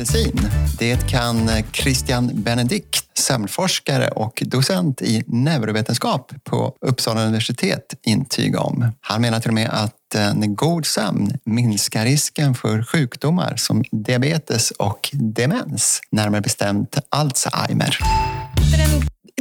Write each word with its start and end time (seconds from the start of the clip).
medicin. 0.00 0.50
Det 0.78 1.10
kan 1.10 1.48
eh, 1.48 1.64
Christian 1.72 2.30
Benedikt, 2.34 3.18
sömnforskare 3.18 4.08
och 4.08 4.42
docent 4.46 5.02
i 5.02 5.24
neurovetenskap 5.26 6.32
på 6.44 6.76
Uppsala 6.80 7.22
universitet 7.24 7.94
intyga 8.02 8.60
om. 8.60 8.92
Han 9.00 9.20
menar 9.20 9.40
till 9.40 9.50
och 9.50 9.54
med 9.54 9.70
att 9.72 10.14
eh, 10.14 10.28
en 10.28 10.56
god 10.56 10.86
sömn 10.86 11.38
minskar 11.44 12.04
risken 12.04 12.54
för 12.54 12.82
sjukdomar 12.82 13.56
som 13.56 13.84
diabetes 13.90 14.70
och 14.70 15.10
demens, 15.12 16.00
närmare 16.10 16.40
bestämt 16.40 16.98
Alzheimer 17.08 17.98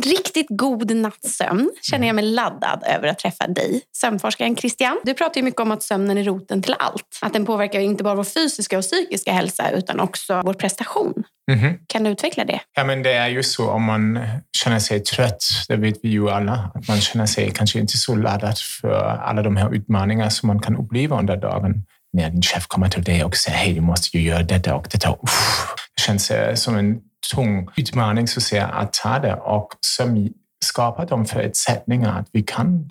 riktigt 0.06 0.48
god 0.50 0.96
nattsömn 0.96 1.70
känner 1.82 2.08
jag 2.08 2.16
mig 2.16 2.26
laddad 2.26 2.84
över 2.86 3.08
att 3.08 3.20
träffa 3.20 3.48
dig, 3.48 3.82
sömnforskaren 3.98 4.56
Christian. 4.56 5.00
Du 5.04 5.14
pratar 5.14 5.42
ju 5.42 5.46
mycket 5.46 5.62
om 5.62 5.72
att 5.72 5.84
sömnen 5.84 6.18
är 6.18 6.24
roten 6.24 6.62
till 6.62 6.76
allt. 6.80 7.20
Att 7.22 7.34
den 7.34 7.46
påverkar 7.46 7.80
inte 7.80 8.04
bara 8.04 8.16
vår 8.16 8.24
fysiska 8.24 8.78
och 8.78 8.84
psykiska 8.84 9.32
hälsa 9.32 9.72
utan 9.72 10.00
också 10.00 10.42
vår 10.46 10.54
prestation. 10.54 11.24
Mm 11.52 11.60
-hmm. 11.60 11.78
Kan 11.88 12.04
du 12.04 12.10
utveckla 12.10 12.46
det? 12.46 12.60
Ja, 12.76 12.84
men 12.84 13.04
det 13.04 13.14
är 13.14 13.28
ju 13.28 13.44
så 13.44 13.70
om 13.70 13.84
man 13.84 14.20
känner 14.58 14.80
sig 14.80 15.00
trött, 15.00 15.44
det 15.68 15.76
vet 15.76 15.96
vi 16.04 16.10
ju 16.10 16.30
alla, 16.30 16.72
att 16.74 16.88
man 16.88 17.02
känner 17.02 17.26
sig 17.26 17.52
kanske 17.52 17.80
inte 17.80 17.98
så 17.98 18.16
laddad 18.16 18.58
för 18.82 19.22
alla 19.26 19.42
de 19.42 19.56
här 19.56 19.74
utmaningar 19.76 20.30
som 20.30 20.48
man 20.48 20.60
kan 20.60 20.78
uppleva 20.78 21.20
under 21.20 21.38
dagen. 21.38 21.86
När 22.14 22.30
din 22.30 22.42
chef 22.42 22.68
kommer 22.68 22.90
till 22.90 23.04
dig 23.04 23.24
och 23.24 23.36
säger 23.36 23.58
hej, 23.58 23.74
du 23.74 23.82
måste 23.82 24.18
ju 24.18 24.24
göra 24.24 24.44
detta 24.44 24.76
och 24.76 24.88
detta. 24.92 25.10
Uff, 25.10 25.76
det 25.96 26.02
känns 26.02 26.32
eh, 26.32 26.56
som 26.56 26.78
en 26.78 27.00
tung 27.36 27.70
utmaning 27.78 28.28
så 28.28 28.40
att, 28.40 28.44
säga, 28.44 28.68
att 28.68 28.94
ta 28.94 29.20
det 29.20 29.36
och 29.36 29.68
som 29.82 30.30
skapar 30.66 31.06
de 31.06 31.26
förutsättningar 31.26 32.20
att 32.20 32.28
vi 32.32 32.42
kan 32.42 32.90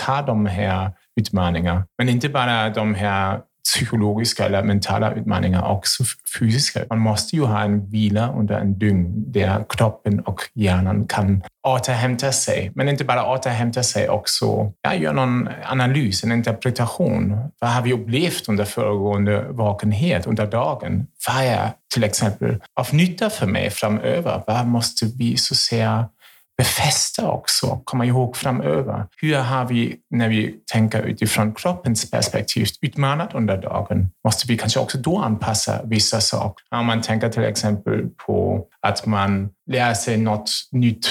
ta 0.00 0.22
de 0.22 0.46
här 0.46 0.92
utmaningarna. 1.20 1.86
Men 1.98 2.08
inte 2.08 2.28
bara 2.28 2.70
de 2.70 2.94
här 2.94 3.40
psykologiska 3.64 4.44
eller 4.44 4.62
mentala 4.62 5.14
utmaningar, 5.14 5.68
också 5.68 6.04
fysiska. 6.38 6.80
Man 6.90 6.98
måste 6.98 7.36
ju 7.36 7.44
ha 7.44 7.60
en 7.60 7.90
vila 7.90 8.32
under 8.32 8.54
en 8.54 8.78
dygn 8.78 9.32
där 9.32 9.64
kroppen 9.68 10.20
och 10.20 10.40
hjärnan 10.54 11.06
kan 11.06 11.42
återhämta 11.66 12.32
sig. 12.32 12.72
Men 12.74 12.88
inte 12.88 13.04
bara 13.04 13.26
återhämta 13.26 13.82
sig, 13.82 14.08
också 14.08 14.72
ja, 14.82 14.94
göra 14.94 15.12
någon 15.12 15.48
analys, 15.64 16.24
en 16.24 16.32
interpretation. 16.32 17.38
Vad 17.60 17.70
har 17.70 17.82
vi 17.82 17.92
upplevt 17.92 18.48
under 18.48 18.64
föregående 18.64 19.46
vakenhet, 19.48 20.26
under 20.26 20.46
dagen? 20.46 21.06
Vad 21.28 21.44
är 21.44 21.70
till 21.94 22.04
exempel 22.04 22.56
av 22.80 22.94
nytta 22.94 23.30
för 23.30 23.46
mig 23.46 23.70
framöver? 23.70 24.42
Vad 24.46 24.66
måste 24.66 25.06
vi 25.18 25.36
så 25.36 25.54
säga 25.54 26.08
befästa 26.58 27.30
också, 27.30 27.80
komma 27.84 28.04
ihåg 28.04 28.36
framöver. 28.36 29.06
Hur 29.16 29.36
har 29.36 29.64
vi, 29.64 29.96
när 30.10 30.28
vi 30.28 30.54
tänker 30.72 31.02
utifrån 31.02 31.54
kroppens 31.54 32.10
perspektiv, 32.10 32.66
utmanat 32.80 33.34
under 33.34 33.56
dagen? 33.56 34.10
Måste 34.24 34.48
vi 34.48 34.58
kanske 34.58 34.80
också 34.80 34.98
då 34.98 35.18
anpassa 35.18 35.80
vissa 35.84 36.20
saker? 36.20 36.64
Om 36.70 36.86
man 36.86 37.02
tänker 37.02 37.28
till 37.28 37.44
exempel 37.44 38.08
på 38.26 38.64
att 38.82 39.06
man 39.06 39.50
lär 39.70 39.94
sig 39.94 40.16
något 40.16 40.50
nytt 40.72 41.06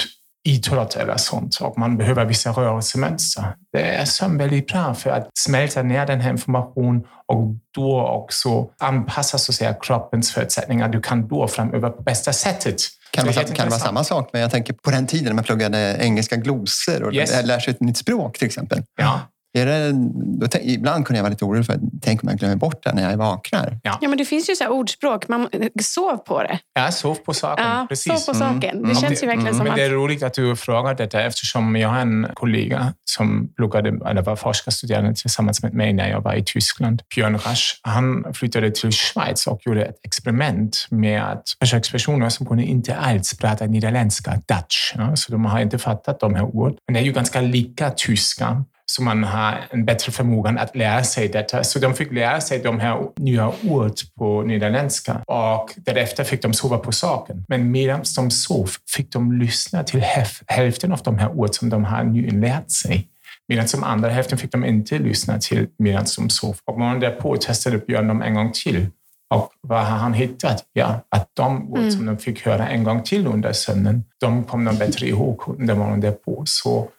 idrott 0.47 0.95
eller 0.95 1.17
sånt 1.17 1.57
och 1.61 1.77
man 1.77 1.97
behöver 1.97 2.25
vissa 2.25 2.51
rörelsemönster. 2.51 3.43
Det 3.73 3.95
är 3.95 4.05
sömn 4.05 4.37
väldigt 4.37 4.67
bra 4.67 4.93
för 4.93 5.09
att 5.09 5.29
smälta 5.39 5.83
ner 5.83 6.05
den 6.05 6.21
här 6.21 6.31
informationen 6.31 7.03
och 7.25 7.55
då 7.75 8.07
också 8.07 8.69
anpassa 8.79 9.37
så 9.37 9.51
att 9.51 9.55
säga, 9.55 9.73
kroppens 9.73 10.31
förutsättningar. 10.31 10.89
Du 10.89 11.01
kan 11.01 11.27
då 11.27 11.47
framöver 11.47 11.89
på 11.89 12.03
bästa 12.03 12.33
sättet 12.33 12.75
kan 13.11 13.25
det, 13.25 13.31
vara, 13.31 13.45
kan 13.45 13.65
det 13.65 13.69
vara 13.69 13.79
samma 13.79 14.03
sak? 14.03 14.29
Men 14.33 14.41
jag 14.41 14.51
tänker 14.51 14.73
på 14.73 14.91
den 14.91 15.07
tiden 15.07 15.25
när 15.25 15.33
man 15.33 15.43
pluggade 15.43 15.97
engelska 15.99 16.35
glosor 16.35 17.03
och 17.03 17.13
yes. 17.13 17.45
lär 17.45 17.59
sig 17.59 17.71
ett 17.71 17.81
nytt 17.81 17.97
språk 17.97 18.37
till 18.37 18.47
exempel. 18.47 18.83
Ja. 18.97 19.21
Är 19.53 19.65
det, 19.65 19.91
då, 20.39 20.47
ibland 20.61 21.05
kunde 21.05 21.17
jag 21.17 21.23
vara 21.23 21.29
lite 21.29 21.45
orolig 21.45 21.65
för 21.65 21.73
att 21.73 21.79
tänk 22.01 22.23
om 22.23 22.29
jag 22.29 22.39
glömmer 22.39 22.55
bort 22.55 22.83
det 22.83 22.93
när 22.93 23.09
jag 23.09 23.17
vaknar. 23.17 23.79
Ja. 23.83 23.97
ja, 24.01 24.07
men 24.09 24.17
det 24.17 24.25
finns 24.25 24.49
ju 24.49 24.55
så 24.55 24.67
ordspråk. 24.67 25.27
Man 25.27 25.49
sov 25.81 26.17
på 26.17 26.43
det. 26.43 26.59
Ja, 26.73 26.91
sov 26.91 27.15
på 27.15 27.33
saken. 27.33 27.65
Ja, 27.65 27.85
Precis. 27.89 28.25
Sov 28.25 28.33
på 28.33 28.39
saken. 28.39 28.61
Det 28.61 28.89
mm. 28.89 28.95
känns 28.95 29.23
ju 29.23 29.27
verkligen 29.27 29.47
mm. 29.47 29.53
som 29.53 29.63
men 29.63 29.71
att... 29.71 29.77
Det 29.77 29.83
är 29.83 29.89
roligt 29.89 30.23
att 30.23 30.33
du 30.33 30.55
frågar 30.55 30.95
detta 30.95 31.21
eftersom 31.21 31.75
jag 31.75 31.89
har 31.89 31.99
en 31.99 32.27
kollega 32.33 32.93
som 33.05 33.53
pluggade, 33.55 34.09
eller 34.09 34.21
var 34.21 34.35
forskarstuderande 34.35 35.13
tillsammans 35.13 35.63
med 35.63 35.73
mig 35.73 35.93
när 35.93 36.09
jag 36.09 36.21
var 36.21 36.33
i 36.33 36.43
Tyskland. 36.43 37.01
Björn 37.15 37.37
Rasch. 37.37 37.79
Han 37.81 38.33
flyttade 38.33 38.71
till 38.71 38.91
Schweiz 38.91 39.47
och 39.47 39.59
gjorde 39.65 39.85
ett 39.85 39.99
experiment 40.03 40.87
med 40.89 41.23
att 41.23 41.43
försökspersoner 41.59 42.29
som 42.29 42.45
kunde 42.45 42.63
inte 42.63 42.95
alls 42.95 43.37
prata 43.37 43.65
nederländska, 43.65 44.31
Dutch. 44.31 44.93
Ja, 44.95 45.15
så 45.15 45.31
de 45.31 45.45
har 45.45 45.59
inte 45.59 45.77
fattat 45.77 46.19
de 46.19 46.35
här 46.35 46.43
orden. 46.43 46.77
Men 46.87 46.93
det 46.93 46.99
är 46.99 47.03
ju 47.03 47.11
ganska 47.11 47.41
lika 47.41 47.89
tyska 47.89 48.63
så 48.91 49.03
man 49.03 49.23
har 49.23 49.67
en 49.69 49.85
bättre 49.85 50.11
förmåga 50.11 50.49
att 50.49 50.75
lära 50.75 51.03
sig 51.03 51.27
detta. 51.27 51.63
Så 51.63 51.79
de 51.79 51.93
fick 51.93 52.11
lära 52.11 52.41
sig 52.41 52.59
de 52.59 52.79
här 52.79 53.07
nya 53.15 53.51
ord 53.69 53.93
på 54.17 54.43
nederländska 54.43 55.21
och 55.27 55.73
därefter 55.75 56.23
fick 56.23 56.41
de 56.41 56.53
sova 56.53 56.77
på 56.77 56.91
saken. 56.91 57.45
Men 57.47 57.71
medan 57.71 58.03
de 58.15 58.31
sov 58.31 58.69
fick 58.95 59.11
de 59.11 59.31
lyssna 59.31 59.83
till 59.83 60.03
hälften 60.47 60.91
av 60.91 61.01
de 61.03 61.17
här 61.17 61.31
ord 61.31 61.55
som 61.55 61.69
de 61.69 61.85
har 61.85 62.03
nyligen 62.03 62.41
lärt 62.41 62.71
sig. 62.71 63.07
Medan 63.47 63.67
som 63.67 63.83
andra 63.83 64.09
hälften 64.09 64.37
fick 64.37 64.51
de 64.51 64.65
inte 64.65 64.99
lyssna 64.99 65.39
till 65.39 65.67
medan 65.77 66.05
de 66.17 66.29
sov. 66.29 66.57
Och 66.65 66.79
morgonen 66.79 66.99
därpå 66.99 67.37
testade 67.37 67.77
Björn 67.77 68.07
dem 68.07 68.21
en 68.21 68.33
gång 68.33 68.51
till. 68.51 68.85
Och 69.29 69.51
vad 69.61 69.85
har 69.85 69.97
han 69.97 70.13
hittat? 70.13 70.65
Ja, 70.73 71.01
att 71.09 71.29
de 71.33 71.71
ord 71.71 71.79
mm. 71.79 71.91
som 71.91 72.05
de 72.05 72.17
fick 72.17 72.45
höra 72.45 72.67
en 72.67 72.83
gång 72.83 73.03
till 73.03 73.27
under 73.27 73.53
sömnen, 73.53 74.03
de 74.19 74.43
kom 74.43 74.65
de 74.65 74.77
bättre 74.77 75.07
ihåg 75.07 75.41
under 75.59 75.75
morgonen 75.75 76.01
därpå. 76.01 76.43
Så 76.45 76.89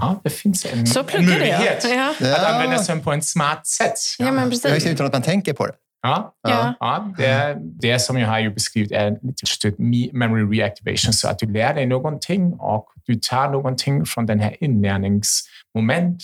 Ja, 0.00 0.20
det 0.24 0.30
finns 0.30 0.64
en, 0.64 0.78
en 1.12 1.26
möjlighet 1.26 1.84
ja. 1.84 2.14
att 2.34 2.54
använda 2.54 2.78
sömn 2.78 3.00
på 3.00 3.12
ett 3.12 3.24
smart 3.24 3.66
sätt. 3.66 3.94
Ja. 4.18 4.26
ja 4.26 4.32
men 4.32 4.50
precis. 4.50 4.86
utan 4.86 5.06
att 5.06 5.12
man 5.12 5.22
tänker 5.22 5.52
på 5.52 5.66
det. 5.66 5.72
Ja, 6.02 6.34
ja. 6.48 6.74
ja 6.80 7.14
det, 7.18 7.56
det 7.60 7.98
som 7.98 8.18
jag 8.18 8.28
har 8.28 8.38
ju 8.38 8.50
beskrivit 8.50 8.92
är 8.92 9.18
lite 9.22 9.82
memory 10.12 10.58
reactivation, 10.58 11.12
så 11.12 11.28
att 11.28 11.38
du 11.38 11.52
lär 11.52 11.74
dig 11.74 11.86
någonting 11.86 12.52
och 12.52 12.86
du 13.06 13.14
tar 13.14 13.50
någonting 13.50 14.06
från 14.06 14.26
den 14.26 14.40
här 14.40 14.56
inlärningsmoment 14.60 16.22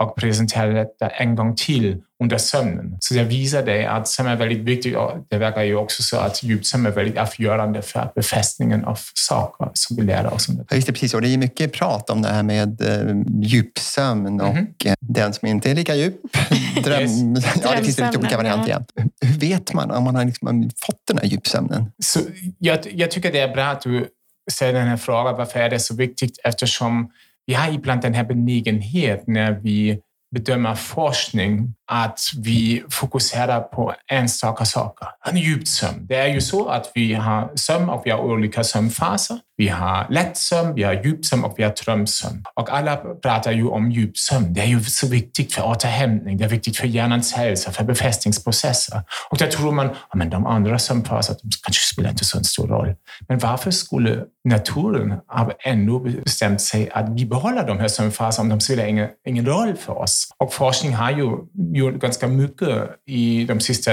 och 0.00 0.16
presenterar 0.16 0.74
detta 0.74 1.08
en 1.08 1.36
gång 1.36 1.56
till 1.56 2.02
under 2.22 2.38
sömnen. 2.38 2.96
Så 3.00 3.14
det 3.14 3.24
visar 3.24 3.62
dig 3.62 3.86
att 3.86 4.08
sömn 4.08 4.28
är 4.28 4.36
väldigt 4.36 4.58
viktigt 4.58 4.96
och 4.96 5.12
det 5.28 5.38
verkar 5.38 5.62
ju 5.62 5.76
också 5.76 6.02
så 6.02 6.16
att 6.16 6.42
djupsömn 6.42 6.86
är 6.86 6.90
väldigt 6.90 7.18
avgörande 7.18 7.82
för 7.82 8.12
befästningen 8.14 8.84
av 8.84 8.98
saker 9.14 9.70
som 9.74 9.96
vi 9.96 10.02
lär 10.02 10.34
oss. 10.34 10.48
Ja, 10.48 10.76
just 10.76 10.86
det, 10.86 10.92
precis. 10.92 11.14
Och 11.14 11.22
det 11.22 11.28
är 11.28 11.38
mycket 11.38 11.72
prat 11.72 12.10
om 12.10 12.22
det 12.22 12.28
här 12.28 12.42
med 12.42 12.80
eh, 12.80 13.16
djupsömn 13.42 14.26
mm 14.26 14.40
-hmm. 14.40 14.66
och 14.66 14.96
den 15.00 15.32
som 15.32 15.48
inte 15.48 15.70
är 15.70 15.74
lika 15.74 15.94
djup. 15.94 16.16
Dröm... 16.84 17.02
yes. 17.02 17.44
ja, 17.62 17.70
det 17.76 17.84
finns 17.84 17.98
lite 17.98 18.18
olika 18.18 18.36
varianter. 18.36 18.84
Ja. 18.96 19.02
Hur 19.20 19.38
vet 19.38 19.74
man 19.74 19.90
om 19.90 20.04
man 20.04 20.14
har 20.14 20.24
liksom 20.24 20.70
fått 20.86 21.06
den 21.08 21.18
här 21.18 21.24
djupsömnen? 21.24 21.92
Så 22.02 22.20
jag, 22.58 22.78
jag 22.94 23.10
tycker 23.10 23.32
det 23.32 23.40
är 23.40 23.54
bra 23.54 23.64
att 23.64 23.80
du 23.80 24.06
ställer 24.50 24.78
den 24.78 24.88
här 24.88 24.96
frågan. 24.96 25.36
Varför 25.36 25.60
är 25.60 25.70
det 25.70 25.78
så 25.78 25.94
viktigt? 25.94 26.38
Eftersom 26.44 27.10
vi 27.46 27.54
har 27.54 27.72
ibland 27.72 28.02
den 28.02 28.14
här 28.14 28.24
benägenhet 28.24 29.26
när 29.26 29.52
vi 29.52 30.00
bedömer 30.34 30.74
forskning 30.74 31.74
att 31.90 32.20
vi 32.38 32.84
fokuserar 32.90 33.60
på 33.60 33.94
enstaka 34.12 34.64
saker. 34.64 35.08
En 35.28 35.36
djupsömn. 35.36 36.06
Det 36.06 36.16
är 36.16 36.28
ju 36.28 36.40
så 36.40 36.68
att 36.68 36.92
vi 36.94 37.14
har 37.14 37.50
sömn 37.54 37.88
och 37.88 38.02
vi 38.04 38.10
har 38.10 38.18
olika 38.18 38.64
sömnfaser. 38.64 39.38
Vi 39.60 39.68
har 39.68 40.06
lättsömn, 40.10 40.74
vi 40.74 40.82
har 40.82 40.92
djupsömn 40.92 41.44
och 41.44 41.54
vi 41.56 41.62
har 41.62 41.74
drömsömn. 41.84 42.44
Och 42.54 42.72
alla 42.72 42.96
pratar 42.96 43.52
ju 43.52 43.66
om 43.66 43.90
djupsömn. 43.90 44.54
Det 44.54 44.60
är 44.60 44.66
ju 44.66 44.80
så 44.84 45.08
viktigt 45.08 45.52
för 45.52 45.62
återhämtning, 45.62 46.36
det 46.36 46.44
är 46.44 46.48
viktigt 46.48 46.76
för 46.76 46.86
hjärnans 46.86 47.32
hälsa, 47.32 47.70
för 47.72 47.84
befästningsprocesser. 47.84 49.02
Och 49.30 49.38
där 49.38 49.46
tror 49.46 49.72
man 49.72 49.90
att 50.08 50.30
de 50.30 50.46
andra 50.46 50.78
sömnfaserna 50.78 51.38
kanske 51.62 51.94
spelar 51.94 52.10
inte 52.10 52.24
så 52.24 52.44
stor 52.44 52.68
roll. 52.68 52.94
Men 53.28 53.38
varför 53.38 53.70
skulle 53.70 54.24
naturen 54.44 55.10
ha 55.28 55.50
ändå 55.64 55.98
bestämt 55.98 56.60
sig 56.60 56.90
att 56.90 57.08
vi 57.08 57.26
behåller 57.26 57.66
de 57.66 57.78
här 57.78 57.88
sömnfaserna 57.88 58.42
om 58.42 58.48
de 58.48 58.60
spelar 58.60 58.86
ingen, 58.86 59.08
ingen 59.26 59.46
roll 59.46 59.76
för 59.76 59.98
oss? 59.98 60.28
Och 60.38 60.52
forskning 60.52 60.94
har 60.94 61.10
ju 61.10 61.36
gjort 61.74 61.94
ganska 61.94 62.28
mycket 62.28 62.90
i 63.06 63.44
de 63.44 63.60
sista 63.60 63.90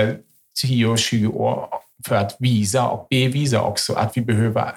10-20 0.65 1.33
åren 1.33 1.67
för 2.07 2.15
att 2.15 2.35
visa 2.39 2.87
och 2.87 3.07
bevisa 3.09 3.61
också 3.61 3.93
att 3.93 4.17
vi 4.17 4.21
behöver 4.21 4.71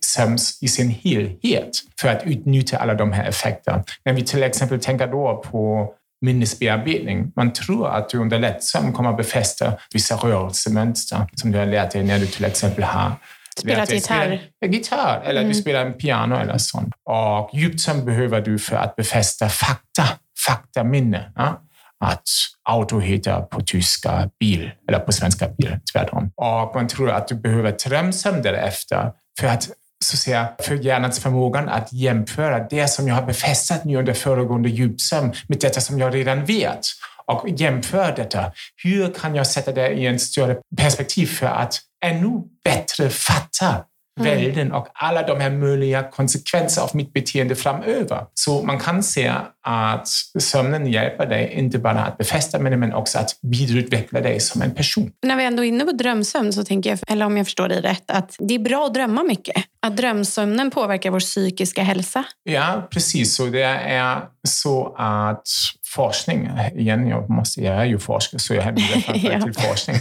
SEMS 0.00 0.62
i 0.62 0.68
sin 0.68 0.90
helhet 0.90 1.70
för 2.00 2.08
att 2.08 2.22
utnyttja 2.24 2.78
alla 2.78 2.94
de 2.94 3.12
här 3.12 3.28
effekterna. 3.28 3.84
När 4.04 4.12
vi 4.12 4.22
till 4.22 4.42
exempel 4.42 4.80
tänker 4.80 5.06
då 5.06 5.44
på 5.50 5.94
minnesbearbetning. 6.24 7.32
Man 7.36 7.52
tror 7.52 7.88
att 7.88 8.08
du 8.08 8.18
under 8.18 8.38
lättsömn 8.38 8.92
kommer 8.92 9.10
att 9.10 9.16
befästa 9.16 9.72
vissa 9.92 10.16
rörelsemönster 10.16 11.26
som 11.34 11.52
du 11.52 11.58
har 11.58 11.66
lärt 11.66 11.90
dig 11.90 12.04
när 12.04 12.18
du 12.18 12.26
till 12.26 12.44
exempel 12.44 12.84
har 12.84 13.12
Spelat 13.58 13.92
gitarr? 13.92 14.40
Spela, 14.56 14.72
gitarr, 14.72 15.22
eller 15.24 15.40
mm. 15.40 15.52
du 15.52 15.58
spelar 15.58 15.86
en 15.86 15.92
piano 15.92 16.36
eller 16.36 16.58
sånt. 16.58 16.94
Och 17.04 17.50
djupsömn 17.52 18.04
behöver 18.04 18.40
du 18.40 18.58
för 18.58 18.76
att 18.76 18.96
befästa 18.96 19.48
fakta, 19.48 20.04
faktaminne. 20.46 21.32
Ja? 21.36 21.60
Att 22.04 22.28
auto 22.68 22.98
heter 22.98 23.40
på 23.40 23.60
tyska 23.60 24.30
bil, 24.40 24.70
eller 24.88 24.98
på 24.98 25.12
svenska 25.12 25.48
bil, 25.48 25.78
tvärtom. 25.92 26.30
Och 26.36 26.74
man 26.74 26.88
tror 26.88 27.10
att 27.10 27.28
du 27.28 27.34
behöver 27.34 27.76
drömsömn 27.88 28.42
därefter 28.42 29.12
för 29.40 29.46
att 29.46 29.70
så 30.04 30.14
att 30.14 30.18
säga, 30.18 30.48
för 30.60 30.74
hjärnans 30.74 31.20
förmågan 31.20 31.68
att 31.68 31.92
jämföra 31.92 32.66
det 32.70 32.88
som 32.88 33.08
jag 33.08 33.14
har 33.14 33.22
befästat 33.22 33.84
nu 33.84 33.96
under 33.96 34.12
föregående 34.12 34.68
djupsömn 34.68 35.32
med 35.48 35.58
detta 35.60 35.80
som 35.80 35.98
jag 35.98 36.14
redan 36.14 36.44
vet 36.44 36.86
och 37.26 37.48
jämföra 37.48 38.14
detta. 38.14 38.52
Hur 38.76 39.10
kan 39.10 39.34
jag 39.34 39.46
sätta 39.46 39.72
det 39.72 39.90
i 39.90 40.06
en 40.06 40.18
större 40.18 40.56
perspektiv 40.76 41.26
för 41.26 41.46
att 41.46 41.80
ännu 42.04 42.42
bättre 42.64 43.10
fatta 43.10 43.84
Mm. 44.20 44.38
världen 44.38 44.72
och 44.72 44.88
alla 44.94 45.22
de 45.22 45.40
här 45.40 45.50
möjliga 45.50 46.02
konsekvenser 46.02 46.82
av 46.82 46.90
mitt 46.94 47.12
beteende 47.12 47.54
framöver. 47.54 48.26
Så 48.34 48.62
man 48.62 48.78
kan 48.80 49.02
se 49.02 49.32
att 49.62 50.08
sömnen 50.38 50.86
hjälper 50.86 51.26
dig 51.26 51.52
inte 51.52 51.78
bara 51.78 52.04
att 52.04 52.18
befästa 52.18 52.58
med 52.58 52.72
det, 52.72 52.76
men 52.76 52.94
också 52.94 53.18
att 53.18 53.30
vidareutveckla 53.42 54.20
dig 54.20 54.40
som 54.40 54.62
en 54.62 54.74
person. 54.74 55.10
När 55.22 55.36
vi 55.36 55.44
ändå 55.44 55.64
är 55.64 55.68
inne 55.68 55.84
på 55.84 55.92
drömsömn 55.92 56.52
så 56.52 56.64
tänker 56.64 56.90
jag, 56.90 56.98
eller 57.08 57.26
om 57.26 57.36
jag 57.36 57.46
förstår 57.46 57.68
dig 57.68 57.80
rätt, 57.80 58.10
att 58.10 58.36
det 58.38 58.54
är 58.54 58.58
bra 58.58 58.86
att 58.86 58.94
drömma 58.94 59.22
mycket. 59.22 59.64
Att 59.84 59.96
drömsömnen 59.96 60.70
påverkar 60.70 61.10
vår 61.10 61.20
psykiska 61.20 61.82
hälsa. 61.82 62.24
Ja, 62.42 62.88
precis. 62.90 63.34
Så 63.34 63.46
det 63.46 63.62
är 63.62 64.20
så 64.48 64.94
att 64.98 65.42
forskning, 65.94 66.50
igen, 66.74 67.08
jag, 67.08 67.30
måste, 67.30 67.60
jag 67.60 67.74
är 67.76 67.84
ju 67.84 67.98
forskare 67.98 68.38
så 68.38 68.54
jag 68.54 68.62
hänvisar 68.62 69.00
framförallt 69.00 69.46
Ja. 69.46 69.52
till 69.52 69.62
forskning. 69.62 69.96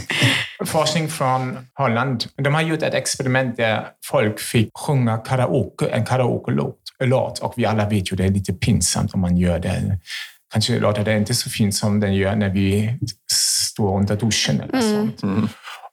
Forskning 0.65 1.09
från 1.09 1.57
Holland. 1.73 2.25
De 2.35 2.53
har 2.53 2.61
gjort 2.61 2.81
ett 2.81 2.93
experiment 2.93 3.57
där 3.57 3.87
folk 4.05 4.39
fick 4.39 4.69
sjunga 4.77 5.17
karaoke, 5.17 5.87
en 5.87 6.05
karaoke-låt. 6.05 6.77
låt. 7.03 7.39
Och 7.39 7.53
vi 7.57 7.65
alla 7.65 7.89
vet 7.89 8.11
ju 8.11 8.15
det 8.15 8.23
är 8.25 8.29
lite 8.29 8.53
pinsamt 8.53 9.13
om 9.13 9.21
man 9.21 9.37
gör 9.37 9.59
det. 9.59 9.99
Kanske 10.53 10.79
låter 10.79 11.03
det 11.03 11.17
inte 11.17 11.33
så 11.33 11.49
fint 11.49 11.75
som 11.75 11.99
den 11.99 12.15
gör 12.15 12.35
när 12.35 12.49
vi 12.49 12.99
står 13.31 13.97
under 13.99 14.15
duschen 14.15 14.61
eller 14.61 14.81
sånt. 14.81 15.21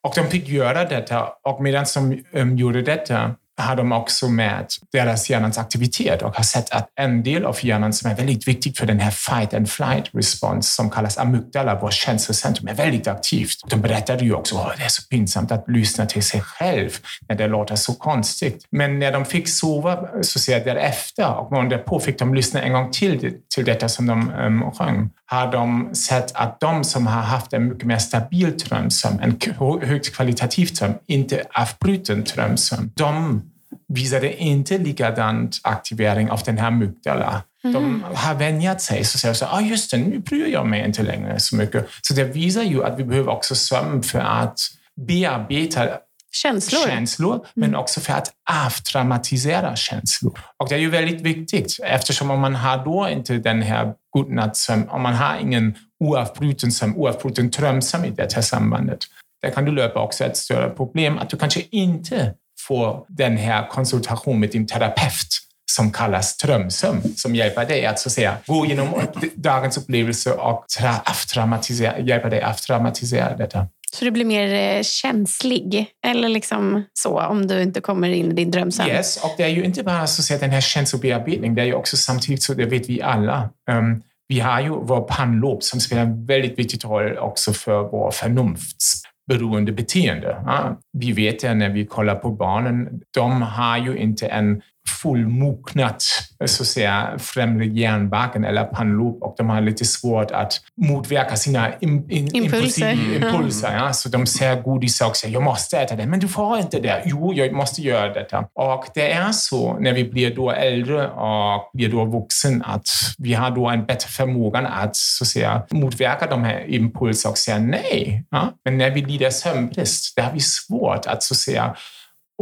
Och 0.03 0.13
de 0.17 0.27
fick 0.31 0.49
göra 0.49 0.85
detta 0.85 1.29
och 1.43 1.63
medan 1.63 1.87
de 1.95 2.25
um, 2.33 2.57
gjorde 2.57 2.83
detta 2.83 3.35
har 3.61 3.77
de 3.77 3.93
också 3.93 4.29
mätt 4.29 4.75
deras 4.93 5.31
hjärnans 5.31 5.59
aktivitet 5.59 6.23
och 6.23 6.37
har 6.37 6.45
sett 6.45 6.71
att 6.71 6.89
en 7.01 7.23
del 7.23 7.45
av 7.45 7.57
hjärnan 7.61 7.93
som 7.93 8.11
är 8.11 8.15
väldigt 8.15 8.49
viktig 8.49 8.77
för 8.77 8.87
den 8.87 9.01
här 9.01 9.11
fight 9.11 9.55
and 9.55 9.71
flight 9.71 10.11
response 10.13 10.75
som 10.75 10.91
kallas 10.91 11.19
amygdala, 11.19 11.81
vårt 11.81 11.93
känslocentrum, 11.93 12.69
är 12.69 12.75
väldigt 12.75 13.09
aktivt. 13.09 13.57
De 13.67 13.81
berättade 13.81 14.25
ju 14.25 14.35
också 14.35 14.59
att 14.59 14.77
det 14.77 14.85
är 14.85 14.89
så 14.89 15.03
pinsamt 15.03 15.53
att 15.53 15.65
lyssna 15.69 16.07
till 16.07 16.23
sig 16.23 16.41
själv 16.41 16.91
när 17.29 17.37
det 17.37 17.49
låter 17.49 17.77
så 17.77 17.95
konstigt. 17.95 18.67
Men 18.71 18.99
när 18.99 19.13
de 19.13 19.25
fick 19.25 19.49
sova 19.49 20.23
så 20.23 20.39
ser 20.39 20.53
jag 20.53 20.65
därefter 20.65 21.35
och 21.35 21.53
morgonen 21.53 21.71
därpå 21.71 22.01
fick 22.01 22.19
de 22.19 22.35
lyssna 22.35 22.63
en 22.63 22.73
gång 22.73 22.91
till 22.91 23.35
till 23.55 23.65
detta 23.65 23.89
som 23.89 24.07
de 24.07 24.33
um, 24.33 24.73
sjöng 24.73 25.11
har 25.31 25.53
de 25.53 25.95
sett 25.95 26.33
att 26.35 26.61
de 26.61 26.85
som 26.85 27.07
har 27.07 27.23
haft 27.23 27.53
en 27.53 27.69
mycket 27.69 27.85
mer 27.85 27.99
stabil 27.99 28.59
drömsömn, 28.59 29.21
en 29.21 29.39
högt 29.83 30.15
kvalitativ 30.15 30.69
dröm, 30.79 30.95
inte 31.07 31.43
avbruten 31.55 32.25
drömsömn, 32.25 32.91
de 32.95 33.43
visade 33.89 34.37
inte 34.37 34.79
likadant 34.79 35.61
aktivering 35.63 36.31
av 36.31 36.41
den 36.45 36.59
här 36.59 36.67
amygdala. 36.67 37.43
De 37.63 38.05
har 38.15 38.35
vänjat 38.35 38.83
sig 38.83 39.05
så 39.05 39.19
säger 39.19 39.35
så 39.35 39.47
ah, 39.47 39.61
just 39.61 39.91
det, 39.91 39.97
nu 39.97 40.19
bryr 40.19 40.47
jag 40.47 40.67
mig 40.67 40.85
inte 40.85 41.03
längre 41.03 41.41
så 41.41 41.57
mycket. 41.57 41.89
Så 42.03 42.15
det 42.15 42.25
visar 42.25 42.63
ju 42.63 42.85
att 42.85 42.99
vi 42.99 43.05
behöver 43.05 43.33
också 43.33 43.55
sömn 43.55 44.03
för 44.03 44.19
att 44.19 44.59
bearbeta 45.07 45.89
Känslor. 46.33 46.87
känslor, 46.87 47.47
men 47.55 47.75
också 47.75 48.01
för 48.01 48.13
att 48.13 48.33
avdramatisera 48.67 49.77
känslor. 49.77 50.41
Och 50.57 50.69
det 50.69 50.75
är 50.75 50.79
ju 50.79 50.91
väldigt 50.91 51.21
viktigt 51.21 51.81
eftersom 51.85 52.31
om 52.31 52.41
man 52.41 52.55
har 52.55 52.85
då 52.85 53.09
inte 53.09 53.35
den 53.35 53.63
här 53.63 53.93
godnattsömn, 54.11 54.89
om 54.89 55.03
man 55.03 55.15
har 55.15 55.39
ingen 55.39 55.75
oavbruten 56.01 56.73
sömn, 56.73 56.95
oavbruten 56.97 57.51
drömsömn 57.51 58.05
i 58.05 58.11
det 58.11 58.35
här 58.35 58.43
sambandet, 58.43 58.99
där 59.43 59.51
kan 59.51 59.65
du 59.65 59.73
löpa 59.73 60.03
också 60.03 60.25
ett 60.25 60.37
större 60.37 60.71
problem 60.71 61.19
att 61.19 61.31
du 61.31 61.37
kanske 61.37 61.63
inte 61.71 62.35
får 62.67 63.05
den 63.09 63.37
här 63.37 63.69
konsultation 63.69 64.41
med 64.41 64.51
din 64.51 64.67
terapeut 64.67 65.29
som 65.71 65.93
kallas 65.93 66.37
drömsömn, 66.37 67.03
som 67.17 67.35
hjälper 67.35 67.65
dig 67.65 67.87
att 67.87 67.99
så 67.99 68.09
att 68.09 68.13
säga 68.13 68.37
gå 68.47 68.67
igenom 68.67 68.89
dagens 69.35 69.79
upplevelse 69.79 70.33
och 70.33 70.65
tra- 70.79 72.03
hjälpa 72.03 72.29
dig 72.29 72.41
att 72.41 72.71
avdramatisera 72.71 73.37
detta. 73.37 73.67
Så 73.95 74.05
du 74.05 74.11
blir 74.11 74.25
mer 74.25 74.77
eh, 74.77 74.83
känslig. 74.83 75.87
Eller 76.07 76.29
liksom 76.29 76.85
så, 76.93 77.21
om 77.21 77.47
du 77.47 77.63
inte 77.63 77.81
kommer 77.81 78.09
in 78.09 78.31
i 78.31 78.35
din 78.35 78.51
drömsömn. 78.51 78.89
Yes, 78.89 79.25
och 79.25 79.35
det 79.37 79.43
är 79.43 79.49
ju 79.49 79.65
inte 79.65 79.83
bara 79.83 80.07
så 80.07 80.21
att 80.21 80.25
säga, 80.25 80.41
den 80.41 80.51
här 80.51 80.61
känslobearbetningen, 80.61 81.55
det 81.55 81.63
är 81.63 81.67
ju 81.67 81.75
också 81.75 81.97
samtidigt 81.97 82.43
så, 82.43 82.55
det 82.55 82.67
vet 82.67 82.89
vi 82.89 83.03
alla, 83.03 83.51
um, 83.71 84.03
vi 84.29 84.41
har 84.41 84.61
ju 84.61 84.69
vår 84.69 85.01
pannlob 85.01 85.63
som 85.63 85.81
spelar 85.81 86.03
en 86.03 86.27
väldigt 86.27 86.59
viktig 86.59 86.85
roll 86.85 87.19
också 87.19 87.53
för 87.53 87.83
vår 87.83 88.11
förnuftsberoende 88.11 89.73
beteende. 89.73 90.43
Ja, 90.47 90.79
vi 90.93 91.13
vet 91.13 91.43
ja 91.43 91.55
när 91.55 91.71
vi 91.71 91.87
kollar 91.87 92.15
på 92.15 92.31
barnen, 92.31 92.89
de 93.15 93.43
har 93.43 93.79
ju 93.79 93.97
inte 93.97 94.27
en 94.27 94.63
fullmognat 94.89 96.03
så 96.47 96.63
att 96.63 96.67
säga, 96.67 97.11
främre 97.19 97.67
hjärnbarken 97.67 98.45
eller 98.45 98.65
pannlob 98.65 99.23
och 99.23 99.35
de 99.39 99.49
har 99.51 99.61
lite 99.61 99.85
svårt 99.85 100.31
att 100.31 100.61
motverka 100.77 101.37
sina 101.37 101.73
im, 101.81 102.11
in, 102.11 102.37
Impulser. 102.37 102.93
impulsiv- 102.93 103.25
impulser. 103.27 103.77
Ja? 103.77 103.93
Så 103.93 104.09
de 104.09 104.27
ser 104.27 104.63
godis 104.63 105.01
och 105.01 105.17
säger 105.17 105.35
jag 105.35 105.43
måste 105.43 105.79
äta 105.79 105.97
det, 105.97 106.07
men 106.07 106.21
du 106.21 106.29
får 106.29 106.59
inte 106.59 106.81
det. 106.81 107.03
Jo, 107.05 107.33
jag 107.35 107.53
måste 107.53 107.83
göra 107.83 108.13
detta. 108.13 108.45
Och 108.55 108.85
det 108.95 109.13
är 109.13 109.33
så 109.33 109.79
när 109.81 109.93
vi 109.93 110.05
blir 110.05 110.35
då 110.35 110.51
äldre 110.51 111.09
och 111.09 111.71
blir 111.75 111.89
då 111.89 112.05
vuxen 112.05 112.63
att 112.67 112.89
vi 113.19 113.35
har 113.35 113.51
då 113.51 113.69
en 113.69 113.85
bättre 113.85 114.09
förmåga 114.09 114.59
att 114.59 114.97
så 114.97 115.25
att 115.25 115.29
säga, 115.29 115.63
motverka 115.71 116.27
de 116.27 116.45
här 116.45 116.65
impulserna 116.69 117.31
och 117.31 117.39
säga 117.39 117.59
nej. 117.59 118.25
Ja? 118.31 118.53
Men 118.65 118.79
när 118.79 118.91
vi 118.91 119.03
lider 119.03 119.31
sömnbrist, 119.31 120.17
det 120.17 120.23
har 120.23 120.33
vi 120.33 120.41
svårt 120.41 121.07
att 121.07 121.23
så 121.23 121.35
att 121.35 121.39
säga 121.39 121.77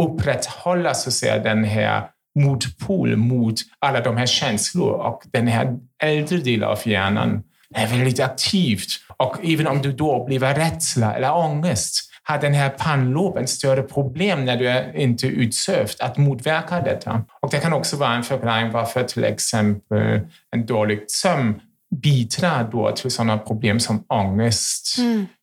upprätthålla 0.01 0.95
så 0.95 1.09
att 1.11 1.15
säga, 1.15 1.39
den 1.39 1.65
här 1.65 2.03
motpol 2.39 3.17
mot 3.17 3.55
alla 3.79 4.01
de 4.01 4.17
här 4.17 4.27
känslor 4.27 4.93
och 4.93 5.23
den 5.33 5.47
här 5.47 5.79
äldre 6.03 6.39
delen 6.39 6.69
av 6.69 6.89
hjärnan 6.89 7.43
är 7.75 7.87
väldigt 7.87 8.21
aktivt. 8.21 8.89
Och 9.17 9.37
även 9.45 9.67
om 9.67 9.83
du 9.83 9.93
då 9.93 10.23
upplever 10.23 10.55
rädsla 10.55 11.15
eller 11.15 11.37
ångest 11.37 12.05
har 12.23 12.39
den 12.39 12.55
här 12.55 12.69
pannloben 12.71 13.47
större 13.47 13.83
problem 13.83 14.45
när 14.45 14.57
du 14.57 14.69
är 14.69 14.97
inte 14.97 15.27
utsövd 15.27 15.97
att 16.01 16.17
motverka 16.17 16.81
detta. 16.81 17.25
Och 17.43 17.51
det 17.51 17.59
kan 17.59 17.73
också 17.73 17.97
vara 17.97 18.15
en 18.15 18.23
förklaring 18.23 18.71
varför 18.73 19.03
till 19.03 19.25
exempel 19.25 20.21
en 20.57 20.67
dålig 20.67 21.11
sömn 21.11 21.61
bidrar 21.91 22.69
då 22.73 22.93
till 22.93 23.11
sådana 23.11 23.39
problem 23.39 23.81
som 23.81 24.05
ångest 24.09 24.97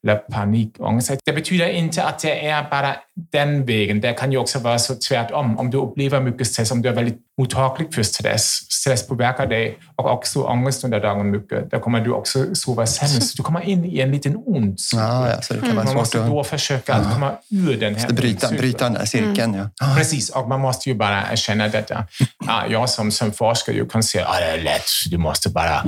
eller 0.03 0.15
panikångest. 0.15 1.12
Det 1.25 1.33
betyder 1.33 1.69
inte 1.69 2.03
att 2.03 2.19
det 2.19 2.47
är 2.47 2.69
bara 2.69 2.95
den 3.31 3.65
vägen. 3.65 4.01
Det 4.01 4.13
kan 4.13 4.31
ju 4.31 4.38
också 4.38 4.59
vara 4.59 4.80
så 4.80 4.95
tvärtom. 4.95 5.57
Om 5.57 5.69
du 5.69 5.77
upplever 5.77 6.21
mycket 6.21 6.47
stress, 6.47 6.71
om 6.71 6.81
du 6.81 6.89
är 6.89 6.94
väldigt 6.94 7.18
mottaglig 7.38 7.94
för 7.94 8.03
stress, 8.03 8.71
stress 8.71 9.07
påverkar 9.07 9.47
dig 9.47 9.79
och 9.96 10.12
också 10.12 10.43
ångest 10.43 10.84
under 10.84 11.00
dagen 11.00 11.31
mycket, 11.31 11.72
då 11.72 11.79
kommer 11.79 12.01
du 12.01 12.12
också 12.12 12.55
sova 12.55 12.86
sämre. 12.86 13.22
Så 13.22 13.38
du 13.38 13.43
kommer 13.43 13.62
in 13.62 13.86
i 13.86 14.00
en 14.00 14.12
liten 14.12 14.36
ond. 14.46 14.79
Ja, 14.93 15.29
ja, 15.29 15.41
så 15.41 15.53
det 15.53 15.60
kan 15.60 15.75
vara 15.75 15.86
Man 15.86 15.96
måste 15.96 16.27
då 16.27 16.43
försöka 16.43 16.93
att 16.93 17.13
komma 17.13 17.31
ur 17.50 17.79
den 17.79 17.96
här 17.96 18.10
bryta, 18.10 18.50
bryta 18.50 18.84
den 18.84 18.96
här 18.96 19.05
cirkeln. 19.05 19.53
Ja. 19.53 19.69
Ah, 19.81 19.96
Precis, 19.96 20.29
och 20.29 20.50
man 20.50 20.60
måste 20.60 20.89
ju 20.89 20.96
bara 20.96 21.31
erkänna 21.31 21.67
detta. 21.67 22.08
Ja, 22.48 22.63
jag 22.69 22.89
som, 22.89 23.12
som 23.12 23.31
forskare 23.31 23.75
ju 23.75 23.86
kan 23.86 24.03
säga 24.03 24.27
att 24.27 24.38
det 24.38 24.46
är 24.46 24.63
lätt, 24.63 24.89
du 25.10 25.17
måste 25.17 25.50
bara 25.50 25.84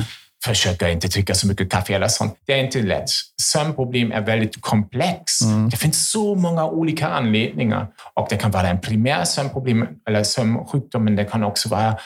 försöka 0.45 0.89
inte 0.89 1.07
dricka 1.07 1.33
så 1.33 1.47
mycket 1.47 1.71
kaffe 1.71 1.93
eller 1.93 2.07
sånt. 2.07 2.35
Det 2.45 2.53
är 2.53 2.63
inte 2.63 2.81
lätt. 2.81 3.09
Sömnproblem 3.41 4.11
är 4.11 4.21
väldigt 4.21 4.61
komplex. 4.61 5.39
Det 5.71 5.77
finns 5.77 6.11
så 6.11 6.35
många 6.35 6.65
olika 6.65 7.07
anledningar. 7.07 7.87
Och 8.13 8.27
det 8.29 8.37
kan 8.37 8.51
vara 8.51 8.67
en 8.69 8.81
primär 8.81 9.23
sömnproblem 9.23 9.87
eller 10.09 10.23
sömnsjukdom, 10.23 11.03
men 11.03 11.15
det 11.15 11.23
kan 11.25 11.43
också 11.43 11.69
vara 11.69 11.97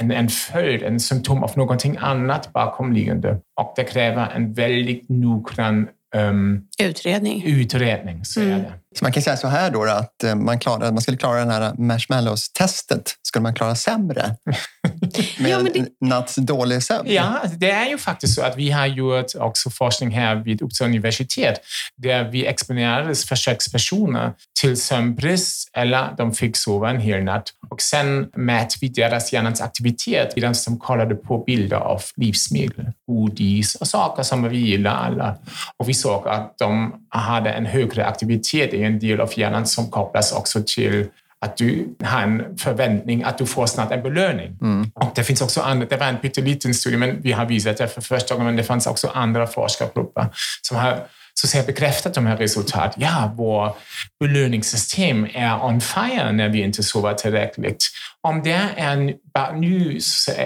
en, 0.00 0.10
en 0.10 0.28
följd, 0.28 0.82
en 0.82 1.00
symptom 1.00 1.42
av 1.44 1.52
någonting 1.56 1.96
annat 2.00 2.52
bakomliggande. 2.52 3.38
Och 3.60 3.72
det 3.76 3.84
kräver 3.84 4.30
en 4.34 4.52
väldigt 4.52 5.08
noggrann 5.08 5.88
um, 6.16 6.62
Utredning. 6.82 7.44
utredning, 7.46 8.24
så 8.24 8.40
är 8.40 8.44
det. 8.46 8.72
Så 8.96 9.04
man 9.04 9.12
kan 9.12 9.22
säga 9.22 9.36
så 9.36 9.48
här 9.48 9.70
då, 9.70 9.84
att 9.84 10.24
eh, 10.24 10.34
man, 10.34 10.58
klarar, 10.58 10.92
man 10.92 11.00
skulle 11.02 11.16
klara 11.16 11.38
den 11.38 11.50
här 11.50 11.72
marshmallows-testet 11.78 13.14
skulle 13.22 13.42
man 13.42 13.54
klara 13.54 13.74
sämre 13.74 14.36
med 15.38 15.50
Ja, 15.50 15.58
det- 15.74 16.06
natts 16.06 16.34
dålig 16.36 16.82
sömn. 16.82 17.08
Ja, 17.12 17.40
det 17.56 17.70
är 17.70 17.86
ju 17.88 17.98
faktiskt 17.98 18.34
så 18.34 18.42
att 18.42 18.56
vi 18.56 18.70
har 18.70 18.86
gjort 18.86 19.34
också 19.38 19.70
forskning 19.70 20.10
här 20.10 20.34
vid 20.36 20.62
Uppsala 20.62 20.88
universitet 20.88 21.60
där 21.96 22.24
vi 22.24 22.46
exponerade 22.46 23.14
försökspersoner 23.14 24.32
till 24.60 24.80
sömnbrist 24.80 25.70
eller 25.76 26.14
de 26.18 26.34
fick 26.34 26.56
sova 26.56 26.90
en 26.90 27.00
hel 27.00 27.22
natt. 27.24 27.48
Och 27.70 27.80
sen 27.82 28.28
mätte 28.36 28.74
vi 28.80 28.88
deras 28.88 29.32
hjärnans 29.32 29.60
aktivitet 29.60 30.32
medan 30.36 30.54
de 30.66 30.78
kollade 30.78 31.14
på 31.14 31.38
bilder 31.44 31.76
av 31.76 32.02
livsmedel, 32.16 32.92
godis 33.06 33.74
och 33.74 33.86
saker 33.88 34.22
som 34.22 34.48
vi 34.48 34.58
gillar 34.58 34.94
alla. 34.94 35.36
Och 35.76 35.88
vi 35.88 35.94
såg 35.94 36.28
att 36.28 36.54
de 36.58 36.94
hade 37.08 37.50
en 37.50 37.66
högre 37.66 38.06
aktivitet 38.06 38.72
i 38.78 38.84
en 38.84 38.98
del 38.98 39.20
av 39.20 39.38
hjärnan 39.38 39.66
som 39.66 39.90
kopplas 39.90 40.32
också 40.32 40.62
till 40.66 41.06
att 41.40 41.56
du 41.56 41.96
har 42.02 42.22
en 42.22 42.58
förväntning 42.58 43.22
att 43.22 43.38
du 43.38 43.46
får 43.46 43.66
snart 43.66 43.92
en 43.92 44.02
belöning. 44.02 44.56
Och 44.94 45.12
det 45.14 45.24
finns 45.24 45.42
också 45.42 45.60
andra, 45.60 45.86
det 45.86 45.96
var 45.96 46.06
en 46.06 46.18
pytteliten 46.18 46.74
studie, 46.74 46.96
men 46.96 47.22
vi 47.22 47.32
har 47.32 47.46
visat 47.46 47.76
det 47.76 47.88
för 47.88 48.00
första 48.00 48.34
gången, 48.34 48.46
men 48.46 48.56
det 48.56 48.64
fanns 48.64 48.86
också 48.86 49.10
andra 49.14 49.46
forskargrupper 49.46 50.26
som 50.62 50.76
har 50.76 51.06
så 51.34 51.46
säga 51.46 51.64
bekräftat 51.64 52.14
de 52.14 52.26
här 52.26 52.36
resultaten. 52.36 53.02
Ja, 53.02 53.32
vår 53.36 53.76
belöningssystem 54.20 55.28
är 55.34 55.64
on 55.64 55.80
fire 55.80 56.32
när 56.32 56.48
vi 56.48 56.62
inte 56.62 56.82
sover 56.82 57.14
tillräckligt. 57.14 57.84
Om 58.20 58.42
det 58.42 58.52
är 58.52 58.92
en 58.92 59.14
nu, 59.54 59.98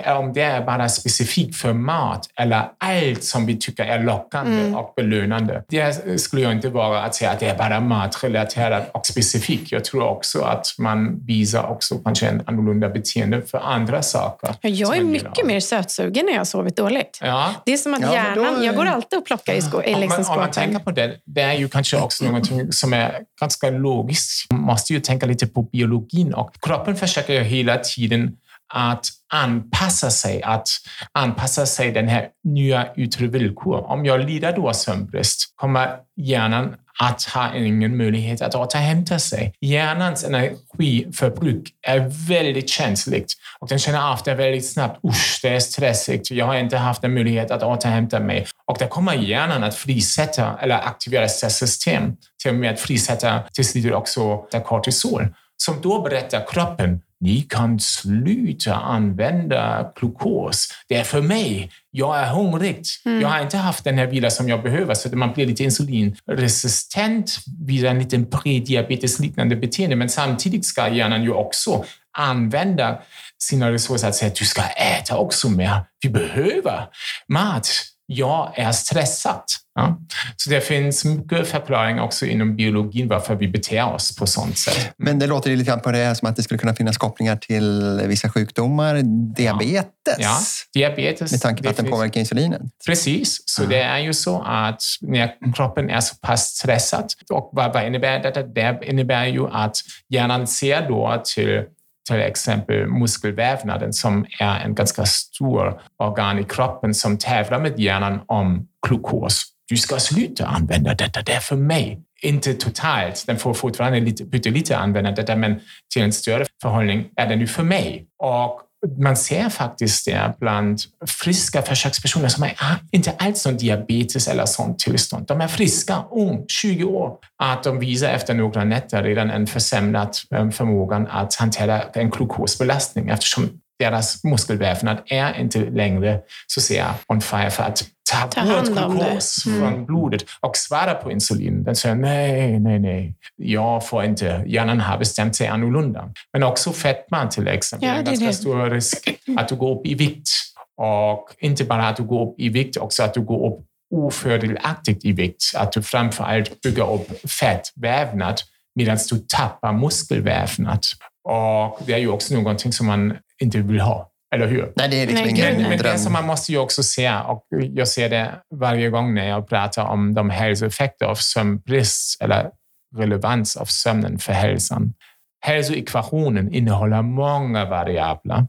om 0.07 0.33
det 0.33 0.43
är 0.43 0.65
bara 0.65 0.89
specifikt 0.89 1.57
för 1.57 1.73
mat 1.73 2.29
eller 2.37 2.69
allt 2.79 3.25
som 3.25 3.47
vi 3.47 3.57
tycker 3.57 3.85
är 3.85 4.03
lockande 4.03 4.61
mm. 4.61 4.75
och 4.75 4.93
belönande. 4.97 5.65
Det 5.69 6.21
skulle 6.21 6.43
jag 6.43 6.53
inte 6.53 6.69
vara 6.69 7.03
att 7.03 7.15
säga 7.15 7.31
att 7.31 7.41
det 7.41 7.47
är 7.47 7.59
bara 7.59 7.81
matrelaterat 7.81 8.91
och 8.95 9.07
specifikt. 9.07 9.73
Jag 9.73 9.85
tror 9.85 10.03
också 10.03 10.43
att 10.43 10.67
man 10.79 11.27
visar 11.27 11.69
också 11.69 11.99
kanske 11.99 12.27
en 12.27 12.43
annorlunda 12.47 12.89
beteende 12.89 13.43
för 13.43 13.59
andra 13.59 14.03
saker. 14.03 14.55
Jag 14.61 14.97
är 14.97 15.05
mycket 15.05 15.47
mer 15.47 15.61
sötsugen 15.61 16.27
när 16.27 16.33
jag 16.33 16.41
har 16.41 16.45
sovit 16.45 16.77
dåligt. 16.77 17.19
Ja. 17.23 17.55
Det 17.65 17.73
är 17.73 17.77
som 17.77 17.95
att 17.95 18.01
ja, 18.03 18.13
hjärnan... 18.13 18.55
Då... 18.59 18.65
Jag 18.65 18.77
går 18.77 18.87
alltid 18.87 19.19
och 19.19 19.27
plockar 19.27 19.53
i, 19.55 19.63
sko, 19.63 19.83
i 19.83 19.95
liksom 19.95 20.21
om, 20.21 20.27
man, 20.27 20.35
om 20.35 20.41
man 20.41 20.51
tänker 20.51 20.79
på 20.79 20.91
det, 20.91 21.17
det 21.25 21.41
är 21.41 21.55
ju 21.55 21.69
kanske 21.69 21.97
också 21.97 22.25
något 22.25 22.75
som 22.75 22.93
är 22.93 23.19
ganska 23.41 23.71
logiskt. 23.71 24.51
Man 24.51 24.61
måste 24.61 24.93
ju 24.93 25.01
tänka 25.01 25.27
lite 25.27 25.47
på 25.47 25.63
biologin 25.63 26.35
och 26.35 26.55
kroppen 26.61 26.97
försöker 26.97 27.33
ju 27.33 27.41
hela 27.41 27.79
tiden 27.79 28.37
att 28.73 29.07
anpassa 29.33 30.11
sig, 30.11 30.43
att 30.43 30.69
anpassa 31.13 31.67
sig 31.67 31.93
den 31.93 32.09
här 32.09 32.29
nya 32.45 32.95
yttre 32.97 33.27
villkor. 33.27 33.91
Om 33.91 34.05
jag 34.05 34.21
lider 34.21 34.57
då 34.57 34.69
av 34.69 34.73
sömnbrist 34.73 35.55
kommer 35.57 35.97
hjärnan 36.17 36.75
att 37.01 37.23
ha 37.23 37.55
ingen 37.55 37.97
möjlighet 37.97 38.43
att 38.43 38.55
återhämta 38.55 39.19
sig. 39.19 39.55
Hjärnans 39.61 40.25
energiförbruk 40.25 41.69
är 41.87 42.29
väldigt 42.29 42.69
känsligt 42.69 43.33
och 43.59 43.69
den 43.69 43.79
känner 43.79 44.15
efter 44.15 44.35
väldigt 44.35 44.73
snabbt, 44.73 45.05
usch, 45.05 45.41
det 45.43 45.49
är 45.49 45.61
stressigt, 45.61 46.31
jag 46.31 46.47
har 46.47 46.55
inte 46.55 46.77
haft 46.77 47.05
en 47.05 47.15
möjlighet 47.15 47.51
att 47.51 47.63
återhämta 47.63 48.21
mig. 48.21 48.47
Och 48.67 48.79
där 48.79 48.89
kommer 48.89 49.15
hjärnan 49.15 49.65
att 49.65 49.75
frisätta 49.75 50.59
eller 50.61 50.75
aktivera 50.75 51.29
stresssystem. 51.29 52.17
till 52.43 52.51
och 52.51 52.57
med 52.57 52.73
att 52.73 52.81
frisätta 52.81 53.41
till 53.53 53.69
slut 53.69 53.95
också 53.95 54.37
kortisol 54.37 55.29
som 55.57 55.81
då 55.83 56.03
berättar 56.03 56.47
kroppen 56.53 57.01
ni 57.23 57.41
kan 57.43 57.81
sluta 57.81 58.75
använda 58.75 59.93
glukos. 60.01 60.69
Det 60.89 60.97
är 60.97 61.05
för 61.05 61.23
mig. 61.23 61.71
Jag 61.91 62.19
är 62.19 62.27
hungrig. 62.27 62.83
Mm. 63.05 63.21
Jag 63.21 63.29
har 63.29 63.41
inte 63.41 63.57
haft 63.57 63.85
den 63.85 63.99
här 63.99 64.07
vila 64.07 64.31
som 64.31 64.49
jag 64.49 64.63
behöver, 64.63 64.95
så 64.95 65.17
man 65.17 65.33
blir 65.33 65.47
lite 65.47 65.65
insulinresistent 65.65 67.39
vid 67.67 67.85
en 67.85 67.99
liten 67.99 68.27
prediabetesliknande 68.27 69.57
beteende. 69.57 69.97
Men 69.97 70.09
samtidigt 70.09 70.67
ska 70.67 70.89
hjärnan 70.89 71.23
ju 71.23 71.33
också 71.33 71.85
använda 72.19 72.99
sina 73.39 73.73
resurser 73.73 74.09
att 74.09 74.15
säga 74.15 74.31
att 74.31 74.37
du 74.37 74.45
ska 74.45 74.63
äta 74.63 75.17
också 75.17 75.49
mer. 75.49 75.85
Vi 76.03 76.09
behöver 76.09 76.87
mat 77.29 77.69
jag 78.07 78.53
är 78.59 78.73
stressad. 78.73 79.43
Ja. 79.75 80.01
Så 80.37 80.51
det 80.51 80.61
finns 80.61 81.05
mycket 81.05 81.49
förklaring 81.49 82.01
också 82.01 82.27
inom 82.27 82.57
biologin 82.57 83.09
varför 83.09 83.35
vi 83.35 83.49
beter 83.49 83.95
oss 83.95 84.17
på 84.17 84.27
sånt 84.27 84.59
sätt. 84.59 84.93
Men 84.97 85.19
det 85.19 85.27
låter 85.27 85.51
lite 85.51 85.71
grann 85.71 85.81
på 85.81 85.91
det 85.91 86.15
som 86.15 86.29
att 86.29 86.37
det 86.37 86.43
skulle 86.43 86.59
kunna 86.59 86.75
finnas 86.75 86.97
kopplingar 86.97 87.37
till 87.37 88.01
vissa 88.07 88.29
sjukdomar. 88.29 89.01
Diabetes? 89.37 90.19
Ja, 90.19 90.39
diabetes. 90.75 91.33
Med 91.33 91.41
tanke 91.41 91.63
på 91.63 91.69
att 91.69 91.77
den 91.77 91.91
påverkar 91.91 92.21
insulinet? 92.21 92.63
Precis, 92.87 93.43
så 93.47 93.65
det 93.65 93.83
är 93.83 93.99
ju 93.99 94.13
så 94.13 94.43
att 94.47 94.83
när 95.01 95.53
kroppen 95.55 95.91
är 95.91 96.01
så 96.01 96.15
pass 96.17 96.47
stressad, 96.47 97.13
och 97.31 97.51
vad, 97.53 97.73
vad 97.73 97.87
innebär 97.87 98.23
detta? 98.23 98.43
Det 98.43 98.81
innebär 98.83 99.27
ju 99.27 99.49
att 99.49 99.77
hjärnan 100.09 100.47
ser 100.47 100.89
då 100.89 101.23
till 101.35 101.65
till 102.09 102.21
exempel 102.21 102.87
muskelvävnaden 102.87 103.93
som 103.93 104.27
är 104.41 104.61
en 104.61 104.75
ganska 104.75 105.07
stor 105.07 105.81
organ 105.99 106.39
i 106.39 106.45
kroppen 106.45 106.95
som 106.95 107.19
tävlar 107.19 107.59
med 107.59 107.81
hjärnan 107.81 108.21
om 108.27 108.69
glukos. 108.89 109.45
Du 109.73 109.77
ska 109.77 109.99
sluta 109.99 110.47
använda 110.47 110.95
detta, 110.95 111.23
det 111.23 111.33
är 111.33 111.41
för 111.41 111.57
mig. 111.57 112.01
Inte 112.23 112.55
totalt, 112.55 113.25
den 113.27 113.39
får 113.39 113.55
fortfarande 113.55 114.01
lite, 114.01 114.25
pyttelite 114.25 114.77
använda 114.77 115.11
detta, 115.11 115.37
men 115.37 115.61
till 115.95 116.03
en 116.03 116.13
större 116.13 116.47
förhållning 116.63 117.09
är 117.17 117.27
den 117.27 117.39
nu 117.39 117.47
för 117.47 117.63
mig. 117.63 118.07
Och 118.19 118.61
man 118.99 119.17
ser 119.17 119.49
faktiskt 119.49 120.07
det 120.07 120.35
bland 120.41 120.81
friska 121.07 121.63
försökspersoner 121.63 122.29
som 122.29 122.45
är 122.45 122.55
ah, 122.59 122.75
inte 122.91 123.13
alls 123.19 123.47
någon 123.47 123.57
diabetes 123.57 124.29
eller 124.29 124.47
sånt 124.47 124.79
tillstånd. 124.79 125.27
De 125.27 125.41
är 125.41 125.49
friska, 125.49 126.05
ung, 126.11 126.45
20 126.49 126.85
år. 126.85 127.17
Att 127.43 127.63
de 127.63 127.79
visar 127.79 128.09
efter 128.09 128.35
några 128.35 128.65
nätter 128.65 129.03
redan 129.03 129.31
en 129.31 129.47
försämrad 129.47 130.17
eh, 130.35 130.51
förmåga 130.51 130.97
att 131.11 131.35
hantera 131.35 131.83
en 131.83 132.11
glukosbelastning 132.11 133.09
eftersom 133.09 133.51
deras 133.79 134.25
muskelvävnad 134.25 134.99
är 135.07 135.41
inte 135.41 135.59
längre 135.59 136.21
så 136.47 136.61
att 136.61 136.65
säga 136.65 136.95
on 137.07 137.21
fire 137.21 137.51
för 137.51 137.63
att 137.63 137.85
ta, 138.11 138.27
ta 138.27 138.45
bort 138.45 138.99
glukos 138.99 139.47
mm. 139.47 139.61
från 139.61 139.87
blodet 139.87 140.23
och 140.41 140.57
svara 140.57 140.95
på 140.95 141.13
insulin. 141.13 141.65
Den 141.65 141.77
säger 141.77 141.95
nej, 141.95 142.61
nej, 142.61 142.79
nej, 142.79 143.15
jag 143.37 143.87
får 143.87 144.05
inte. 144.05 144.45
Hjärnan 144.47 144.81
har 144.81 144.99
bestämt 144.99 145.37
sig 145.37 145.47
annorlunda. 145.47 146.13
Men 146.33 146.43
också 146.43 146.73
fetma 146.73 147.27
till 147.27 147.49
exempel. 147.49 147.89
Ja, 147.89 147.95
det 147.95 147.99
är 147.99 148.01
en 148.01 148.05
ganska 148.05 148.27
det. 148.27 148.33
stor 148.33 148.71
risk 148.71 149.09
att 149.37 149.49
du 149.49 149.57
går 149.57 149.79
upp 149.79 149.87
i 149.87 149.95
vikt. 149.95 150.29
Och 150.77 151.29
inte 151.39 151.65
bara 151.65 151.89
att 151.89 151.97
du 151.97 152.03
går 152.03 152.29
upp 152.29 152.41
i 152.41 152.49
vikt, 152.49 152.77
också 152.77 153.03
att 153.03 153.15
du 153.15 153.21
går 153.21 153.53
upp 153.53 153.67
ofördelaktigt 153.95 155.05
i 155.05 155.13
vikt. 155.13 155.43
Att 155.55 155.73
du 155.73 155.83
framför 155.83 156.25
allt 156.25 156.61
bygger 156.61 156.93
upp 156.93 157.31
fettvävnad 157.31 158.41
medan 158.75 158.99
du 159.11 159.19
tappar 159.19 159.73
muskelvävnad. 159.73 160.81
Och 161.25 161.79
det 161.87 161.93
är 161.93 161.99
ju 161.99 162.09
också 162.09 162.35
någonting 162.35 162.73
som 162.73 162.87
man 162.87 163.17
inte 163.41 163.59
vill 163.59 163.81
ha. 163.81 164.09
Eller 164.35 164.47
hur? 164.47 164.73
Nej, 164.77 164.89
det 164.89 165.03
är 165.03 165.07
liksom 165.07 165.29
ingen 165.29 165.57
men, 165.57 165.69
men 165.69 165.79
det 165.79 165.99
som 165.99 166.13
man 166.13 166.27
måste 166.27 166.53
ju 166.53 166.59
också 166.59 166.83
se, 166.83 167.13
och 167.15 167.47
jag 167.51 167.89
ser 167.89 168.09
det 168.09 168.31
varje 168.55 168.91
gång 168.91 169.15
när 169.15 169.29
jag 169.29 169.49
pratar 169.49 169.87
om 169.87 170.15
de 170.15 170.31
hälsoeffekter 170.31 171.07
av 171.07 171.15
sömnbrist 171.15 172.23
eller 172.23 172.51
relevans 172.97 173.57
av 173.57 173.65
sömnen 173.65 174.19
för 174.19 174.33
hälsan. 174.33 174.95
Hälsoekvationen 175.41 176.55
innehåller 176.55 177.03
många 177.03 177.65
variabler 177.65 178.47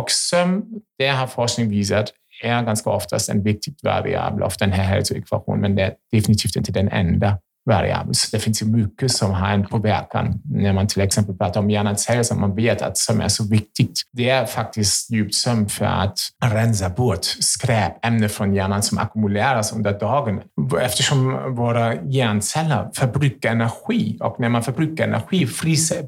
och 0.00 0.10
sömn, 0.10 0.64
det 0.98 1.08
har 1.08 1.26
forskning 1.26 1.68
visat, 1.68 2.12
är 2.42 2.62
ganska 2.62 2.90
oftast 2.90 3.28
en 3.28 3.42
viktig 3.42 3.74
variabel 3.82 4.42
av 4.42 4.52
den 4.58 4.72
här 4.72 4.84
hälsoekvationen, 4.84 5.60
men 5.60 5.74
det 5.74 5.82
är 5.82 5.94
definitivt 6.12 6.56
inte 6.56 6.72
den 6.72 6.88
enda 6.88 7.38
variabel. 7.64 8.14
Så 8.14 8.36
det 8.36 8.42
finns 8.42 8.62
ju 8.62 8.66
mycket 8.66 9.10
som 9.12 9.30
har 9.30 9.48
en 9.48 9.66
påverkan 9.66 10.40
när 10.44 10.72
man 10.72 10.86
till 10.86 11.02
exempel 11.02 11.36
pratar 11.36 11.60
om 11.60 11.70
hjärnans 11.70 12.08
hälsa. 12.08 12.34
Man 12.34 12.54
vet 12.54 12.82
att 12.82 12.98
sömn 12.98 13.20
är 13.20 13.28
så 13.28 13.44
viktigt. 13.44 14.02
Det 14.12 14.30
är 14.30 14.46
faktiskt 14.46 15.10
djupt 15.10 15.34
sömn 15.34 15.68
för 15.68 15.84
att 15.84 16.18
rensa 16.44 16.88
bort 16.88 17.24
skräpämnen 17.24 18.28
från 18.28 18.54
hjärnan 18.54 18.82
som 18.82 18.98
ackumuleras 18.98 19.72
under 19.72 19.98
dagen. 20.00 20.40
Eftersom 20.80 21.54
våra 21.56 21.94
hjärnceller 22.02 22.90
förbrukar 22.94 23.50
energi 23.50 24.16
och 24.20 24.40
när 24.40 24.48
man 24.48 24.62
förbrukar 24.62 25.04
energi 25.04 25.48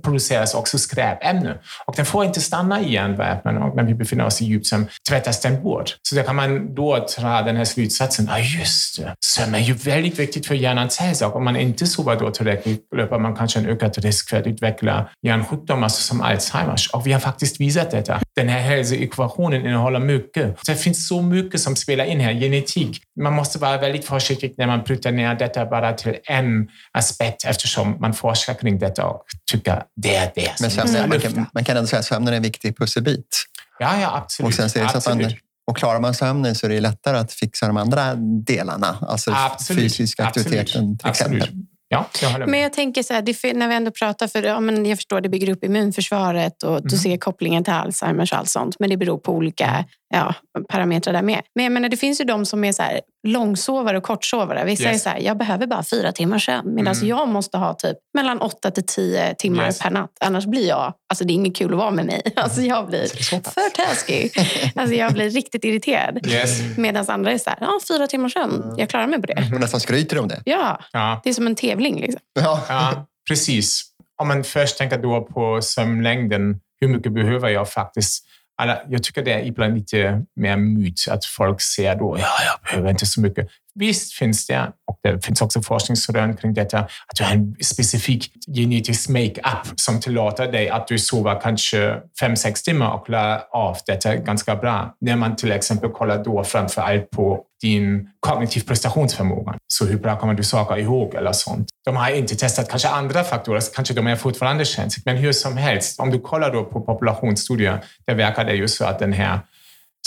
produceras 0.03 0.55
också 0.55 0.79
skräpämnen 0.79 1.57
och 1.87 1.95
den 1.97 2.07
får 2.07 2.25
inte 2.25 2.41
stanna 2.41 2.81
i 2.81 2.93
hjärnvävnaden 2.93 3.63
och 3.63 3.77
när 3.77 3.83
vi 3.85 3.95
befinner 3.95 4.27
oss 4.27 4.43
i 4.43 4.45
djupsömn 4.45 4.87
tvättas 5.09 5.41
den 5.41 5.63
bort. 5.63 5.97
Så 6.03 6.15
där 6.15 6.23
kan 6.23 6.37
man 6.37 6.75
då 6.75 7.07
dra 7.19 7.43
den 7.43 7.57
här 7.57 7.65
slutsatsen. 7.65 8.27
Ja, 8.31 8.39
just 8.39 8.99
det. 8.99 9.15
Sömn 9.21 9.55
är 9.55 9.59
ju 9.59 9.73
väldigt 9.73 10.19
viktigt 10.19 10.47
för 10.47 10.55
hjärnans 10.55 10.99
hälsa 10.99 11.27
om 11.45 11.53
man 11.53 11.57
inte 11.61 11.87
sover 11.87 12.17
då 12.17 12.31
tillräckligt 12.31 12.89
löper 12.97 13.19
man 13.19 13.37
kanske 13.37 13.59
en 13.59 13.67
ökad 13.67 13.99
risk 13.99 14.31
för 14.31 14.37
att 14.37 14.47
utveckla 14.47 15.11
hjärnsjukdomar 15.23 15.89
som 15.89 16.21
Alzheimers. 16.21 16.91
Och 16.91 17.07
vi 17.07 17.13
har 17.13 17.21
faktiskt 17.21 17.61
visat 17.61 17.91
detta. 17.91 18.21
Den 18.37 18.49
här 18.49 18.61
hälsoekvationen 18.61 19.67
innehåller 19.67 20.01
mycket. 20.01 20.59
Det 20.67 20.77
finns 20.77 21.09
så 21.09 21.23
mycket 21.23 21.61
som 21.61 21.77
spelar 21.77 22.05
in 22.05 22.21
här. 22.21 22.33
Genetik. 22.33 23.03
Man 23.21 23.33
måste 23.33 23.59
vara 23.59 23.79
väldigt 23.79 24.05
försiktig 24.05 24.55
när 24.59 24.67
man 24.67 24.83
bryter 24.83 25.13
ner 25.13 25.35
detta 25.35 25.67
bara 25.67 25.93
till 25.93 26.17
en 26.25 26.69
aspekt 26.93 27.45
eftersom 27.45 27.97
man 28.01 28.15
forskar 28.15 28.55
kring 28.55 28.79
detta 28.79 29.07
och 29.07 29.23
tycker 29.51 29.83
det 29.97 30.17
är 30.17 30.33
det 30.35 30.51
Men 30.61 30.71
sömnen, 30.71 31.09
man, 31.09 31.21
kan, 31.21 31.47
man 31.55 31.65
kan 31.65 31.77
ändå 31.77 31.87
säga 31.87 32.01
att 32.01 32.07
sömnen 32.07 32.33
är 32.33 32.37
en 32.37 32.43
viktig 32.43 32.79
pusselbit. 32.79 33.45
Ja, 33.79 34.01
ja, 34.01 34.17
absolut. 34.17 34.49
Och 34.49 34.55
sen 34.55 34.71
så 34.71 34.79
är 34.79 34.83
det 34.83 34.89
så 34.89 34.99
att 34.99 35.19
man, 35.19 35.33
och 35.67 35.77
klarar 35.77 36.01
man 36.01 36.15
sömnen 36.15 36.55
så 36.55 36.67
är 36.67 36.71
det 36.71 36.81
lättare 36.81 37.19
att 37.19 37.33
fixa 37.33 37.67
de 37.67 37.77
andra 37.77 38.15
delarna. 38.47 38.99
Alltså 39.01 39.31
Absolut. 39.35 39.83
fysisk 39.83 40.21
aktiviteten 40.21 40.99
till 40.99 41.09
Absolut. 41.09 41.43
exempel. 41.43 41.65
Ja, 41.89 42.07
jag 42.23 42.49
men 42.49 42.61
jag 42.61 42.73
tänker 42.73 43.03
så 43.03 43.15
här, 43.15 43.55
när 43.55 43.69
vi 43.69 43.75
ändå 43.75 43.91
pratar, 43.91 44.27
för 44.27 44.43
ja, 44.43 44.61
men 44.61 44.87
jag 44.87 44.99
förstår 44.99 45.21
det 45.21 45.29
bygger 45.29 45.53
upp 45.53 45.65
immunförsvaret 45.65 46.63
och 46.63 46.77
mm. 46.77 46.83
du 46.85 46.97
ser 46.97 47.17
kopplingen 47.17 47.65
till 47.65 47.73
Alzheimers 47.73 48.33
och 48.33 48.39
allt 48.39 48.49
sånt. 48.49 48.77
Men 48.79 48.91
det 48.91 48.97
beror 48.97 49.19
på 49.19 49.33
olika 49.33 49.85
ja, 50.15 50.35
parametrar 50.69 51.13
där 51.13 51.23
med. 51.23 51.43
Men 51.55 51.65
jag 51.65 51.73
menar, 51.73 51.89
det 51.89 51.97
finns 51.97 52.21
ju 52.21 52.25
de 52.25 52.47
som 52.47 52.65
är 52.65 52.73
så 52.73 52.83
här, 52.83 53.01
långsovare 53.27 53.97
och 53.97 54.03
kortsovare. 54.03 54.65
Vissa 54.65 54.83
yes. 54.83 54.95
är 54.95 54.99
så 54.99 55.09
här, 55.09 55.19
jag 55.19 55.39
behöver 55.39 55.67
bara 55.67 55.83
fyra 55.83 56.13
timmars 56.13 56.47
sömn. 56.47 56.75
Medan 56.75 56.95
mm. 56.95 57.09
jag 57.09 57.29
måste 57.29 57.59
ha 57.59 57.75
typ 57.75 57.97
mellan 58.15 58.41
åtta 58.41 58.71
till 58.71 58.87
tio 58.87 59.35
timmar 59.35 59.67
yes. 59.67 59.79
per 59.79 59.91
natt. 59.91 60.11
Annars 60.21 60.47
blir 60.47 60.69
jag, 60.69 60.95
alltså 61.09 61.25
det 61.25 61.33
är 61.33 61.35
inget 61.35 61.57
kul 61.57 61.73
att 61.73 61.79
vara 61.79 61.91
med 61.91 62.07
mig. 62.07 62.23
Alltså 62.37 62.61
jag 62.61 62.87
blir 62.87 63.07
för 63.51 63.71
taskig. 63.71 64.33
Alltså 64.75 64.95
jag 64.95 65.13
blir 65.13 65.31
riktigt 65.31 65.65
irriterad. 65.65 66.27
Yes. 66.27 66.61
Medan 66.77 67.05
andra 67.09 67.33
är 67.33 67.39
så 67.39 67.51
här, 67.51 67.59
ja, 67.61 67.79
fyra 67.89 68.07
timmars 68.07 68.33
sömn. 68.33 68.75
Jag 68.77 68.89
klarar 68.89 69.07
mig 69.07 69.21
på 69.21 69.27
det. 69.27 69.33
Mm. 69.33 69.61
nästan 69.61 69.81
skryter 69.81 70.19
om 70.19 70.29
det. 70.29 70.43
Ja, 70.45 70.81
ja, 70.93 71.21
det 71.25 71.31
är 71.31 71.35
som 71.35 71.47
en 71.47 71.55
tävling. 71.55 72.01
Liksom. 72.01 72.21
Ja. 72.41 72.65
ja, 72.69 73.07
precis. 73.29 73.83
Om 74.23 74.29
man 74.29 74.45
först 74.45 74.79
tänker 74.79 74.99
då 74.99 75.23
på 75.23 75.63
sömnlängden. 75.63 76.61
Hur 76.81 76.89
mycket 76.89 77.13
behöver 77.13 77.49
jag 77.49 77.71
faktiskt? 77.71 78.25
Eller, 78.63 78.85
jag 78.89 79.03
tycker 79.03 79.23
det 79.23 79.33
är 79.33 79.45
ibland 79.45 79.75
lite 79.75 80.23
mer 80.37 80.57
myt 80.57 81.09
att 81.11 81.25
folk 81.25 81.61
säger 81.61 81.97
då, 81.97 82.17
ja, 82.19 82.27
jag 82.47 82.71
behöver 82.71 82.91
inte 82.91 83.07
så 83.07 83.21
mycket. 83.21 83.49
visst 83.75 84.13
finns 84.13 84.47
det, 84.47 84.73
och 84.87 84.99
det 85.03 85.25
finns 85.25 85.43
också 85.43 85.63
forskningsrön 85.63 86.37
kring 86.37 86.55
detta, 86.55 86.79
att 86.79 87.17
du 87.19 87.25
har 87.25 87.33
en 87.33 87.57
specifik 87.61 88.33
genetisk 88.57 89.09
make-up 89.09 89.81
som 89.81 90.01
tillåter 90.01 90.53
dig 90.53 90.69
att 90.69 90.89
du 90.89 90.99
sover 90.99 91.41
kanske 91.41 92.01
fem 92.21 92.37
sex 92.37 92.63
timmar 92.63 92.91
och 92.91 93.07
klarar 93.07 93.43
av 93.53 93.77
detta 93.87 94.17
ganska 94.17 94.57
bra. 94.57 94.95
När 95.01 95.17
man 95.17 95.37
till 95.37 95.53
exempel 95.53 95.91
kollar 95.91 96.25
då 96.25 96.45
framför 96.45 96.83
allt 96.83 97.11
på 97.11 97.45
din 97.65 98.09
kognitiv 98.21 98.61
prestationsförmåga. 98.61 99.55
Så 99.67 99.87
hur 99.87 99.99
bra 99.99 100.19
kommer 100.19 100.35
du 100.35 100.43
saker 100.43 100.77
ihåg 100.77 101.15
eller 101.15 101.33
sånt. 101.33 101.69
De 101.85 101.97
har 101.97 102.11
inte 102.11 102.37
testat 102.37 102.69
kanske 102.71 102.89
andra 102.89 103.25
faktorer, 103.25 103.63
kanske 103.75 103.95
de 103.95 104.07
är 104.07 104.17
fortfarande 104.17 104.65
känsliga. 104.65 105.03
Men 105.07 105.17
hur 105.17 105.33
som 105.33 105.57
helst, 105.57 106.01
om 106.01 106.11
du 106.11 106.21
kollar 106.21 106.53
då 106.53 106.65
på 106.65 106.81
populationsstudier, 106.81 107.85
där 108.07 108.15
verkar 108.15 108.45
det 108.45 108.55
ju 108.55 108.69
så 108.69 108.85
att 108.85 108.99
den 108.99 109.13
här 109.13 109.41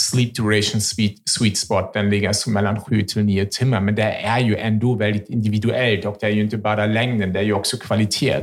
sleep 0.02 0.36
duration 0.36 0.82
sweet, 0.82 1.16
sweet 1.30 1.58
spot, 1.58 1.94
den 1.94 2.10
ligger 2.10 2.34
så 2.34 2.50
mellan 2.50 2.82
sju 2.82 3.02
till 3.02 3.24
nio 3.24 3.46
timmar. 3.46 3.82
Men 3.82 3.96
det 3.96 4.04
är 4.04 4.40
ju 4.40 4.56
ändå 4.58 4.96
väldigt 4.96 5.30
individuellt 5.30 6.06
och 6.06 6.18
det 6.20 6.26
är 6.26 6.32
ju 6.32 6.42
inte 6.42 6.58
bara 6.58 6.86
längden, 6.86 7.34
det 7.34 7.40
är 7.40 7.44
ju 7.44 7.54
också 7.54 7.78
kvalitet. 7.78 8.42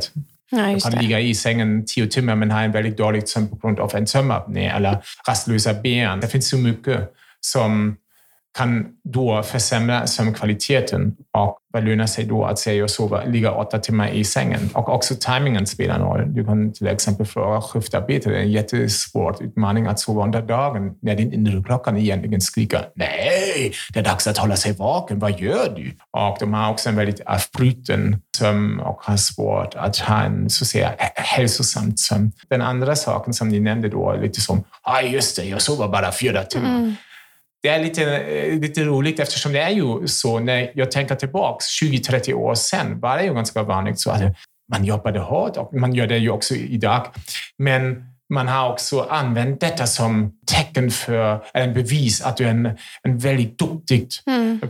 Ja, 0.50 0.66
Du 0.74 0.80
kan 0.80 0.92
ligga 0.92 1.20
i 1.20 1.34
sängen 1.34 1.84
tio 1.86 2.06
timmar 2.06 2.34
men 2.36 2.50
ha 2.50 2.60
en 2.60 2.72
väldigt 2.72 2.96
dålig 2.96 3.28
sömn 3.28 3.48
på 3.48 3.56
grund 3.56 3.80
av 3.80 3.94
en 3.94 4.06
sömnapné 4.06 4.66
eller 4.68 5.04
rastlösa 5.28 5.74
ben. 5.74 6.20
Det 6.20 6.28
finns 6.28 6.48
så 6.48 6.58
mycket 6.58 7.10
som 7.40 7.96
kan 8.54 8.86
då 9.04 9.42
försämra 9.42 10.06
sömnkvaliteten 10.06 11.16
och 11.32 11.58
vad 11.72 11.84
lönar 11.84 12.06
sig 12.06 12.24
då 12.24 12.44
att 12.44 12.58
säga 12.58 12.84
och 12.84 12.90
sova, 12.90 13.24
ligga 13.24 13.52
åtta 13.52 13.78
timmar 13.78 14.08
i 14.08 14.24
sängen. 14.24 14.70
Och 14.72 14.88
också 14.88 15.14
timingen 15.14 15.66
spelar 15.66 15.98
roll. 15.98 16.34
Du 16.34 16.44
kan 16.44 16.72
till 16.72 16.86
exempel 16.86 17.26
fråga 17.26 17.60
skiftarbete, 17.60 18.30
det 18.30 18.36
är 18.36 18.40
en 18.40 18.52
jättesvår 18.52 19.36
utmaning 19.40 19.86
att 19.86 20.00
sova 20.00 20.24
under 20.24 20.42
dagen 20.42 20.94
när 21.02 21.16
din 21.16 21.32
inre 21.32 21.62
klockan 21.62 21.96
egentligen 21.96 22.40
skriker 22.40 22.80
nej, 22.94 23.72
det 23.92 23.98
är 23.98 24.04
dags 24.04 24.26
att 24.26 24.38
hålla 24.38 24.56
sig 24.56 24.72
vaken, 24.72 25.18
vad 25.18 25.40
gör 25.40 25.72
du? 25.76 25.96
Och 26.10 26.36
de 26.40 26.54
har 26.54 26.70
också 26.70 26.88
en 26.88 26.96
väldigt 26.96 27.20
avbruten 27.20 28.20
sömn 28.36 28.80
och 28.80 28.98
har 29.02 29.16
svårt 29.16 29.74
att 29.74 29.96
ha 29.96 30.22
en 30.22 30.50
så 30.50 30.64
att 30.64 30.68
säga, 30.68 30.94
hälsosam 31.14 31.96
sömn. 31.96 32.32
Den 32.48 32.62
andra 32.62 32.96
saken 32.96 33.34
som 33.34 33.48
ni 33.48 33.60
nämnde 33.60 33.88
då, 33.88 34.16
lite 34.22 34.40
som, 34.40 34.64
ja 34.84 35.02
just 35.02 35.36
det, 35.36 35.44
jag 35.44 35.62
sover 35.62 35.88
bara 35.88 36.12
fyra 36.12 36.42
timmar 36.42 36.78
mm 36.78 36.94
det 37.64 37.70
är 37.70 37.82
lite, 37.82 38.16
eh, 38.16 38.60
lite 38.60 38.84
roligt 38.84 39.20
eftersom 39.20 39.52
det 39.52 39.60
är 39.60 39.70
ju 39.70 40.06
så 40.08 40.40
när 40.40 40.70
jag 40.74 40.90
tänker 40.90 41.14
tillbaks 41.14 41.64
20-30 41.82 42.32
år 42.34 42.54
sedan 42.54 43.00
var 43.00 43.16
det 43.16 43.24
ju 43.24 43.34
ganska 43.34 43.62
vanligt 43.62 44.00
så 44.00 44.10
att 44.10 44.22
man 44.72 44.84
jobbade 44.84 45.18
hårt 45.18 45.56
och 45.56 45.74
man 45.74 45.94
gör 45.94 46.06
det 46.06 46.18
ju 46.18 46.30
också 46.30 46.54
idag. 46.54 47.06
Men 47.58 48.04
man 48.34 48.48
har 48.48 48.72
också 48.72 49.00
använt 49.00 49.60
detta 49.60 49.86
som 49.86 50.32
tecken 50.46 50.90
för, 50.90 51.44
eller 51.54 51.66
en 51.66 51.74
bevis 51.74 52.22
att 52.22 52.36
du 52.36 52.44
är 52.44 52.48
en, 52.48 52.78
en 53.02 53.18
väldigt 53.18 53.58
duktig 53.58 54.08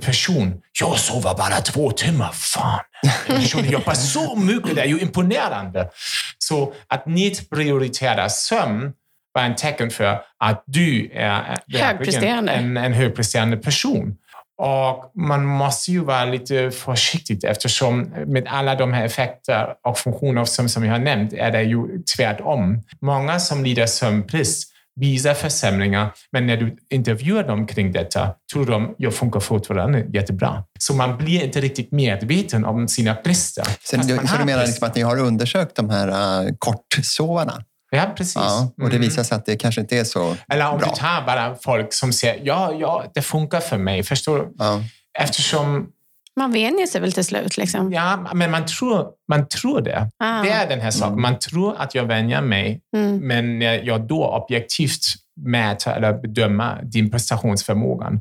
person. 0.01 0.61
Jag 0.81 0.99
sover 0.99 1.35
bara 1.35 1.61
två 1.61 1.91
timmar, 1.91 2.31
fan. 2.33 2.81
Personen 3.27 3.71
jobbar 3.71 3.95
så 3.95 4.37
mycket, 4.37 4.75
det 4.75 4.83
är 4.83 4.87
ju 4.87 4.99
imponerande. 4.99 5.91
Så 6.39 6.73
att 6.89 7.07
nedprioritera 7.07 8.29
sömn 8.29 8.93
var 9.35 9.43
en 9.43 9.57
tecken 9.57 9.91
för 9.91 10.21
att 10.39 10.65
du 10.67 11.11
är 11.13 11.59
Högpresterande. 11.73 12.53
en, 12.53 12.77
en 12.77 12.93
högpresterande 12.93 13.57
person. 13.57 14.17
Och 14.57 15.13
man 15.15 15.45
måste 15.45 15.93
ju 15.93 16.01
vara 16.01 16.25
lite 16.25 16.71
försiktig 16.71 17.45
eftersom 17.45 18.01
med 18.27 18.47
alla 18.49 18.75
de 18.75 18.93
här 18.93 19.05
effekter 19.05 19.67
och 19.87 19.99
funktioner 19.99 20.45
sömn 20.45 20.69
som 20.69 20.83
vi 20.83 20.89
har 20.89 20.99
nämnt 20.99 21.33
är 21.33 21.51
det 21.51 21.63
ju 21.63 22.03
tvärtom. 22.17 22.83
Många 23.01 23.41
som 23.41 23.65
lider 23.65 23.87
sömnbrist 23.87 24.71
visar 24.97 25.35
försämringar, 25.35 26.13
men 26.33 26.47
när 26.47 26.57
du 26.57 26.77
intervjuar 26.91 27.45
dem 27.45 27.67
kring 27.67 27.93
detta 27.93 28.35
tror 28.53 28.67
de 28.67 28.95
jag 28.99 29.15
funkar 29.15 29.41
fortfarande 29.41 30.07
jättebra. 30.13 30.65
Så 30.79 30.95
man 30.95 31.19
blir 31.19 31.45
inte 31.45 31.61
riktigt 31.61 31.93
medveten 31.93 32.65
om 32.65 32.89
sina 32.89 33.17
brister. 33.25 33.65
Så, 33.85 33.97
du, 33.97 34.03
så 34.03 34.37
du 34.39 34.45
menar 34.45 34.67
liksom 34.67 34.89
att 34.89 34.95
ni 34.95 35.03
har 35.03 35.19
undersökt 35.19 35.77
de 35.77 35.91
här 35.91 36.09
uh, 36.09 36.55
kortsovarna? 36.59 37.65
Ja, 37.95 38.13
precis. 38.17 38.35
Ja, 38.35 38.73
och 38.83 38.91
det 38.91 38.97
Mm. 38.97 39.01
visar 39.09 39.23
sig 39.23 39.37
att 39.37 39.47
det 39.47 39.57
kanske 39.57 39.81
inte 39.81 39.99
är 39.99 40.05
så 40.05 40.37
Eller 40.49 40.71
om 40.73 40.79
bra. 40.79 40.89
du 40.89 40.95
tar 41.01 41.27
bara 41.27 41.55
folk 41.55 41.93
som 41.93 42.13
säger 42.13 42.41
ja, 42.45 42.73
ja, 42.81 43.05
det 43.15 43.23
funkar 43.23 43.61
för 43.61 43.79
mig. 43.79 44.03
Förstår 44.03 44.39
du? 44.39 44.53
Ja. 44.59 44.81
Eftersom, 45.19 45.87
Man 46.37 46.53
vänjer 46.53 46.87
sig 46.87 47.01
väl 47.01 47.13
till 47.13 47.25
slut. 47.25 47.57
Liksom. 47.57 47.93
ja, 47.93 48.31
men 48.35 48.51
man 48.51 48.67
tror, 48.67 49.07
man 49.29 49.49
tror 49.49 49.81
det. 49.81 50.11
Ah. 50.19 50.43
Det 50.43 50.51
är 50.51 50.69
den 50.69 50.81
här 50.81 50.91
saken. 50.91 51.21
Man 51.21 51.39
tror 51.39 51.75
att 51.79 51.95
jag 51.95 52.05
vänjer 52.05 52.41
mig, 52.43 52.81
Mm. 52.97 53.19
men 53.19 53.59
när 53.59 53.83
jag 53.83 54.01
då 54.09 54.25
objektivt 54.27 55.01
mäter 55.41 55.93
eller 55.93 56.13
bedömer 56.13 56.81
din 56.83 57.11
prestationsförmåga 57.11 58.13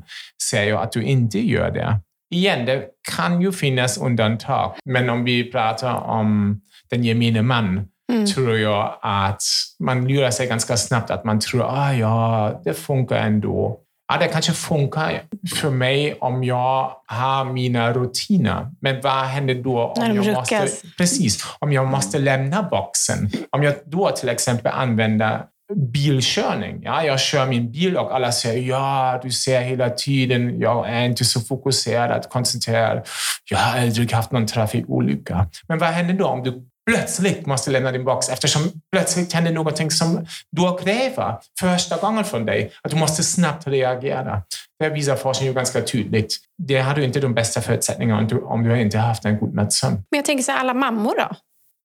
säger 0.50 0.70
jag 0.70 0.82
att 0.82 0.92
du 0.92 1.02
inte 1.02 1.38
gör 1.46 1.70
det. 1.70 2.00
Igen, 2.34 2.66
det 2.66 2.84
kan 3.16 3.40
ju 3.40 3.52
finnas 3.52 3.98
undantag, 3.98 4.74
men 4.84 5.10
om 5.10 5.24
vi 5.24 5.50
pratar 5.52 5.94
om 5.94 6.60
den 6.90 7.04
gemene 7.04 7.42
man 7.42 7.88
Mm. 8.12 8.26
tror 8.26 8.58
jag 8.58 8.98
att 9.02 9.42
man 9.80 10.08
lurar 10.08 10.30
sig 10.30 10.46
ganska 10.46 10.76
snabbt 10.76 11.10
att 11.10 11.24
man 11.24 11.40
tror 11.40 11.62
ah, 11.62 11.92
ja, 11.92 12.60
det 12.64 12.74
funkar 12.74 13.16
ändå. 13.16 13.80
Ja, 14.12 14.18
det 14.18 14.28
kanske 14.28 14.52
funkar 14.52 15.22
för 15.54 15.70
mig 15.70 16.14
om 16.20 16.44
jag 16.44 16.96
har 17.06 17.44
mina 17.44 17.92
rutiner. 17.92 18.70
Men 18.80 19.00
vad 19.00 19.24
händer 19.24 19.54
då 19.54 19.94
om 19.96 20.14
jag 20.14 20.34
måste, 20.34 20.68
precis, 20.98 21.46
om 21.58 21.72
jag 21.72 21.86
måste 21.86 22.18
lämna 22.18 22.62
boxen? 22.62 23.30
Om 23.50 23.62
jag 23.62 23.74
då 23.86 24.10
till 24.10 24.28
exempel 24.28 24.72
använder 24.72 25.44
bilkörning. 25.74 26.82
Ja, 26.82 27.04
jag 27.04 27.20
kör 27.20 27.46
min 27.46 27.72
bil 27.72 27.96
och 27.96 28.14
alla 28.14 28.32
säger 28.32 28.68
ja, 28.68 29.20
du 29.22 29.30
ser 29.30 29.60
hela 29.60 29.90
tiden, 29.90 30.60
jag 30.60 30.88
är 30.88 31.04
inte 31.04 31.24
så 31.24 31.40
fokuserad, 31.40 32.28
koncentrerad. 32.28 33.08
Jag 33.50 33.58
har 33.58 33.80
aldrig 33.80 34.12
haft 34.12 34.32
någon 34.32 34.46
trafikolycka. 34.46 35.46
Men 35.68 35.78
vad 35.78 35.88
händer 35.88 36.14
då 36.14 36.26
om 36.26 36.42
du 36.42 36.68
plötsligt 36.90 37.46
måste 37.46 37.70
lämna 37.70 37.92
din 37.92 38.04
box 38.04 38.28
eftersom 38.28 38.62
plötsligt 38.92 39.32
händer 39.32 39.52
någonting 39.52 39.90
som 39.90 40.26
då 40.56 40.76
kräver 40.78 41.38
första 41.60 41.96
gången 41.96 42.24
från 42.24 42.46
dig 42.46 42.72
att 42.82 42.90
du 42.90 42.96
måste 42.96 43.22
snabbt 43.22 43.66
reagera. 43.66 44.42
Det 44.78 44.88
visar 44.88 45.16
forskningen 45.16 45.52
ju 45.52 45.56
ganska 45.56 45.82
tydligt. 45.82 46.36
Det 46.58 46.80
har 46.80 46.94
du 46.94 47.04
inte 47.04 47.20
de 47.20 47.34
bästa 47.34 47.60
förutsättningarna 47.60 48.18
om 48.20 48.28
du, 48.28 48.40
om 48.40 48.62
du 48.62 48.80
inte 48.80 48.98
har 48.98 49.06
haft 49.08 49.24
en 49.24 49.38
god 49.38 49.54
natts 49.54 49.76
sömn. 49.80 49.94
Men 50.10 50.18
jag 50.18 50.24
tänker 50.24 50.44
så 50.44 50.52
här, 50.52 50.58
alla 50.58 50.74
mammor 50.74 51.14
då? 51.18 51.36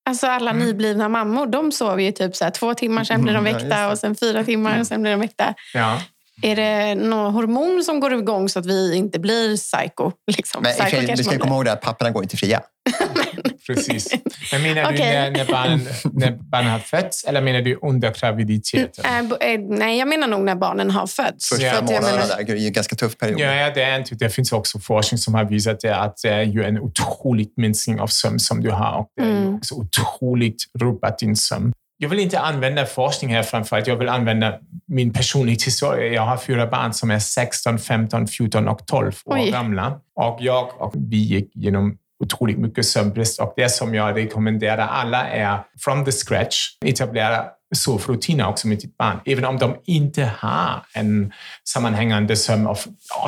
Alltså 0.10 0.28
alla 0.28 0.52
Mm. 0.52 0.66
nyblivna 0.66 1.10
mammor, 1.10 1.48
de 1.48 1.72
sover 1.72 2.04
ju 2.04 2.12
typ 2.12 2.36
så 2.36 2.44
här, 2.44 2.52
två 2.52 2.74
timmar, 2.74 3.04
sen 3.04 3.22
blir 3.22 3.34
de 3.34 3.40
Mm, 3.40 3.54
ja, 3.54 3.60
väckta 3.60 3.82
det. 3.82 3.92
och 3.92 3.98
sen 3.98 4.16
fyra 4.16 4.44
timmar 4.44 4.80
och 4.80 4.88
sen 4.88 5.02
blir 5.02 5.12
de 5.12 5.20
väckta. 5.20 5.54
Ja. 5.74 6.02
Är 6.42 6.56
det 6.56 6.96
någon 6.96 7.34
hormon 7.34 7.84
som 7.84 8.00
går 8.00 8.14
igång 8.14 8.50
så 8.50 8.60
att 8.60 8.66
vi 8.66 8.96
inte 8.96 9.20
blir 9.20 9.58
psycho? 9.58 10.12
Liksom? 10.38 10.64
Men 10.64 10.72
psycho 10.74 11.14
vi 11.18 11.24
ska 11.24 11.38
komma 11.38 11.56
ihåg 11.56 11.66
det 11.66 11.72
att 11.72 11.82
papporna 11.82 12.12
går 12.12 12.24
inte 12.24 12.38
fria. 12.38 12.62
Precis. 13.68 14.14
Men 14.52 14.62
menar 14.62 14.82
du 14.92 14.96
Okej. 14.98 15.14
när, 15.14 15.32
när, 15.32 15.46
barnen, 15.46 15.80
när 16.14 16.32
barnen 16.32 16.72
har 16.72 16.80
fötts 16.80 17.24
eller 17.24 17.42
menar 17.42 17.62
du 17.62 17.80
under 17.82 18.14
graviditeten? 18.20 19.28
Bo- 19.30 19.36
äh, 19.42 19.60
nej, 19.60 20.00
jag 20.00 20.08
menar 20.08 20.28
nog 20.28 20.42
när 20.42 20.56
barnen 20.56 20.92
har 20.92 21.08
fötts. 21.08 21.50
Första 21.50 21.66
Ja, 21.66 21.82
månaderna 21.82 22.12
menar- 22.12 22.28
där, 22.38 22.44
det 22.44 22.52
är 22.52 22.56
ju 22.58 22.68
en 22.68 22.74
ganska 22.74 22.96
tuff 22.96 23.18
period. 23.18 23.40
Ja, 23.40 23.54
ja 23.56 23.72
det, 23.76 23.84
är 23.84 24.00
inte, 24.00 24.16
det 24.16 24.30
finns 24.30 24.52
också 24.52 24.80
forskning 24.80 25.18
som 25.20 25.34
har 25.34 25.46
visat 25.46 25.80
det, 25.80 25.96
att 25.98 26.18
det 26.24 26.30
är 26.30 26.44
ju 26.44 26.64
en 26.64 26.80
otrolig 26.80 27.54
minskning 27.58 28.00
av 28.00 28.08
sömn 28.08 28.40
som 28.40 28.62
du 28.62 28.70
har 28.70 28.98
och 29.00 29.08
det 29.16 29.22
är 29.24 29.28
ju 29.28 29.38
Mm. 29.40 29.56
också 29.56 29.76
otroligt 29.76 30.64
rubbat 30.80 31.20
din 31.20 31.36
sömn. 31.36 31.74
Jag 32.02 32.10
vill 32.10 32.20
inte 32.20 32.40
använda 32.40 32.86
forskning 32.86 33.34
här 33.36 33.44
framförallt. 33.44 33.88
Jag 33.88 33.96
vill 33.96 34.10
använda 34.10 34.54
min 34.88 35.14
personliga 35.14 35.58
historia. 35.66 36.14
Jag 36.14 36.22
har 36.22 36.38
fyra 36.38 36.68
barn 36.68 36.94
som 36.94 37.12
är 37.12 37.20
16, 37.20 37.80
15, 37.80 38.28
14 38.28 38.68
och 38.68 38.86
12 38.88 39.12
år 39.26 39.36
Oj. 39.40 39.52
gamla. 39.52 40.00
Och 40.16 40.38
jag 40.42 40.82
och 40.82 40.94
vi 40.96 41.18
gick 41.18 41.52
genom 41.56 41.98
otroligt 42.24 42.58
mycket 42.58 42.86
sömnbrist 42.86 43.40
och 43.40 43.54
det 43.56 43.70
som 43.70 43.96
jag 43.96 44.18
rekommenderar 44.18 44.88
alla 44.88 45.28
är 45.28 45.64
from 45.80 46.06
the 46.06 46.12
scratch 46.12 46.58
etablera 46.86 47.46
sovrutiner 47.76 48.48
också 48.48 48.68
med 48.68 48.78
ditt 48.78 48.98
barn. 48.98 49.20
Även 49.26 49.46
om 49.46 49.58
de 49.58 49.76
inte 49.86 50.32
har 50.40 50.86
en 50.94 51.34
sammanhängande 51.70 52.36
sömn 52.36 52.68
av 52.68 52.80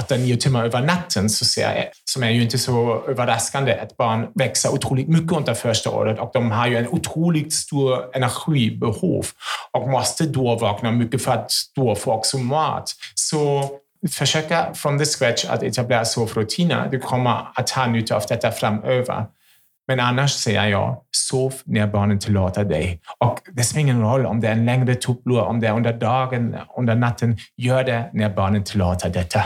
8-9 0.10 0.38
timmar 0.38 0.66
över 0.66 0.82
natten 0.82 1.30
så 1.30 1.46
ser 1.46 1.76
jag, 1.76 1.88
som 2.06 2.24
är 2.24 2.30
ju 2.30 2.42
inte 2.42 2.58
så 2.58 3.04
överraskande 3.08 3.80
att 3.80 3.98
barn 3.98 4.28
växer 4.36 4.74
otroligt 4.74 5.08
mycket 5.08 5.32
under 5.32 5.54
första 5.54 5.90
året 5.90 6.20
och 6.20 6.32
de 6.34 6.52
har 6.52 6.68
ju 6.68 6.78
en 6.78 6.88
otroligt 6.88 7.54
stor 7.54 8.16
energibehov 8.16 9.26
och 9.72 9.90
måste 9.90 10.26
då 10.26 10.56
vakna 10.56 10.92
mycket 10.92 11.24
för 11.24 11.32
att 11.32 11.52
då 11.76 11.96
få 11.96 12.14
också 12.14 12.38
mat. 12.38 12.92
Så 13.16 13.70
försöka 14.10 14.74
from 14.74 15.00
the 15.00 15.06
scratch 15.06 15.46
att 15.46 15.64
etablera 15.64 16.06
sovrutiner. 16.06 16.88
Du 16.92 17.00
kommer 17.00 17.48
att 17.56 17.70
ha 17.70 17.88
nytta 17.88 18.16
av 18.16 18.24
detta 18.30 18.52
framöver. 18.52 19.26
Men 19.88 20.00
annars 20.00 20.32
säger 20.32 20.68
jag, 20.68 20.98
sov 21.12 21.54
när 21.66 21.88
barnen 21.88 22.20
tillåter 22.20 22.64
dig. 22.66 23.02
Och 23.18 23.40
det 23.54 23.64
spelar 23.64 23.82
ingen 23.82 24.02
roll 24.02 24.26
om 24.26 24.42
det 24.42 24.48
är 24.48 24.52
en 24.52 24.66
längre 24.66 24.96
tupplur, 24.96 25.40
om 25.42 25.60
det 25.60 25.68
är 25.68 25.74
under 25.74 25.94
dagen, 25.94 26.56
under 26.78 26.96
natten. 26.96 27.38
Gör 27.58 27.84
det 27.84 28.10
när 28.14 28.30
barnen 28.30 28.64
tillåter 28.64 29.10
detta. 29.10 29.44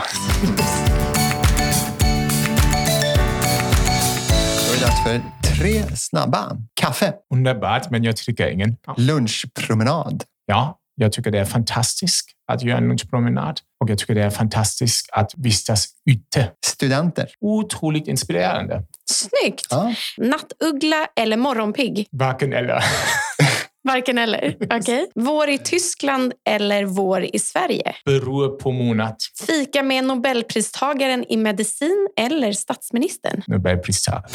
Då 4.68 4.74
är 4.74 4.80
det 4.80 4.86
dags 4.86 5.02
för 5.02 5.20
tre 5.56 5.96
snabba. 5.96 6.56
Kaffe, 6.80 7.12
Underbart, 7.34 7.90
men 7.90 8.04
jag 8.04 8.14
dricker 8.14 8.48
ingen. 8.48 8.76
lunchpromenad, 8.96 10.24
Ja, 10.46 10.78
jag 10.94 11.12
tycker 11.12 11.30
det 11.30 11.38
är 11.38 11.44
fantastiskt 11.44 12.30
att 12.52 12.62
göra 12.62 12.78
en 12.78 12.88
lunchpromenad. 12.88 13.60
Och 13.80 13.90
jag 13.90 13.98
tycker 13.98 14.14
det 14.14 14.22
är 14.22 14.30
fantastiskt 14.30 15.08
att 15.12 15.32
vistas 15.36 15.86
ute. 16.10 16.50
Studenter. 16.66 17.28
Otroligt 17.40 18.08
inspirerande. 18.08 18.82
Snyggt! 19.10 19.66
Ja. 19.70 19.94
Nattuggla 20.16 21.06
eller 21.16 21.36
morgonpigg? 21.36 22.06
Varken 22.10 22.52
eller. 22.52 22.84
Varken 23.84 24.18
eller. 24.18 24.56
Okej. 24.70 25.10
Vår 25.14 25.48
i 25.48 25.58
Tyskland 25.58 26.32
eller 26.48 26.84
vår 26.84 27.22
i 27.22 27.38
Sverige? 27.38 27.94
Beror 28.04 28.48
på 28.48 28.72
månad. 28.72 29.16
Fika 29.46 29.82
med 29.82 30.04
Nobelpristagaren 30.04 31.24
i 31.28 31.36
medicin 31.36 32.08
eller 32.20 32.52
statsministern? 32.52 33.42
Nobelpristagare. 33.46 34.30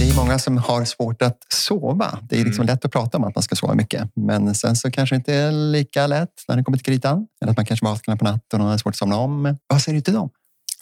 Det 0.00 0.08
är 0.08 0.16
många 0.16 0.38
som 0.38 0.58
har 0.58 0.84
svårt 0.84 1.22
att 1.22 1.38
sova. 1.48 2.18
Det 2.22 2.40
är 2.40 2.44
liksom 2.44 2.66
lätt 2.66 2.84
att 2.84 2.92
prata 2.92 3.18
om 3.18 3.24
att 3.24 3.34
man 3.34 3.42
ska 3.42 3.56
sova 3.56 3.74
mycket. 3.74 4.08
Men 4.16 4.54
sen 4.54 4.76
så 4.76 4.90
kanske 4.90 5.14
det 5.14 5.16
inte 5.16 5.34
är 5.34 5.52
lika 5.52 6.06
lätt 6.06 6.28
när 6.48 6.56
det 6.56 6.64
kommer 6.64 6.78
till 6.78 6.84
kritan. 6.84 7.26
Eller 7.42 7.50
att 7.50 7.56
man 7.56 7.66
kanske 7.66 7.86
vaknar 7.86 8.16
på 8.16 8.24
natten 8.24 8.60
och 8.60 8.66
har 8.66 8.78
svårt 8.78 8.90
att 8.90 8.96
somna 8.96 9.16
om. 9.16 9.58
Vad 9.66 9.82
säger 9.82 9.96
du 9.96 10.02
till 10.02 10.14
dem? 10.14 10.30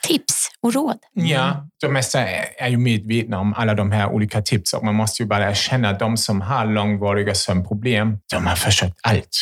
Tips 0.02 0.48
och 0.60 0.74
råd? 0.74 0.98
Ja, 1.12 1.68
de 1.80 1.92
mesta 1.92 2.20
är 2.58 2.68
ju 2.68 2.76
medvetna 2.76 3.38
om 3.38 3.54
alla 3.54 3.74
de 3.74 3.92
här 3.92 4.08
olika 4.08 4.42
tips 4.42 4.72
och 4.72 4.84
man 4.84 4.94
måste 4.94 5.22
ju 5.22 5.26
bara 5.26 5.50
erkänna 5.50 5.90
att 5.90 5.98
de 5.98 6.16
som 6.16 6.40
har 6.40 6.66
långvariga 6.66 7.34
sömnproblem, 7.34 8.18
de 8.32 8.46
har 8.46 8.56
försökt 8.56 8.98
allt. 9.02 9.36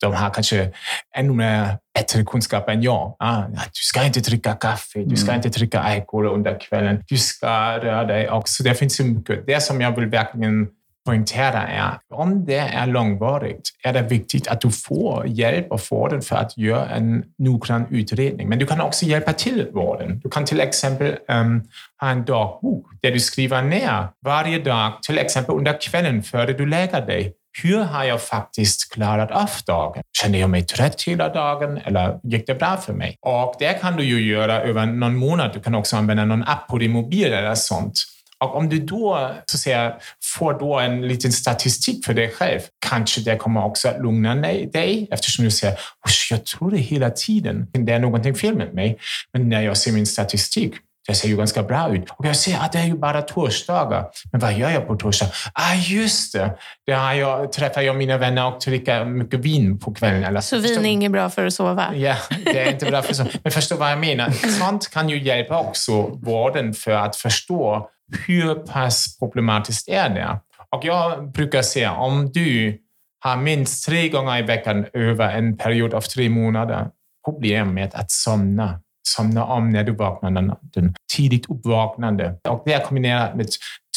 De 0.00 0.14
har 0.14 0.30
kanske 0.30 0.70
ännu 1.16 1.32
mer 1.32 1.78
bättre 1.94 2.24
kunskap 2.24 2.68
än 2.68 2.82
jag. 2.82 3.16
Ah, 3.18 3.42
du 3.48 3.70
ska 3.72 4.04
inte 4.04 4.20
dricka 4.20 4.52
kaffe, 4.52 5.04
du 5.04 5.16
ska 5.16 5.34
inte 5.34 5.48
dricka 5.48 5.80
alkohol 5.80 6.26
under 6.26 6.60
kvällen, 6.60 7.04
du 7.08 7.16
ska 7.16 7.78
röra 7.78 8.04
dig 8.04 8.30
också. 8.30 8.62
Det 8.62 8.74
finns 8.74 8.96
så 8.96 9.04
mycket. 9.04 9.46
Det 9.46 9.60
som 9.60 9.80
jag 9.80 9.96
vill 9.96 10.06
verkligen 10.06 10.68
poängtera 11.06 11.68
är, 11.68 11.98
om 12.14 12.44
det 12.44 12.58
är 12.58 12.86
långvarigt 12.86 13.70
är 13.82 13.92
det 13.92 14.02
viktigt 14.02 14.48
att 14.48 14.60
du 14.60 14.70
får 14.70 15.26
hjälp 15.26 15.72
och 15.72 15.80
vården 15.90 16.22
för 16.22 16.36
att 16.36 16.58
göra 16.58 16.88
en 16.88 17.24
noggrann 17.38 17.86
utredning. 17.90 18.48
Men 18.48 18.58
du 18.58 18.66
kan 18.66 18.80
också 18.80 19.06
hjälpa 19.06 19.32
till 19.32 19.68
vården. 19.72 20.20
Du 20.22 20.30
kan 20.30 20.44
till 20.44 20.60
exempel 20.60 21.16
um, 21.28 21.62
ha 22.00 22.10
en 22.10 22.24
dagbok 22.24 22.86
där 23.02 23.10
du 23.10 23.20
skriver 23.20 23.62
ner 23.62 24.08
varje 24.24 24.58
dag, 24.58 25.02
till 25.02 25.18
exempel 25.18 25.54
under 25.54 25.80
kvällen 25.80 26.22
före 26.22 26.52
du 26.52 26.66
lägger 26.66 27.06
dig. 27.06 27.34
Hur 27.62 27.78
har 27.78 28.04
jag 28.04 28.22
faktiskt 28.22 28.92
klarat 28.92 29.30
av 29.30 29.50
dagen? 29.66 30.02
Kände 30.22 30.38
jag 30.38 30.50
mig 30.50 30.62
trött 30.62 31.02
hela 31.02 31.28
dagen 31.28 31.78
eller 31.78 32.20
gick 32.22 32.46
det 32.46 32.54
bra 32.54 32.76
för 32.76 32.92
mig? 32.92 33.16
Och 33.20 33.54
det 33.58 33.80
kan 33.80 33.96
du 33.96 34.04
ju 34.04 34.32
göra 34.32 34.60
över 34.60 34.86
någon 34.86 35.16
månad. 35.16 35.50
Du 35.54 35.60
kan 35.60 35.74
också 35.74 35.96
använda 35.96 36.24
någon 36.24 36.42
app 36.42 36.68
på 36.68 36.78
din 36.78 36.90
mobil 36.90 37.32
eller 37.32 37.54
sånt. 37.54 37.94
Och 38.44 38.56
om 38.56 38.68
du 38.68 38.78
då 38.78 39.30
så 39.46 39.56
att 39.56 39.60
säga, 39.60 39.96
får 40.36 40.58
då 40.58 40.78
en 40.78 41.08
liten 41.08 41.32
statistik 41.32 42.06
för 42.06 42.14
dig 42.14 42.30
själv, 42.30 42.60
kanske 42.86 43.20
det 43.20 43.36
kommer 43.36 43.64
också 43.64 43.88
att 43.88 44.02
lugna 44.02 44.34
dig 44.34 45.08
eftersom 45.10 45.44
du 45.44 45.50
säger 45.50 45.78
jag 46.30 46.44
tror 46.44 46.70
det 46.70 46.76
hela 46.76 47.10
tiden. 47.10 47.66
Det 47.72 47.92
är 47.92 47.98
någonting 47.98 48.34
fel 48.34 48.56
med 48.56 48.74
mig. 48.74 48.98
Men 49.32 49.48
när 49.48 49.62
jag 49.62 49.76
ser 49.76 49.92
min 49.92 50.06
statistik, 50.06 50.74
det 51.08 51.14
ser 51.14 51.28
ju 51.28 51.36
ganska 51.36 51.62
bra 51.62 51.94
ut. 51.94 52.10
Och 52.10 52.26
jag 52.26 52.36
ser 52.36 52.58
att 52.58 52.72
det 52.72 52.78
är 52.78 52.84
ju 52.84 52.98
bara 52.98 53.22
torsdagar. 53.22 54.06
Men 54.32 54.40
vad 54.40 54.52
gör 54.52 54.70
jag 54.70 54.86
på 54.86 54.96
torsdag? 54.96 55.26
Ah, 55.54 55.74
just 55.74 56.32
det! 56.32 56.58
Där 56.86 57.12
jag, 57.12 57.52
träffar 57.52 57.82
jag 57.82 57.96
mina 57.96 58.18
vänner 58.18 58.46
och 58.46 58.60
dricker 58.64 59.04
mycket 59.04 59.40
vin 59.40 59.78
på 59.78 59.94
kvällen. 59.94 60.24
Eller, 60.24 60.40
Så 60.40 60.58
vin 60.58 60.78
är 60.78 60.90
inget 60.90 61.12
bra 61.12 61.30
för 61.30 61.46
att 61.46 61.54
sova? 61.54 61.94
Ja, 61.94 62.16
det 62.44 62.58
är 62.58 62.72
inte 62.72 62.86
bra 62.86 63.02
för 63.02 63.14
så. 63.14 63.24
Men 63.42 63.52
förstå 63.52 63.76
vad 63.76 63.90
jag 63.90 63.98
menar. 63.98 64.30
Sånt 64.30 64.90
kan 64.90 65.08
ju 65.08 65.22
hjälpa 65.22 65.60
också 65.60 66.02
vården 66.02 66.74
för 66.74 66.92
att 66.92 67.16
förstå 67.16 67.88
hur 68.26 68.54
pass 68.54 69.18
problematiskt 69.18 69.88
är 69.88 70.08
det. 70.08 70.40
Och 70.76 70.84
jag 70.84 71.32
brukar 71.32 71.62
säga, 71.62 71.92
om 71.92 72.32
du 72.32 72.78
har 73.20 73.36
minst 73.36 73.86
tre 73.86 74.08
gånger 74.08 74.38
i 74.38 74.42
veckan 74.42 74.86
över 74.92 75.28
en 75.36 75.56
period 75.56 75.94
av 75.94 76.00
tre 76.00 76.28
månader 76.28 76.86
problem 77.24 77.74
med 77.74 77.94
att 77.94 78.10
somna, 78.10 78.80
somna 79.08 79.44
om 79.44 79.70
när 79.70 79.84
du 79.84 79.92
vaknar 79.92 80.28
under 80.28 80.42
natten, 80.42 80.94
tidigt 81.16 81.50
uppvaknande 81.50 82.34
och 82.48 82.62
det 82.66 82.72
är 82.72 82.84
kombinerat 82.84 83.36
med 83.36 83.46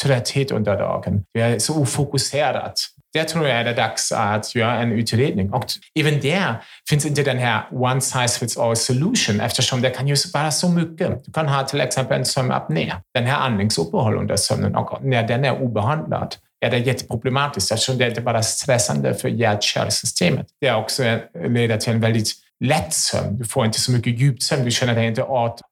trötthet 0.02 0.50
under 0.50 0.78
dagen. 0.78 1.24
Du 1.34 1.40
är 1.40 1.58
så 1.58 1.82
ofokuserad. 1.82 2.72
Det 3.12 3.24
tror 3.24 3.46
jag 3.46 3.60
är 3.60 3.64
det 3.64 3.72
dags 3.72 4.12
att 4.12 4.54
göra 4.54 4.78
en 4.78 4.92
utredning. 4.92 5.52
Och 5.52 5.66
även 6.00 6.20
där 6.20 6.62
finns 6.88 7.06
inte 7.06 7.22
den 7.22 7.38
här 7.38 7.62
one 7.72 8.00
size 8.00 8.38
fits 8.38 8.58
all 8.58 8.76
solution 8.76 9.40
eftersom 9.40 9.82
det 9.82 9.90
kan 9.90 10.08
ju 10.08 10.16
vara 10.34 10.50
så 10.50 10.68
mycket. 10.68 11.24
Du 11.24 11.32
kan 11.32 11.48
ha 11.48 11.62
till 11.62 11.80
exempel 11.80 12.18
en 12.18 12.24
sömnapné, 12.24 12.94
den 13.14 13.24
här 13.24 13.38
andningsuppehåll 13.38 14.16
under 14.16 14.36
sömnen 14.36 14.76
och 14.76 15.04
när 15.04 15.28
den 15.28 15.44
är 15.44 15.62
obehandlad 15.62 16.34
är 16.60 16.70
det 16.70 16.78
jätteproblematiskt 16.78 17.72
eftersom 17.72 17.98
det 17.98 18.08
inte 18.08 18.20
bara 18.20 18.38
är 18.38 18.42
stressande 18.42 19.14
för 19.14 19.28
hjärt-kärlsystemet. 19.28 20.46
Det 20.60 20.72
också 20.72 21.18
leder 21.48 21.76
till 21.76 21.92
en 21.92 22.00
väldigt 22.00 22.43
lätt 22.64 22.92
sömn. 22.92 23.38
Du 23.38 23.44
får 23.44 23.66
inte 23.66 23.80
så 23.80 23.92
mycket 23.92 24.20
djupsömn. 24.20 24.64
Du 24.64 24.70
känner 24.70 24.94
dig 24.94 25.06
inte 25.06 25.22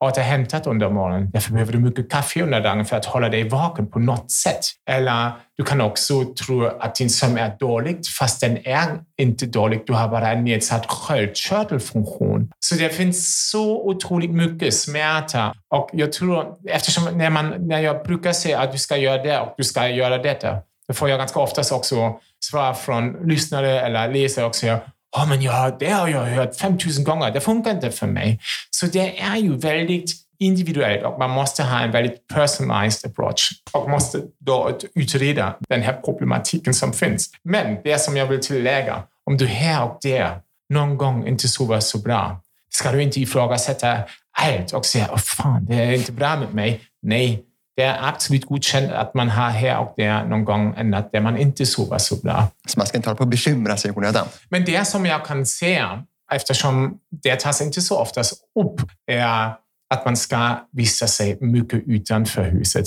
återhämtad 0.01 0.67
under 0.67 0.91
morgonen. 0.91 1.31
Därför 1.31 1.53
behöver 1.53 1.73
du 1.73 1.79
mycket 1.79 2.11
kaffe 2.11 2.43
under 2.43 2.61
dagen 2.61 2.85
för 2.85 2.97
att 2.97 3.05
hålla 3.05 3.29
dig 3.29 3.49
vaken 3.49 3.91
på 3.91 3.99
något 3.99 4.31
sätt. 4.31 4.61
Eller 4.91 5.31
du 5.57 5.65
kan 5.65 5.81
också 5.81 6.35
tro 6.35 6.67
att 6.67 6.95
din 6.95 7.11
sömn 7.11 7.39
är 7.39 7.57
dålig 7.59 8.07
fast 8.19 8.41
den 8.41 8.67
är 8.67 9.01
inte 9.21 9.47
dålig. 9.47 9.83
Du 9.87 9.93
har 9.93 10.09
bara 10.09 10.33
en 10.33 10.45
nedsatt 10.45 10.87
sköldkörtelfunktion. 10.87 12.51
Så 12.61 12.75
det 12.75 12.89
finns 12.89 13.51
så 13.51 13.89
otroligt 13.89 14.31
mycket 14.31 14.75
smärta. 14.75 15.55
Och 15.75 15.91
jag 15.93 16.13
tror, 16.13 16.57
eftersom 16.69 17.19
när, 17.19 17.31
man, 17.31 17.55
när 17.59 17.81
jag 17.81 18.05
brukar 18.05 18.33
säga 18.33 18.61
att 18.61 18.73
du 18.73 18.79
ska 18.79 18.97
göra 18.97 19.23
det 19.23 19.41
och 19.41 19.55
du 19.57 19.65
ska 19.65 19.89
göra 19.89 20.19
detta, 20.19 20.57
då 20.89 20.95
får 20.95 21.09
jag 21.09 21.19
ganska 21.19 21.41
oftast 21.41 21.73
också 21.73 22.19
svar 22.45 22.75
från 22.75 23.29
lyssnare 23.29 23.81
eller 23.81 24.13
läsare 24.13 24.45
också. 24.45 24.79
Ja, 25.17 25.27
men 25.27 25.43
jag 25.43 25.79
det 25.79 25.91
har 25.91 26.09
jag 26.09 26.25
hört 26.25 26.57
5000 26.57 27.05
gånger. 27.05 27.31
Det 27.31 27.41
funkar 27.41 27.71
inte 27.71 27.91
för 27.91 28.07
mig. 28.07 28.41
Så 28.71 28.87
det 28.87 29.21
är 29.21 29.37
ju 29.37 29.57
väldigt 29.57 30.13
individuellt 30.39 31.05
och 31.05 31.19
man 31.19 31.31
måste 31.31 31.63
ha 31.63 31.81
en 31.81 31.91
väldigt 31.91 32.29
personalized 32.29 33.11
approach 33.11 33.51
och 33.73 33.91
måste 33.91 34.21
då 34.39 34.79
utreda 34.95 35.57
den 35.69 35.83
här 35.83 35.93
problematiken 36.05 36.75
som 36.75 36.93
finns. 36.93 37.31
Men 37.45 37.77
det 37.85 37.99
som 37.99 38.17
jag 38.17 38.27
vill 38.27 38.41
tillägga, 38.41 39.03
om 39.31 39.37
du 39.37 39.47
här 39.47 39.85
och 39.85 39.99
där 40.03 40.41
någon 40.75 40.99
gång 40.99 41.27
inte 41.27 41.49
sover 41.49 41.81
så 41.81 41.99
bra, 41.99 42.41
ska 42.71 42.93
du 42.93 43.03
inte 43.03 43.21
ifrågasätta 43.21 43.99
allt 44.39 44.73
och 44.73 44.87
säga, 44.87 45.09
åh 45.13 45.19
fan, 45.19 45.65
det 45.65 45.75
är 45.75 45.93
inte 45.93 46.13
bra 46.13 46.37
med 46.37 46.55
mig. 46.55 46.81
Nej, 47.03 47.43
det 47.77 47.83
är 47.83 48.09
absolut 48.09 48.45
godkänt 48.45 48.93
att 48.93 49.15
man 49.15 49.29
har 49.29 49.51
här 49.51 49.79
och 49.79 49.95
där 49.97 50.25
någon 50.25 50.45
gång 50.45 50.75
en 50.77 50.91
natt 50.91 51.13
där 51.13 51.21
man 51.21 51.39
inte 51.39 51.67
sover 51.67 51.99
så 51.99 52.17
bra. 52.17 52.49
Så 52.67 52.79
man 52.79 52.87
ska 52.87 52.97
inte 52.97 53.09
hålla 53.09 53.17
på 53.17 53.25
och 53.25 53.29
bekymra 53.29 53.77
sig 53.77 53.91
i 53.91 53.95
onödan. 53.95 54.27
Men 54.49 54.65
det 54.65 54.85
som 54.85 55.07
jag 55.07 55.27
kan 55.27 55.47
säga, 55.47 56.05
eftersom 56.33 56.99
det 57.23 57.41
tas 57.41 57.61
inte 57.63 57.81
så 57.81 57.99
ofta 57.99 58.21
upp, 58.61 58.81
är 59.07 59.55
att 59.91 60.05
man 60.05 60.17
ska 60.17 60.55
visa 60.73 61.07
sig 61.07 61.39
mycket 61.41 61.83
utanför 61.87 62.43
huset. 62.43 62.87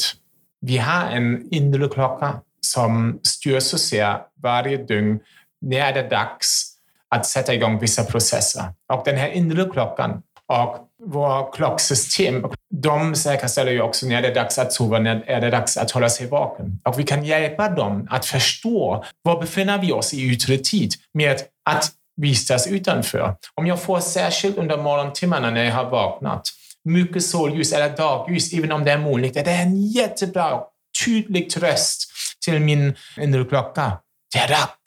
Vi 0.61 0.77
har 0.77 1.05
en 1.05 1.47
inre 1.51 1.87
klocka 1.87 2.39
som 2.61 3.19
styr 3.23 3.59
så 3.59 3.77
ser 3.77 4.17
varje 4.43 4.77
dygn 4.77 5.19
när 5.61 5.93
det 5.93 5.99
är 5.99 6.09
dags 6.09 6.71
att 7.09 7.25
sätta 7.25 7.53
igång 7.53 7.79
vissa 7.79 8.03
processer. 8.03 8.63
Och 8.93 9.01
den 9.05 9.17
här 9.17 9.29
inre 9.29 9.65
klockan 9.65 10.21
och 10.47 10.84
våra 11.05 11.51
klocksystem, 11.51 12.45
de 12.73 13.15
säkerställer 13.15 13.71
ju 13.71 13.81
också 13.81 14.05
när 14.05 14.21
det 14.21 14.27
är 14.27 14.35
dags 14.35 14.59
att 14.59 14.73
sova, 14.73 14.99
när 14.99 15.23
är 15.27 15.41
det 15.41 15.49
dags 15.49 15.77
att 15.77 15.91
hålla 15.91 16.09
sig 16.09 16.27
vaken. 16.27 16.79
Och 16.83 16.99
vi 16.99 17.03
kan 17.03 17.25
hjälpa 17.25 17.69
dem 17.69 18.07
att 18.11 18.25
förstå 18.25 19.03
var 19.21 19.41
befinner 19.41 19.77
vi 19.77 19.91
oss 19.91 20.13
i 20.13 20.31
yttre 20.31 20.57
tid 20.57 20.93
med 21.13 21.41
att 21.69 21.91
vistas 22.21 22.67
utanför. 22.67 23.35
Om 23.55 23.67
jag 23.67 23.81
får 23.81 23.99
särskilt 23.99 24.57
under 24.57 24.77
morgontimmarna 24.77 25.49
när 25.49 25.63
jag 25.63 25.73
har 25.73 25.89
vaknat, 25.89 26.41
mycket 26.83 27.23
solljus 27.23 27.73
eller 27.73 27.97
dagljus, 27.97 28.53
även 28.53 28.71
om 28.71 28.83
det 28.83 28.91
är 28.91 28.97
molnigt, 28.97 29.37
är 29.37 29.43
det 29.43 29.51
en 29.51 29.81
jättebra, 29.81 30.59
tydlig 31.05 31.49
tröst 31.49 32.11
till 32.45 32.59
min 32.59 32.95
inre 33.17 33.45
klocka. 33.45 33.91
Det 34.33 34.39
är 34.39 34.47
dags 34.47 34.84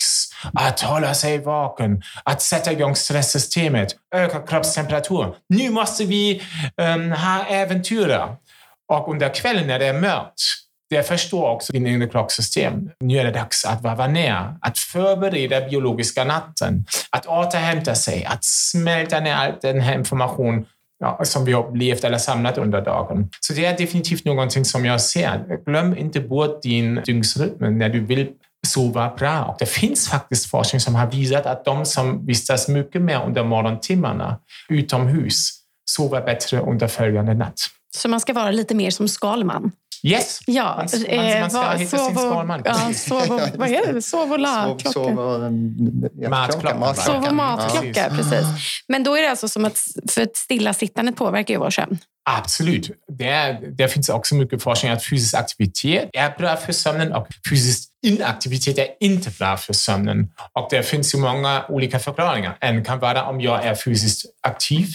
att 0.54 0.80
hålla 0.80 1.14
sig 1.14 1.38
vaken, 1.38 2.02
att 2.24 2.42
sätta 2.42 2.72
igång 2.72 2.96
stresssystemet, 2.96 3.88
öka 4.14 4.38
kroppstemperatur. 4.38 5.34
Nu 5.48 5.70
måste 5.70 6.04
vi 6.04 6.42
um, 6.94 7.12
ha 7.12 7.44
äventyr. 7.44 8.20
Och 8.92 9.08
under 9.08 9.34
kvällen 9.34 9.66
när 9.66 9.78
det 9.78 9.86
är 9.86 10.00
mörkt, 10.00 10.40
det 10.90 11.02
förstår 11.02 11.50
också 11.50 11.72
din 11.72 11.86
inre 11.86 12.08
klocksystem. 12.08 12.90
Nu 13.00 13.18
är 13.18 13.24
det 13.24 13.30
dags 13.30 13.64
att 13.64 13.82
varva 13.82 14.06
ner, 14.06 14.56
att 14.60 14.78
förbereda 14.78 15.60
biologiska 15.60 16.24
natten, 16.24 16.84
att 17.10 17.26
återhämta 17.26 17.94
sig, 17.94 18.24
att 18.24 18.44
smälta 18.44 19.20
ner 19.20 19.34
all 19.34 19.52
den 19.62 19.80
här 19.80 19.94
informationen 19.94 20.66
ja, 20.98 21.20
som 21.24 21.44
vi 21.44 21.52
har 21.52 21.66
upplevt 21.66 22.04
eller 22.04 22.18
samlat 22.18 22.58
under 22.58 22.80
dagen. 22.80 23.28
Så 23.40 23.52
det 23.52 23.64
är 23.64 23.78
definitivt 23.78 24.24
någonting 24.24 24.64
som 24.64 24.84
jag 24.84 25.00
ser. 25.00 25.64
Glöm 25.66 25.96
inte 25.96 26.20
bort 26.20 26.62
din 26.62 27.02
dygnsrytm 27.04 27.78
när 27.78 27.88
du 27.88 28.00
vill 28.00 28.28
sova 28.68 29.14
bra. 29.18 29.44
Och 29.44 29.56
det 29.58 29.66
finns 29.66 30.08
faktiskt 30.08 30.50
forskning 30.50 30.80
som 30.80 30.94
har 30.94 31.06
visat 31.06 31.46
att 31.46 31.64
de 31.64 31.84
som 31.86 32.26
vistas 32.26 32.68
mycket 32.68 33.02
mer 33.02 33.22
under 33.26 33.44
morgontimmarna 33.44 34.38
utomhus 34.68 35.50
sover 35.90 36.20
bättre 36.22 36.60
under 36.60 36.86
följande 36.88 37.34
natt. 37.34 37.60
Så 37.96 38.08
man 38.08 38.20
ska 38.20 38.32
vara 38.32 38.50
lite 38.50 38.74
mer 38.74 38.90
som 38.90 39.08
Skalman? 39.08 39.72
Yes! 40.02 40.40
Ja, 40.46 40.64
man, 40.64 41.16
man, 41.16 41.40
man 41.40 41.50
ska 41.50 41.62
eh, 41.62 41.76
hitta 41.78 41.78
sin 41.78 41.88
sov 41.88 42.06
och, 42.16 42.20
Skalman. 42.20 42.62
ja, 42.64 42.92
sov 42.94 43.18
och, 43.32 43.40
vad 43.56 43.68
är 43.68 43.92
det? 43.92 44.02
Sov 44.02 44.32
och 44.32 44.38
la, 44.38 44.64
Sov, 44.64 44.92
sov 44.92 45.18
och, 45.18 45.52
Matklocka. 46.30 46.74
matlocka. 46.74 46.94
Sov 46.94 47.24
och 47.24 47.34
matklocka, 47.34 48.08
Ja. 48.10 48.16
precis. 48.16 48.46
Men 48.88 49.04
då 49.04 49.16
är 49.16 49.22
det 49.22 49.30
alltså 49.30 49.48
som 49.48 49.64
att 49.64 49.78
för 50.10 50.22
att 50.22 50.36
stillasittandet 50.36 51.16
påverkar 51.16 51.54
ju 51.54 51.60
vår 51.60 51.70
sömn. 51.70 51.98
Absolut. 52.30 52.90
Det, 53.18 53.58
det 53.78 53.88
finns 53.88 54.08
också 54.08 54.34
mycket 54.34 54.62
forskning 54.62 54.92
att 54.92 55.04
fysisk 55.04 55.34
aktivitet 55.34 56.10
är 56.12 56.38
bra 56.38 56.56
för 56.56 56.72
sömnen 56.72 57.12
och 57.12 57.26
fysisk 57.50 57.87
inaktivitet 58.02 58.78
är 58.78 58.88
inte 59.00 59.30
bra 59.38 59.56
för 59.56 59.72
sömnen. 59.72 60.30
Och 60.52 60.68
det 60.70 60.82
finns 60.82 61.14
ju 61.14 61.18
många 61.18 61.64
olika 61.68 61.98
förklaringar. 61.98 62.56
En 62.60 62.84
kan 62.84 62.98
vara 62.98 63.24
om 63.24 63.40
jag 63.40 63.64
är 63.64 63.74
fysiskt 63.74 64.26
aktiv 64.40 64.86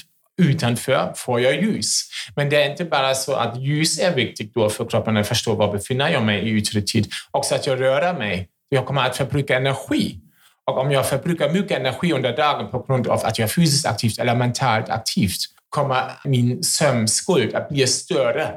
utanför 0.41 1.13
får 1.15 1.41
jag 1.41 1.63
ljus. 1.63 2.01
Men 2.35 2.49
det 2.49 2.63
är 2.63 2.69
inte 2.69 2.85
bara 2.85 3.15
så 3.15 3.33
att 3.33 3.57
ljus 3.57 3.99
är 3.99 4.15
viktigt 4.15 4.53
då 4.53 4.69
för 4.69 4.85
kroppen 4.85 5.17
att 5.17 5.27
förstå 5.27 5.55
var 5.55 5.73
befinner 5.73 6.09
jag 6.09 6.23
mig 6.23 6.49
i 6.49 6.51
yttre 6.51 6.81
tid. 6.81 7.11
Också 7.31 7.55
att 7.55 7.67
jag 7.67 7.81
rör 7.81 8.13
mig. 8.13 8.49
Jag 8.69 8.85
kommer 8.85 9.01
att 9.01 9.17
förbruka 9.17 9.57
energi. 9.57 10.19
Och 10.65 10.77
om 10.77 10.91
jag 10.91 11.09
förbrukar 11.09 11.49
mycket 11.49 11.79
energi 11.79 12.13
under 12.13 12.37
dagen 12.37 12.71
på 12.71 12.79
grund 12.79 13.07
av 13.07 13.25
att 13.25 13.39
jag 13.39 13.45
är 13.45 13.49
fysiskt 13.49 13.85
aktivt 13.85 14.19
eller 14.19 14.35
mentalt 14.35 14.89
aktivt 14.89 15.41
kommer 15.69 16.11
min 16.25 16.63
sömnskuld 16.63 17.55
att 17.55 17.69
bli 17.69 17.87
större. 17.87 18.51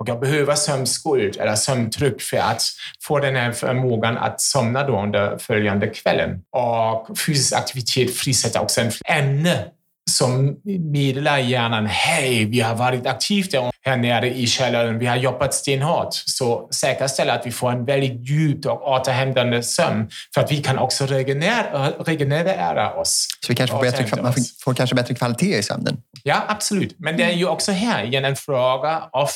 Och 0.00 0.08
jag 0.08 0.20
behöver 0.20 0.54
sömnskuld 0.54 1.36
eller 1.40 1.54
sömntryck 1.54 2.22
för 2.22 2.36
att 2.36 2.62
få 3.02 3.18
den 3.18 3.36
här 3.36 3.52
förmågan 3.52 4.18
att 4.18 4.40
somna 4.40 4.86
då 4.86 5.02
under 5.02 5.38
följande 5.38 5.86
kvällen. 5.86 6.42
Och 6.56 7.18
fysisk 7.18 7.52
aktivitet 7.52 8.16
frisätter 8.16 8.60
också 8.60 8.80
en 8.80 8.90
ämne 9.04 9.64
som 10.10 10.56
meddelar 10.64 11.38
hjärnan, 11.38 11.86
hej, 11.86 12.44
vi 12.44 12.60
har 12.60 12.74
varit 12.74 13.06
aktiva 13.06 13.70
här 13.82 13.96
nere 13.96 14.34
i 14.34 14.46
källaren, 14.46 14.98
vi 14.98 15.06
har 15.06 15.16
jobbat 15.16 15.54
stenhårt. 15.54 16.08
Så 16.12 16.68
säkerställa 16.70 17.32
att 17.32 17.46
vi 17.46 17.52
får 17.52 17.70
en 17.70 17.84
väldigt 17.84 18.28
djup 18.28 18.66
och 18.66 18.88
återhämtande 18.88 19.62
sömn 19.62 20.10
för 20.34 20.40
att 20.40 20.52
vi 20.52 20.62
kan 20.62 20.78
också 20.78 21.06
regenerera, 21.06 21.90
regenerera 21.90 22.94
oss. 22.94 23.28
Så 23.40 23.52
vi 23.52 23.56
kanske 23.56 23.76
får, 23.76 23.82
bättre, 23.82 24.22
man 24.22 24.34
får 24.64 24.74
kanske 24.74 24.96
bättre 24.96 25.14
kvalitet 25.14 25.58
i 25.58 25.62
sömnen? 25.62 25.96
Ja, 26.22 26.44
absolut. 26.48 26.94
Men 26.98 27.16
det 27.16 27.22
är 27.22 27.32
ju 27.32 27.46
också 27.46 27.72
här 27.72 28.04
igen 28.04 28.24
en 28.24 28.36
fråga 28.36 29.02
av 29.12 29.28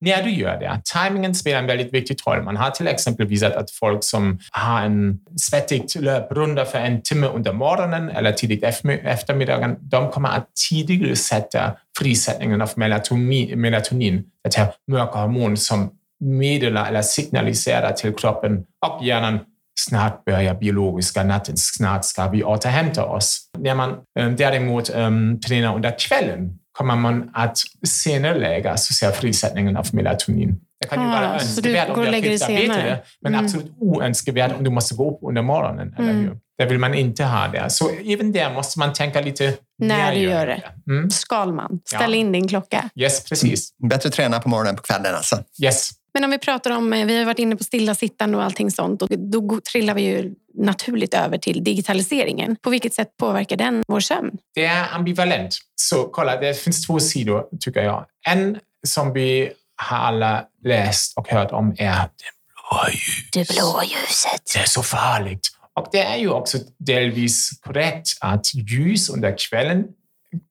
när 0.00 0.22
du 0.22 0.30
gör 0.30 0.60
det. 0.60 0.80
Timingen 0.84 1.34
spelar 1.34 1.58
en 1.58 1.66
väldigt 1.66 1.94
viktig 1.94 2.16
roll. 2.26 2.42
Man 2.42 2.56
har 2.56 2.70
till 2.70 2.88
exempel 2.88 3.26
visat 3.26 3.52
att 3.52 3.70
folk 3.70 4.04
som 4.04 4.38
har 4.50 4.82
en 4.82 5.18
svettig 5.36 5.84
löprunda 6.00 6.64
för 6.64 6.78
en 6.78 7.02
timme 7.02 7.26
under 7.26 7.52
morgonen 7.52 8.10
eller 8.10 8.32
tidigt 8.32 8.62
eftermiddagen, 8.62 9.76
de 9.80 10.10
kommer 10.10 10.28
att 10.28 10.48
tidigare 10.70 11.16
sätta 11.16 11.76
frisättningen 11.98 12.62
av 12.62 12.70
melatonin, 12.76 13.60
melatonin 13.60 14.24
det 14.44 14.56
här 14.56 14.72
mörka 14.90 15.18
hormon 15.18 15.56
som 15.56 15.90
meddelar 16.20 16.88
eller 16.88 17.02
signaliserar 17.02 17.92
till 17.92 18.14
kroppen 18.14 18.64
och 18.86 19.04
hjärnan 19.04 19.38
snart 19.78 20.24
börjar 20.24 20.54
biologiska 20.54 21.24
natten, 21.24 21.54
snart 21.56 22.04
ska 22.04 22.28
vi 22.28 22.44
återhämta 22.44 23.04
oss. 23.04 23.50
När 23.58 23.74
man 23.74 23.90
eh, 24.18 24.30
däremot 24.30 24.90
um, 24.94 25.40
tränar 25.40 25.74
under 25.74 25.98
kvällen 25.98 26.58
kommer 26.78 26.96
man 26.96 27.30
att 27.34 27.58
senare 27.86 28.38
lägga 28.38 28.76
så 28.76 28.94
säga, 28.94 29.12
frisättningen 29.12 29.76
av 29.76 29.86
melatonin. 29.92 30.60
Det 30.80 30.86
kan 30.86 31.02
ju 31.02 31.08
ah, 31.08 31.10
vara 31.10 31.34
önskvärt 31.34 31.88
om 31.88 32.00
du 32.04 32.08
är 32.08 32.22
skiftarbetare, 32.22 32.98
men 33.20 33.34
mm. 33.34 33.44
absolut 33.44 33.72
oönskvärt 33.80 34.52
om 34.52 34.64
du 34.64 34.70
måste 34.70 34.94
gå 34.94 35.10
upp 35.10 35.18
under 35.22 35.42
morgonen. 35.42 35.94
Eller 35.98 36.10
mm. 36.10 36.22
hur? 36.22 36.38
Det 36.58 36.66
vill 36.66 36.78
man 36.78 36.94
inte 36.94 37.24
ha 37.24 37.48
där. 37.48 37.68
Så 37.68 37.90
även 37.90 38.32
där 38.32 38.54
måste 38.54 38.78
man 38.78 38.92
tänka 38.92 39.20
lite 39.20 39.54
när 39.78 40.14
du 40.14 40.18
gör 40.20 40.46
det. 40.46 40.62
Mm. 40.90 41.10
Skal 41.10 41.52
man? 41.52 41.80
Ställ 41.84 42.12
ja. 42.12 42.16
in 42.16 42.32
din 42.32 42.48
klocka. 42.48 42.90
Yes, 42.94 43.24
precis. 43.24 43.70
Bättre 43.90 44.10
träna 44.10 44.40
på 44.40 44.48
morgonen 44.48 44.70
än 44.70 44.76
på 44.76 44.82
kvällen 44.82 45.14
alltså. 45.14 45.36
Yes. 45.62 45.90
Men 46.18 46.24
om 46.24 46.30
vi 46.30 46.38
pratar 46.38 46.70
om, 46.70 46.92
eh, 46.92 47.06
vi 47.06 47.18
har 47.18 47.24
varit 47.24 47.38
inne 47.38 47.56
på 47.56 47.64
stillasittande 47.64 48.36
och 48.36 48.44
allting 48.44 48.70
sånt 48.70 49.02
och 49.02 49.08
då 49.08 49.60
trillar 49.72 49.94
vi 49.94 50.02
ju 50.02 50.34
naturligt 50.54 51.14
över 51.14 51.38
till 51.38 51.64
digitaliseringen. 51.64 52.56
På 52.56 52.70
vilket 52.70 52.94
sätt 52.94 53.16
påverkar 53.16 53.56
den 53.56 53.82
vår 53.88 54.00
sömn? 54.00 54.38
Det 54.54 54.64
är 54.64 54.94
ambivalent. 54.94 55.58
Så 55.76 56.04
kolla, 56.04 56.40
det 56.40 56.54
finns 56.54 56.86
två 56.86 57.00
sidor 57.00 57.44
tycker 57.60 57.82
jag. 57.82 58.06
En 58.28 58.58
som 58.86 59.12
vi 59.12 59.52
har 59.76 59.98
alla 59.98 60.44
läst 60.64 61.18
och 61.18 61.28
hört 61.28 61.52
om 61.52 61.74
är 61.78 62.00
det 62.00 62.08
blåa 62.54 62.90
ljuset. 62.90 63.32
Det 63.32 63.48
blåa 63.54 63.84
ljuset. 63.84 64.42
Det 64.54 64.60
är 64.60 64.66
så 64.66 64.82
farligt. 64.82 65.48
Och 65.74 65.88
det 65.92 66.02
är 66.02 66.16
ju 66.16 66.30
också 66.30 66.58
delvis 66.78 67.50
korrekt 67.60 68.08
att 68.20 68.54
ljus 68.54 69.08
under 69.08 69.38
kvällen 69.38 69.84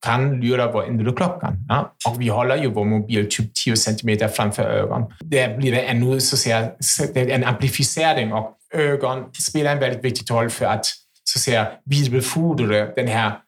kan 0.05 0.41
lura 0.41 0.71
vår 0.71 0.87
inre 0.87 1.11
klocka. 1.11 1.53
Ja? 1.67 1.95
Och 2.07 2.21
vi 2.21 2.27
håller 2.27 2.55
ju 2.57 2.71
vår 2.71 2.85
mobil 2.85 3.29
typ 3.29 3.53
10 3.65 3.75
centimeter 3.75 4.27
framför 4.27 4.63
ögonen. 4.63 5.07
Det 5.19 5.57
blir 5.57 5.71
det 5.71 5.81
ännu 5.81 6.19
så 6.19 6.35
att 6.35 6.39
säga, 6.39 6.71
en 7.15 7.43
amplificering 7.43 8.33
och 8.33 8.53
ögon 8.73 9.25
spelar 9.33 9.71
en 9.71 9.79
väldigt 9.79 10.05
viktig 10.05 10.33
roll 10.33 10.49
för 10.49 10.65
att 10.65 10.85
så 11.23 11.37
att 11.37 11.41
säga 11.41 11.67
vidarebefordra 11.85 12.85
den 12.85 13.07
här 13.07 13.39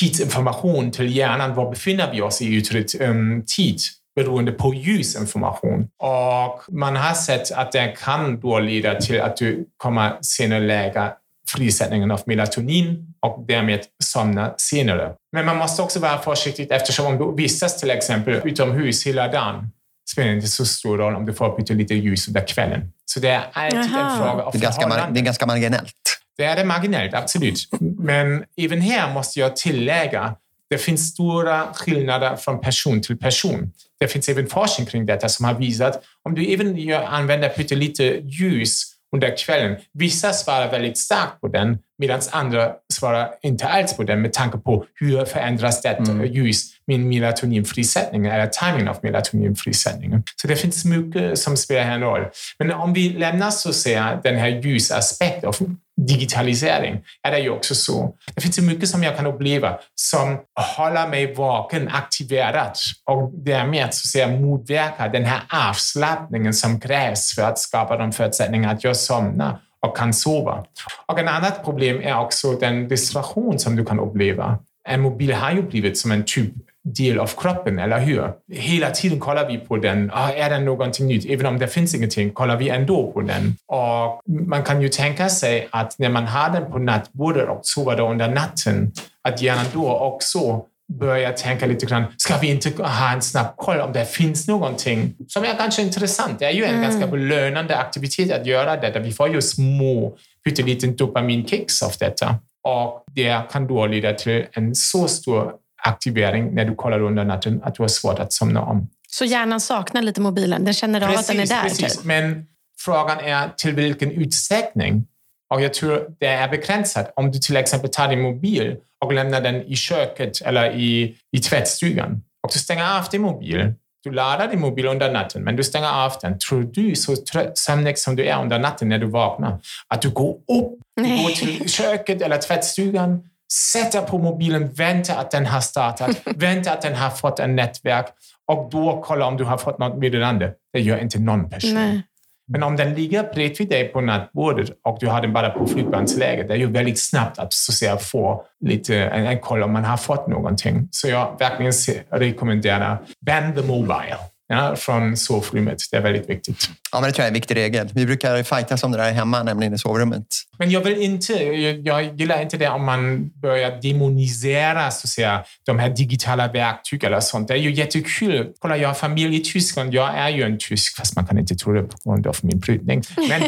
tidsinformationen 0.00 0.90
till 0.90 1.16
hjärnan. 1.16 1.54
Var 1.54 1.70
befinner 1.70 2.12
vi 2.12 2.20
oss 2.22 2.42
i 2.42 2.56
yttre 2.56 3.06
um, 3.06 3.44
tid? 3.56 3.78
beroende 4.16 4.52
på 4.52 4.74
ljusinformation. 4.74 5.88
Och 5.98 6.74
man 6.74 6.96
har 6.96 7.14
sett 7.14 7.52
att 7.52 7.72
det 7.72 7.94
kan 8.04 8.40
då 8.40 8.58
leda 8.58 9.00
till 9.00 9.20
att 9.20 9.36
du 9.36 9.68
kommer 9.76 10.18
senare 10.20 10.60
lägga 10.60 11.12
frisättningen 11.48 12.10
av 12.10 12.20
melatonin 12.26 13.14
och 13.20 13.44
därmed 13.48 13.80
somna 14.02 14.54
senare. 14.56 15.12
Men 15.32 15.46
man 15.46 15.56
måste 15.56 15.82
också 15.82 16.00
vara 16.00 16.18
försiktig 16.18 16.66
eftersom 16.70 17.06
om 17.06 17.18
du 17.18 17.42
vistas 17.42 17.80
till 17.80 17.90
exempel 17.90 18.40
utomhus 18.44 19.06
hela 19.06 19.28
dagen 19.28 19.70
spelar 20.10 20.32
inte 20.32 20.48
så 20.48 20.66
stor 20.66 20.98
roll 20.98 21.14
om 21.14 21.26
du 21.26 21.34
får 21.34 21.56
byta 21.56 21.74
lite 21.74 21.94
ljus 21.94 22.28
under 22.28 22.46
kvällen. 22.46 22.92
Så 23.04 23.20
det 23.20 23.28
är 23.28 23.44
alltid 23.52 23.80
Aha. 23.80 24.10
en 24.10 24.18
fråga 24.18 24.42
av 24.42 24.52
det 24.52 24.58
är, 24.58 24.62
ganska, 24.62 25.08
det 25.10 25.20
är 25.20 25.24
ganska 25.24 25.46
marginellt. 25.46 25.94
Det 26.36 26.44
är 26.44 26.56
det 26.56 26.64
marginellt, 26.64 27.14
absolut. 27.14 27.68
Men 27.98 28.44
även 28.56 28.80
här 28.80 29.14
måste 29.14 29.40
jag 29.40 29.56
tillägga 29.56 30.36
det 30.70 30.78
finns 30.78 31.08
stora 31.08 31.72
skillnader 31.74 32.36
från 32.36 32.60
person 32.60 33.02
till 33.02 33.18
person. 33.18 33.72
Det 34.00 34.08
finns 34.08 34.28
även 34.28 34.46
forskning 34.46 34.86
kring 34.86 35.06
detta 35.06 35.28
som 35.28 35.44
har 35.44 35.54
visat 35.54 36.02
om 36.22 36.34
du 36.34 36.52
även 36.52 36.94
använder 37.06 37.48
pyttelite 37.48 38.04
ljus 38.22 38.93
under 39.14 39.36
kvällen. 39.36 39.76
Vissa 39.92 40.32
svarar 40.32 40.70
väldigt 40.70 40.98
starkt 40.98 41.40
på 41.40 41.48
den 41.48 41.78
medan 41.98 42.20
andra 42.30 42.72
svarar 42.92 43.28
inte 43.42 43.68
alls 43.68 43.96
på 43.96 44.02
den 44.02 44.22
med 44.22 44.32
tanke 44.32 44.58
på 44.58 44.84
hur 44.94 45.24
förändras 45.28 45.82
det 45.82 45.98
mm. 45.98 46.26
ljus 46.26 46.73
min 46.86 47.08
melatoninfrisättning 47.08 48.26
eller 48.26 48.46
timingen 48.46 48.88
av 48.88 48.98
melatoninfrisättningen. 49.02 50.22
Så 50.36 50.48
det 50.48 50.56
finns 50.56 50.84
mycket 50.84 51.38
som 51.38 51.56
spelar 51.56 51.82
en 51.82 52.00
roll. 52.00 52.26
Men 52.58 52.72
om 52.72 52.92
vi 52.92 53.08
lämnar 53.08 53.50
så 53.50 53.68
att 53.68 53.74
säga 53.74 54.20
den 54.22 54.36
här 54.36 54.48
ljusaspekten 54.48 55.48
av 55.48 55.56
digitalisering 55.96 57.00
är 57.22 57.30
det 57.30 57.38
ju 57.38 57.50
också 57.50 57.74
så. 57.74 58.14
Det 58.34 58.40
finns 58.40 58.56
så 58.56 58.62
mycket 58.62 58.88
som 58.88 59.02
jag 59.02 59.16
kan 59.16 59.26
uppleva 59.26 59.78
som 59.94 60.38
håller 60.76 61.08
mig 61.08 61.34
vaken, 61.34 61.88
aktiverad 61.88 62.76
och 63.04 63.30
därmed 63.34 63.94
så 63.94 64.02
att 64.02 64.06
säga 64.06 64.40
motverkar 64.40 65.08
den 65.08 65.24
här 65.24 65.40
avslappningen 65.68 66.54
som 66.54 66.80
krävs 66.80 67.34
för 67.34 67.42
att 67.42 67.58
skapa 67.58 67.96
de 67.96 68.12
förutsättningar 68.12 68.74
att 68.74 68.84
jag 68.84 68.96
somnar 68.96 69.58
och 69.86 69.96
kan 69.96 70.12
sova. 70.12 70.64
Och 71.06 71.18
ett 71.18 71.28
annat 71.28 71.64
problem 71.64 72.00
är 72.02 72.18
också 72.18 72.52
den 72.52 72.88
distraktion 72.88 73.58
som 73.58 73.76
du 73.76 73.84
kan 73.84 74.00
uppleva. 74.00 74.58
En 74.88 75.00
mobil 75.00 75.32
har 75.32 75.52
ju 75.52 75.62
blivit 75.62 75.98
som 75.98 76.10
en 76.10 76.24
typ 76.24 76.54
del 76.84 77.18
av 77.18 77.30
kroppen, 77.36 77.78
eller 77.78 78.00
hur? 78.00 78.32
Hela 78.52 78.90
tiden 78.90 79.20
kollar 79.20 79.48
vi 79.48 79.58
på 79.58 79.76
den. 79.76 80.10
Ah, 80.14 80.30
är 80.30 80.50
det 80.50 80.58
någonting 80.58 81.06
nytt? 81.06 81.30
Även 81.30 81.46
om 81.46 81.58
det 81.58 81.68
finns 81.68 81.94
ingenting 81.94 82.30
kollar 82.30 82.56
vi 82.56 82.68
ändå 82.68 83.12
på 83.12 83.20
den. 83.20 83.56
Och 83.66 84.20
man 84.46 84.62
kan 84.62 84.82
ju 84.82 84.88
tänka 84.88 85.28
sig 85.28 85.68
att 85.70 85.98
när 85.98 86.08
man 86.08 86.26
har 86.26 86.50
den 86.50 86.70
på 86.70 86.78
nattbordet 86.78 87.48
och 87.48 87.60
sover 87.62 88.00
under 88.00 88.28
natten, 88.28 88.92
att 89.22 89.42
hjärnan 89.42 89.66
då 89.72 89.98
också 89.98 90.64
börjar 90.92 91.32
tänka 91.32 91.66
lite 91.66 91.86
grann, 91.86 92.04
ska 92.16 92.36
vi 92.38 92.50
inte 92.50 92.82
ha 92.82 93.12
en 93.12 93.22
snabb 93.22 93.56
koll 93.56 93.80
om 93.80 93.92
det 93.92 94.04
finns 94.04 94.48
någonting 94.48 95.14
som 95.28 95.44
är 95.44 95.58
ganska 95.58 95.82
intressant? 95.82 96.38
Det 96.38 96.44
är 96.44 96.52
ju 96.52 96.64
en 96.64 96.74
mm. 96.74 96.82
ganska 96.82 97.06
belönande 97.06 97.76
aktivitet 97.76 98.32
att 98.32 98.46
göra 98.46 98.76
detta. 98.76 98.98
Vi 98.98 99.12
får 99.12 99.28
ju 99.28 99.42
små, 99.42 100.16
pytteliten 100.44 100.96
dopaminkicks 100.96 101.82
av 101.82 101.92
detta. 102.00 102.36
Och 102.62 103.04
det 103.14 103.40
kan 103.50 103.66
då 103.66 103.86
leda 103.86 104.12
till 104.12 104.46
en 104.52 104.74
så 104.74 105.08
stor 105.08 105.52
aktivering 105.88 106.54
när 106.54 106.64
du 106.64 106.74
kollar 106.74 107.00
under 107.00 107.24
natten 107.24 107.60
att 107.64 107.74
du 107.74 107.82
har 107.82 107.88
svårt 107.88 108.18
att 108.18 108.32
somna 108.32 108.62
om. 108.62 108.88
Så 109.08 109.24
hjärnan 109.24 109.60
saknar 109.60 110.02
lite 110.02 110.20
mobilen? 110.20 110.64
Den 110.64 110.74
känner 110.74 111.00
av 111.00 111.06
precis, 111.06 111.20
att 111.20 111.36
den 111.36 111.40
är 111.42 111.46
där? 111.46 111.62
Precis, 111.62 111.96
typ. 111.96 112.04
men 112.04 112.46
frågan 112.78 113.20
är 113.20 113.48
till 113.56 113.74
vilken 113.74 114.10
utsträckning. 114.10 115.06
Och 115.54 115.62
jag 115.62 115.74
tror 115.74 116.06
det 116.20 116.26
är 116.26 116.48
begränsat. 116.48 117.12
Om 117.16 117.30
du 117.30 117.38
till 117.38 117.56
exempel 117.56 117.90
tar 117.90 118.08
din 118.08 118.20
mobil 118.20 118.76
och 119.04 119.12
lämnar 119.12 119.40
den 119.40 119.62
i 119.62 119.76
köket 119.76 120.40
eller 120.40 120.76
i, 120.76 121.16
i 121.32 121.38
tvättstugan 121.38 122.22
och 122.42 122.50
du 122.52 122.58
stänger 122.58 122.98
av 122.98 123.04
din 123.10 123.22
mobil. 123.22 123.72
Du 124.04 124.12
laddar 124.12 124.48
din 124.48 124.60
mobil 124.60 124.86
under 124.86 125.12
natten, 125.12 125.42
men 125.42 125.56
du 125.56 125.64
stänger 125.64 126.04
av 126.04 126.12
den. 126.22 126.38
Tror 126.38 126.62
du, 126.62 126.94
så 126.96 127.16
sömnig 127.54 127.98
som 127.98 128.16
du 128.16 128.24
är 128.24 128.42
under 128.42 128.58
natten 128.58 128.88
när 128.88 128.98
du 128.98 129.06
vaknar, 129.06 129.60
att 129.88 130.02
du 130.02 130.10
går 130.10 130.32
upp, 130.32 130.80
du 130.96 131.02
går 131.02 131.30
till 131.30 131.70
köket 131.70 132.22
eller 132.22 132.38
tvättstugan, 132.38 133.28
sätter 133.72 134.00
på 134.00 134.18
mobilen, 134.18 134.72
väntar 134.72 135.16
att 135.16 135.30
den 135.30 135.46
har 135.46 135.60
startat, 135.60 136.10
väntar 136.36 136.72
att 136.72 136.82
den 136.82 136.94
har 136.94 137.10
fått 137.10 137.38
en 137.38 137.56
nätverk 137.56 138.06
och 138.52 138.70
då 138.70 139.02
kolla 139.04 139.26
om 139.26 139.36
du 139.36 139.44
har 139.44 139.58
fått 139.58 139.78
något 139.78 139.98
meddelande. 139.98 140.52
Det 140.72 140.80
gör 140.80 140.98
inte 140.98 141.18
någon 141.18 141.50
person. 141.50 141.74
Nej. 141.74 142.02
Men 142.46 142.62
om 142.62 142.76
den 142.76 142.94
ligger 142.94 143.32
bredvid 143.34 143.68
dig 143.68 143.88
på 143.88 144.00
nattbordet 144.00 144.70
och 144.84 144.98
du 145.00 145.06
har 145.06 145.22
den 145.22 145.32
bara 145.32 145.50
på 145.50 145.66
flygplansläget, 145.66 146.48
det 146.48 146.54
är 146.54 146.58
ju 146.58 146.70
väldigt 146.70 147.00
snabbt 147.00 147.38
att 147.38 147.52
så 147.52 147.72
att 147.72 147.76
säga, 147.76 147.96
få 147.96 148.44
lite 148.64 148.96
en, 149.04 149.26
en 149.26 149.38
koll 149.38 149.62
om 149.62 149.72
man 149.72 149.84
har 149.84 149.96
fått 149.96 150.26
någonting. 150.26 150.88
Så 150.90 151.08
jag 151.08 151.36
verkligen 151.38 151.72
rekommenderar 152.10 152.98
Band 153.26 153.56
the 153.56 153.62
Mobile 153.62 154.16
ja, 154.48 154.76
från 154.76 155.16
sovrummet. 155.16 155.78
Det 155.90 155.96
är 155.96 156.00
väldigt 156.00 156.30
viktigt. 156.30 156.68
Ja, 156.92 157.00
men 157.00 157.10
det 157.10 157.12
tror 157.12 157.22
jag 157.22 157.26
är 157.26 157.30
en 157.30 157.34
viktig 157.34 157.56
regel. 157.56 157.88
Vi 157.94 158.06
brukar 158.06 158.42
fightas 158.42 158.82
om 158.82 158.92
det 158.92 158.98
där 158.98 159.12
hemma, 159.12 159.42
nämligen 159.42 159.74
i 159.74 159.78
sovrummet. 159.78 160.26
Men 160.58 160.70
jag 160.70 160.80
vill 160.80 161.02
inte, 161.02 161.32
jag, 161.32 161.86
jag 161.86 162.20
gillar 162.20 162.42
inte 162.42 162.56
det 162.56 162.68
om 162.68 162.84
man 162.84 163.30
börjar 163.30 163.80
demonisera 163.82 164.90
så 164.90 165.06
att 165.06 165.08
säga, 165.08 165.44
de 165.66 165.78
här 165.78 165.90
digitala 165.90 166.48
verktyg 166.48 167.04
eller 167.04 167.20
sånt. 167.20 167.48
Det 167.48 167.54
är 167.54 167.58
ju 167.58 167.72
jättekul. 167.72 168.52
Kolla, 168.58 168.76
jag 168.76 168.88
har 168.88 168.94
familj 168.94 169.36
i 169.36 169.40
Tyskland. 169.40 169.94
Jag 169.94 170.18
är 170.18 170.28
ju 170.28 170.42
en 170.42 170.58
tysk, 170.58 170.96
fast 170.96 171.16
man 171.16 171.26
kan 171.26 171.38
inte 171.38 171.54
tro 171.54 171.72
det 171.72 171.82
på 171.82 172.10
grund 172.10 172.26
av 172.26 172.36
min 172.42 172.58
brytning. 172.58 173.02
Men 173.28 173.42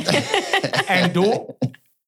ändå, 0.86 1.46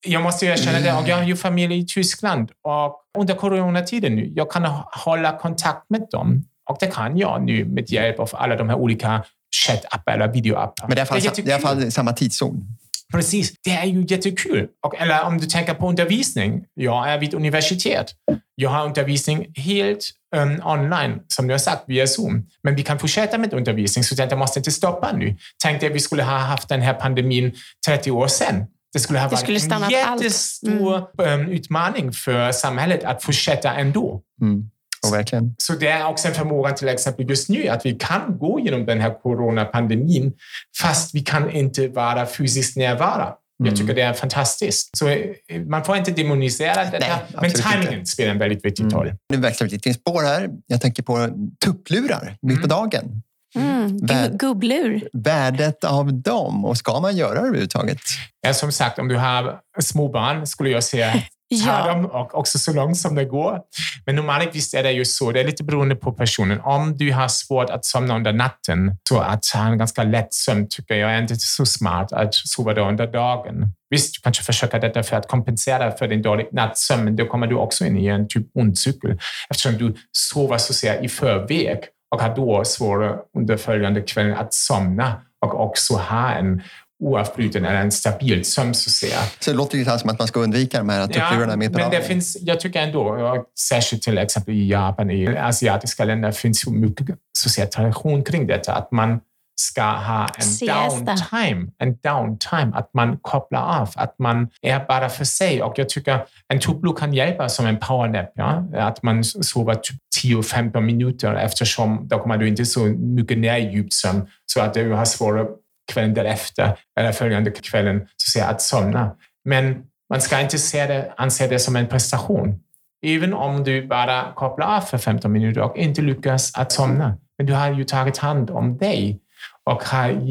jag 0.07 0.23
måste 0.23 0.47
erkänna 0.47 0.81
det. 0.81 0.93
Och 0.93 1.09
jag 1.09 1.17
har 1.17 1.25
ju 1.25 1.37
familj 1.37 1.79
i 1.79 1.87
Tyskland 1.87 2.51
och 2.63 3.05
under 3.19 3.35
coronatiden 3.35 4.17
nu, 4.17 4.33
jag 4.35 4.51
kan 4.51 4.65
hålla 5.05 5.39
kontakt 5.39 5.91
med 5.91 6.07
dem. 6.11 6.45
Och 6.69 6.77
det 6.81 6.87
kan 6.87 7.19
jag 7.19 7.43
nu 7.43 7.65
med 7.65 7.91
hjälp 7.91 8.21
av 8.21 8.31
alla 8.33 8.57
de 8.57 8.69
här 8.69 8.77
olika 8.77 9.25
chattappar 9.67 10.13
eller 10.13 10.29
videoappar. 10.29 10.89
Men 10.89 10.97
det 10.97 11.03
är 11.03 11.07
i 11.07 11.11
alla 11.15 11.21
fall, 11.21 11.35
det 11.37 11.43
är 11.43 11.49
i 11.49 11.53
alla 11.53 11.63
fall 11.63 11.93
samma 11.93 12.13
tidszon. 12.13 12.67
Precis, 13.13 13.53
det 13.65 13.71
är 13.71 13.85
ju 13.85 14.07
jättekul. 14.09 14.69
Och, 14.87 15.01
eller 15.01 15.25
om 15.25 15.39
du 15.39 15.47
tänker 15.47 15.75
på 15.75 15.89
undervisning. 15.89 16.65
Jag 16.75 17.09
är 17.09 17.19
vid 17.19 17.35
universitet. 17.35 18.15
Jag 18.55 18.71
har 18.71 18.87
undervisning 18.87 19.53
helt 19.57 20.11
um, 20.37 20.63
online, 20.65 21.21
som 21.29 21.47
du 21.47 21.55
har 21.55 21.59
sagt, 21.59 21.83
via 21.87 22.07
Zoom. 22.07 22.47
Men 22.63 22.75
vi 22.75 22.83
kan 22.83 22.99
fortsätta 22.99 23.39
med 23.39 23.55
undervisning, 23.55 24.05
så 24.05 24.15
det 24.15 24.37
måste 24.37 24.61
inte 24.61 24.71
stoppa 24.71 25.13
nu. 25.13 25.37
Tänk 25.63 25.81
dig 25.81 25.89
att 25.89 25.95
vi 25.95 26.01
skulle 26.01 26.23
ha 26.23 26.39
haft 26.39 26.69
den 26.69 26.81
här 26.81 26.95
pandemin 26.95 27.53
30 27.87 28.11
år 28.11 28.29
sedan. 28.29 28.67
Det 28.93 28.99
skulle 28.99 29.19
ha 29.19 29.29
varit 29.29 29.41
skulle 29.41 29.61
en 29.77 29.91
jättestor 29.91 31.05
mm. 31.19 31.41
um, 31.41 31.53
utmaning 31.53 32.13
för 32.13 32.53
samhället 32.53 33.05
att 33.05 33.23
fortsätta 33.23 33.75
ändå. 33.75 34.23
Mm. 34.43 34.71
Oh, 35.07 35.13
verkligen. 35.13 35.55
Så 35.59 35.73
det 35.73 35.89
är 35.89 36.07
också 36.07 36.29
en 36.29 36.35
förmåga 36.35 36.73
till 36.73 36.89
exempel 36.89 37.29
just 37.31 37.49
nu 37.49 37.69
att 37.69 37.87
vi 37.87 37.93
kan 37.95 38.39
gå 38.39 38.61
genom 38.61 38.87
den 38.87 39.01
här 39.01 39.23
coronapandemin 39.23 40.33
fast 40.81 41.15
vi 41.15 41.21
kan 41.21 41.51
inte 41.51 41.89
vara 41.89 42.27
fysiskt 42.27 42.77
närvara. 42.77 43.35
Mm. 43.61 43.71
Jag 43.71 43.77
tycker 43.77 43.95
det 43.95 44.03
är 44.03 44.13
fantastiskt. 44.13 44.99
Så 44.99 45.09
eh, 45.09 45.27
man 45.67 45.85
får 45.85 45.97
inte 45.97 46.11
demonisera 46.11 46.85
det 46.85 46.99
Nej, 47.01 47.11
men 47.41 47.51
timingen 47.51 48.07
spelar 48.07 48.31
en 48.31 48.39
väldigt 48.39 48.65
viktig 48.65 48.83
mm. 48.83 48.97
roll. 48.97 49.13
Nu 49.33 49.37
växlar 49.37 49.69
vi 49.69 49.73
lite 49.73 49.95
spår 49.95 50.23
här. 50.23 50.49
Jag 50.67 50.81
tänker 50.81 51.03
på 51.03 51.29
tupplurar 51.65 52.37
mitt 52.43 52.61
på 52.63 52.67
mm. 52.67 52.69
dagen. 52.69 53.23
Mm, 53.55 53.97
gubblur. 54.37 55.09
Värdet 55.13 55.85
av 55.85 56.13
dem 56.13 56.65
och 56.65 56.77
ska 56.77 57.01
man 57.01 57.17
göra 57.17 57.35
det 57.35 57.41
överhuvudtaget? 57.41 58.01
Ja, 58.41 58.55
som 58.55 58.73
sagt, 58.73 58.99
om 58.99 59.09
du 59.09 59.17
har 59.17 59.61
småbarn 59.81 60.47
skulle 60.47 60.71
jag 60.71 60.85
säga 60.85 61.23
ja. 61.49 61.87
dem 61.87 62.07
och 62.07 62.35
också 62.35 62.59
så 62.59 62.73
långt 62.73 62.97
som 62.97 63.15
det 63.15 63.25
går. 63.25 63.61
Men 64.07 64.17
normalt 64.17 64.75
är 64.75 64.83
det 64.83 64.93
ju 64.93 65.05
så, 65.05 65.33
det 65.33 65.41
är 65.41 65.45
lite 65.45 65.65
beroende 65.65 65.97
på 65.97 66.13
personen. 66.13 66.61
Om 66.61 66.97
du 66.97 67.13
har 67.13 67.29
svårt 67.29 67.71
att 67.71 67.85
somna 67.85 68.17
under 68.17 68.33
natten, 68.33 68.97
så 69.09 69.19
att 69.19 69.47
ha 69.55 69.67
en 69.67 69.79
ganska 69.79 70.03
lätt 70.03 70.35
sömn 70.35 70.69
tycker 70.71 70.95
jag 70.95 71.11
är 71.11 71.23
inte 71.23 71.37
så 71.37 71.67
smart 71.67 72.13
att 72.13 72.35
sova 72.35 72.75
då 72.75 72.89
under 72.89 73.07
dagen. 73.07 73.73
Visst, 73.91 74.15
du 74.15 74.21
kanske 74.21 74.45
försöker 74.45 74.81
detta 74.81 75.03
för 75.03 75.17
att 75.17 75.29
kompensera 75.29 75.93
för 75.93 76.09
din 76.09 76.23
dåliga 76.23 76.49
nattsömn, 76.53 77.05
men 77.05 77.17
då 77.17 77.27
kommer 77.27 77.47
du 77.47 77.55
också 77.55 77.85
in 77.85 77.99
i 77.99 78.07
en 78.07 78.29
typ 78.29 78.47
ond 78.55 78.79
cykel 78.79 79.19
eftersom 79.51 79.79
du 79.79 79.95
sover 80.13 80.59
så 80.59 80.73
att 80.73 80.77
säga 80.77 81.01
i 81.01 81.09
förväg 81.09 81.79
och 82.15 82.23
har 82.23 82.37
då 82.37 82.65
svårare 82.65 83.19
under 83.39 83.57
följande 83.57 84.03
kvällen 84.03 84.37
att 84.37 84.55
somna 84.55 85.23
och 85.47 85.61
också 85.61 85.95
ha 85.95 86.33
en 86.33 86.63
oavbruten 87.01 87.65
eller 87.65 87.81
en 87.81 87.93
stabil 87.93 88.45
sömn 88.45 88.75
så 88.75 88.89
att 88.89 88.93
säga. 88.93 89.19
Så 89.41 89.51
det 89.51 89.57
låter 89.57 89.79
ju 89.79 89.85
som 89.85 90.11
att 90.11 90.19
man 90.19 90.29
ska 90.29 90.41
undvika 90.41 90.79
de 90.79 90.89
här 90.89 91.07
tupplurarna 91.07 91.53
ja, 91.53 91.57
mitt 91.57 91.73
på 91.73 91.79
men 91.79 91.91
det 91.91 92.03
finns, 92.03 92.37
Jag 92.41 92.61
tycker 92.61 92.81
ändå, 92.81 93.45
särskilt 93.69 94.03
till 94.03 94.19
exempel 94.19 94.55
i 94.55 94.69
Japan, 94.69 95.11
i 95.11 95.37
asiatiska 95.37 96.05
länder, 96.05 96.33
finns 96.33 96.67
ju 96.67 96.71
mycket 96.71 97.07
så 97.39 97.49
att 97.49 97.53
säga, 97.53 97.67
tradition 97.67 98.25
kring 98.25 98.47
detta. 98.47 98.75
Att 98.75 98.93
man 98.93 99.21
ska 99.61 99.83
ha 99.83 100.27
en 100.37 100.43
Siesta. 100.43 100.75
downtime, 100.75 101.71
en 101.79 101.97
downtime, 102.03 102.73
att 102.75 102.91
man 102.95 103.19
kopplar 103.23 103.81
av, 103.81 103.91
att 103.95 104.19
man 104.19 104.49
är 104.63 104.87
bara 104.87 105.09
för 105.09 105.25
sig. 105.25 105.63
Och 105.63 105.75
jag 105.77 105.89
tycker 105.89 106.27
en 106.49 106.61
tupplur 106.61 106.93
kan 106.93 107.15
hjälpa 107.15 107.49
som 107.49 107.67
en 107.67 107.79
powernap, 107.79 108.33
ja? 108.35 108.65
att 108.73 109.03
man 109.03 109.25
sover 109.25 109.75
typ 109.75 109.97
10-15 110.25 110.81
minuter 110.81 111.35
eftersom 111.35 112.09
då 112.09 112.19
kommer 112.19 112.39
du 112.39 112.49
inte 112.49 112.65
så 112.65 112.81
mycket 112.87 113.39
ner 113.39 113.57
i 113.57 113.73
djupsömn 113.73 114.27
så 114.47 114.61
att 114.61 114.75
du 114.75 114.93
har 114.93 115.05
svårare 115.05 115.47
kvällen 115.93 116.15
därefter 116.15 116.79
eller 117.01 117.13
följande 117.13 117.51
kvällen 117.51 118.09
så 118.17 118.31
säga, 118.31 118.47
att 118.47 118.63
somna. 118.63 119.17
Men 119.45 119.83
man 120.11 120.21
ska 120.21 120.41
inte 120.41 120.59
se 120.59 120.87
det, 120.87 121.13
anse 121.17 121.47
det 121.47 121.59
som 121.59 121.77
en 121.77 121.87
prestation. 121.87 122.61
Även 123.07 123.35
om 123.35 123.65
du 123.65 123.87
bara 123.87 124.33
kopplar 124.35 124.77
av 124.77 124.81
för 124.81 124.99
15 124.99 125.33
minuter 125.33 125.61
och 125.61 125.77
inte 125.77 126.03
lyckas 126.03 126.55
att 126.55 126.73
somna. 126.73 127.19
Men 127.39 127.47
du 127.47 127.53
har 127.53 127.73
ju 127.73 127.85
tagit 127.85 128.19
hand 128.19 128.51
om 128.51 128.79
dig 128.79 129.21
och 129.65 129.85
har 129.85 130.23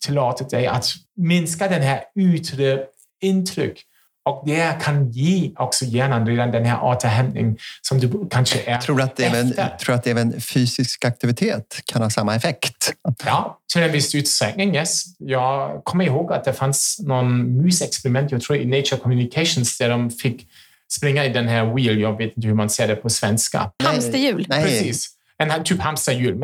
tillåtit 0.00 0.50
dig 0.50 0.66
att 0.66 0.86
minska 1.16 1.68
den 1.68 1.82
här 1.82 2.00
yttre 2.16 2.84
intryck 3.22 3.86
och 4.22 4.42
det 4.46 4.82
kan 4.82 5.10
ge 5.10 5.52
också 5.56 5.84
hjärnan 5.84 6.26
redan 6.26 6.50
den 6.50 6.64
här 6.64 6.84
återhämtning 6.84 7.58
som 7.82 7.98
du 7.98 8.28
kanske 8.30 8.62
är 8.70 8.78
tror 8.78 9.02
att 9.02 9.20
även, 9.20 9.54
Tror 9.80 9.94
att 9.94 10.06
även 10.06 10.40
fysisk 10.40 11.04
aktivitet 11.04 11.80
kan 11.84 12.02
ha 12.02 12.10
samma 12.10 12.34
effekt? 12.34 12.92
Ja, 13.24 13.58
till 13.72 13.82
en 13.82 13.92
viss 13.92 14.14
utsträckning, 14.14 14.76
yes. 14.76 15.04
Jag 15.18 15.84
kommer 15.84 16.04
ihåg 16.04 16.32
att 16.32 16.44
det 16.44 16.52
fanns 16.52 17.00
någon 17.02 17.62
musexperiment, 17.62 18.30
jag 18.32 18.42
tror 18.42 18.58
i 18.58 18.64
Nature 18.64 18.96
Communications, 18.96 19.78
där 19.78 19.88
de 19.88 20.10
fick 20.10 20.46
springa 20.92 21.24
i 21.24 21.28
den 21.28 21.48
här 21.48 21.74
wheel, 21.74 22.00
jag 22.00 22.16
vet 22.18 22.36
inte 22.36 22.48
hur 22.48 22.54
man 22.54 22.70
säger 22.70 22.88
det 22.94 22.96
på 22.96 23.10
svenska. 23.10 23.70
Hamsterhjul. 23.84 24.46
Precis 24.50 25.19
en 25.40 25.64
typ 25.64 25.80
hamsterhjul. 25.80 26.34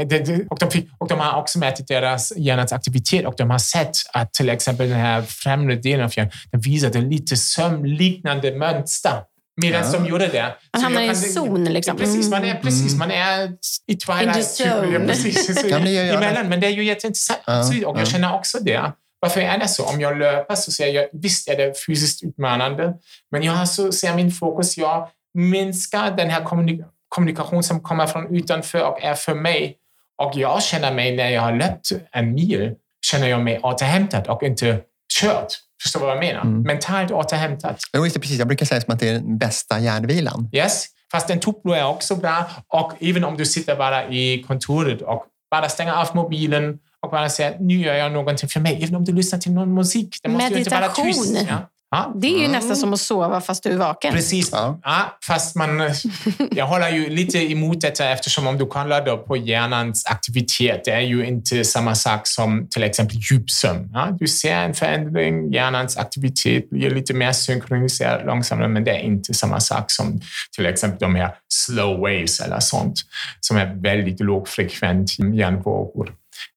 Och 0.51 0.59
de, 0.59 0.89
och 0.99 1.09
de 1.09 1.21
har 1.21 1.41
också 1.41 1.59
mätt 1.59 1.89
deras 1.89 2.33
hjärnans 2.37 2.73
aktivitet 2.73 3.27
och 3.27 3.35
de 3.37 3.51
har 3.51 3.59
sett 3.59 3.97
att 4.13 4.35
till 4.35 4.49
exempel 4.49 4.89
den 4.89 4.99
här 4.99 5.23
främre 5.23 5.77
delen 5.77 6.05
av 6.05 6.13
hjärnan 6.17 6.33
den 6.53 6.61
visade 6.61 7.01
lite 7.01 7.37
sömnliknande 7.37 8.53
mönster. 8.53 9.23
Medan 9.63 9.83
ja. 9.85 9.99
de 9.99 10.07
gjorde 10.07 10.27
det. 10.27 10.55
Man 10.73 10.83
hamnar 10.83 11.01
i 11.01 11.09
en 11.09 11.17
zon 11.17 11.65
liksom. 11.65 11.97
Ja, 11.99 12.05
precis, 12.05 12.31
man 12.31 12.45
är, 12.45 12.55
precis, 12.55 12.95
mm. 12.95 12.99
man 12.99 13.11
är 13.11 13.53
i 13.87 13.97
twilight. 13.97 14.61
Ja, 14.61 15.01
precis, 15.07 15.65
emellan. 15.73 16.49
Men 16.49 16.61
det 16.61 16.67
är 16.67 16.71
ju 16.71 16.85
jätteintressant. 16.85 17.41
Ja. 17.47 17.89
Och 17.89 18.01
jag 18.01 18.09
känner 18.09 18.35
också 18.35 18.59
det. 18.61 18.93
Varför 19.21 19.41
är 19.41 19.59
det 19.59 19.69
så? 19.69 19.85
Om 19.85 20.01
jag 20.01 20.19
löper 20.19 20.55
så 20.55 20.73
ser 20.73 20.87
jag, 20.87 21.07
visst 21.13 21.49
är 21.49 21.57
det 21.57 21.73
fysiskt 21.87 22.25
utmanande, 22.25 22.95
men 23.31 23.43
jag 23.43 23.53
har 23.53 23.67
så 23.67 23.93
ser 23.93 24.15
min 24.15 24.33
fokus, 24.33 24.79
jag 24.79 25.09
minskar 25.35 26.17
den 26.17 26.31
här 26.31 26.45
kommunikationen 26.45 26.96
kommunikation 27.17 27.63
som 27.63 27.81
kommer 27.81 28.07
från 28.07 28.37
utanför 28.37 28.83
och 28.85 29.03
är 29.03 29.15
för 29.15 29.35
mig. 29.35 29.77
Och 30.23 30.33
jag 30.35 30.63
känner 30.63 30.93
mig, 30.95 31.17
när 31.17 31.29
jag 31.31 31.43
har 31.43 31.53
löpt 31.53 31.89
en 32.13 32.35
mil, 32.35 32.75
känner 33.07 33.29
jag 33.29 33.41
mig 33.41 33.59
återhämtad 33.63 34.27
och 34.27 34.43
inte 34.43 34.81
kört. 35.21 35.53
Förstår 35.83 36.01
du 36.01 36.07
vad 36.07 36.17
jag 36.17 36.25
menar? 36.25 36.41
Mm. 36.41 36.63
Mentalt 36.63 37.11
återhämtad. 37.11 37.77
Jo, 37.97 38.05
just 38.05 38.15
det, 38.15 38.21
precis. 38.21 38.39
Jag 38.39 38.49
brukar 38.49 38.67
säga 38.67 38.81
som 38.81 38.95
att 38.95 39.01
det 39.01 39.09
är 39.09 39.13
den 39.13 39.39
bästa 39.39 39.79
hjärnvilan. 39.79 40.49
Yes, 40.53 40.87
fast 41.13 41.31
en 41.31 41.41
tuplo 41.41 41.73
är 41.73 41.87
också 41.87 42.17
bra. 42.17 42.51
Och 42.69 42.93
även 43.01 43.25
om 43.25 43.37
du 43.37 43.47
sitter 43.47 43.77
bara 43.77 44.09
i 44.09 44.45
kontoret 44.49 45.03
och 45.03 45.25
bara 45.51 45.69
stänger 45.69 45.93
av 45.93 46.09
mobilen 46.15 46.79
och 47.03 47.11
bara 47.11 47.29
säger 47.29 47.59
nu 47.61 47.75
gör 47.75 47.95
jag 47.95 48.13
någonting 48.13 48.49
för 48.49 48.61
mig. 48.61 48.83
Även 48.83 48.95
om 48.95 49.05
du 49.05 49.13
lyssnar 49.13 49.39
till 49.39 49.53
någon 49.53 49.75
musik. 49.75 50.17
Det 50.23 50.29
måste 50.29 50.55
Meditation. 50.55 50.79
inte 50.79 51.03
vara 51.03 51.35
tyst. 51.35 51.49
Ja. 51.49 51.59
Ja. 51.97 52.13
Det 52.15 52.27
är 52.27 52.39
ju 52.39 52.45
mm. 52.45 52.53
nästan 52.53 52.77
som 52.77 52.93
att 52.93 53.01
sova 53.01 53.41
fast 53.41 53.63
du 53.63 53.71
är 53.71 53.77
vaken. 53.77 54.13
Precis. 54.13 54.49
Ja. 54.53 54.81
ja. 54.83 55.19
fast 55.27 55.57
man, 55.57 55.81
jag 56.51 56.67
håller 56.67 56.89
ju 56.91 57.09
lite 57.09 57.39
emot 57.39 57.81
detta 57.81 58.11
eftersom 58.11 58.47
om 58.47 58.59
du 58.59 58.67
kollar 58.67 59.07
då 59.07 59.19
på 59.19 59.37
hjärnans 59.37 60.07
aktivitet, 60.07 60.85
det 60.85 60.91
är 60.91 61.01
ju 61.01 61.27
inte 61.27 61.65
samma 61.65 61.95
sak 61.95 62.27
som 62.27 62.69
till 62.71 62.83
exempel 62.83 63.17
djupsömn. 63.31 63.91
Ja, 63.93 64.09
du 64.19 64.27
ser 64.27 64.55
en 64.55 64.75
förändring, 64.75 65.53
hjärnans 65.53 65.97
aktivitet 65.97 66.71
blir 66.71 66.91
lite 66.91 67.15
mer 67.15 67.33
synkroniserad 67.33 68.27
långsammare, 68.27 68.69
men 68.69 68.85
det 68.85 68.91
är 68.91 69.01
inte 69.01 69.35
samma 69.35 69.61
sak 69.61 69.91
som 69.91 70.21
till 70.57 70.67
exempel 70.67 70.99
de 71.01 71.15
här 71.15 71.35
slow 71.49 72.01
waves 72.01 72.41
eller 72.41 72.61
sånt 72.61 73.01
som 73.41 73.57
är 73.57 73.83
väldigt 73.83 74.21
lågfrekvent 74.21 75.19
hjärnvågor. 75.19 76.13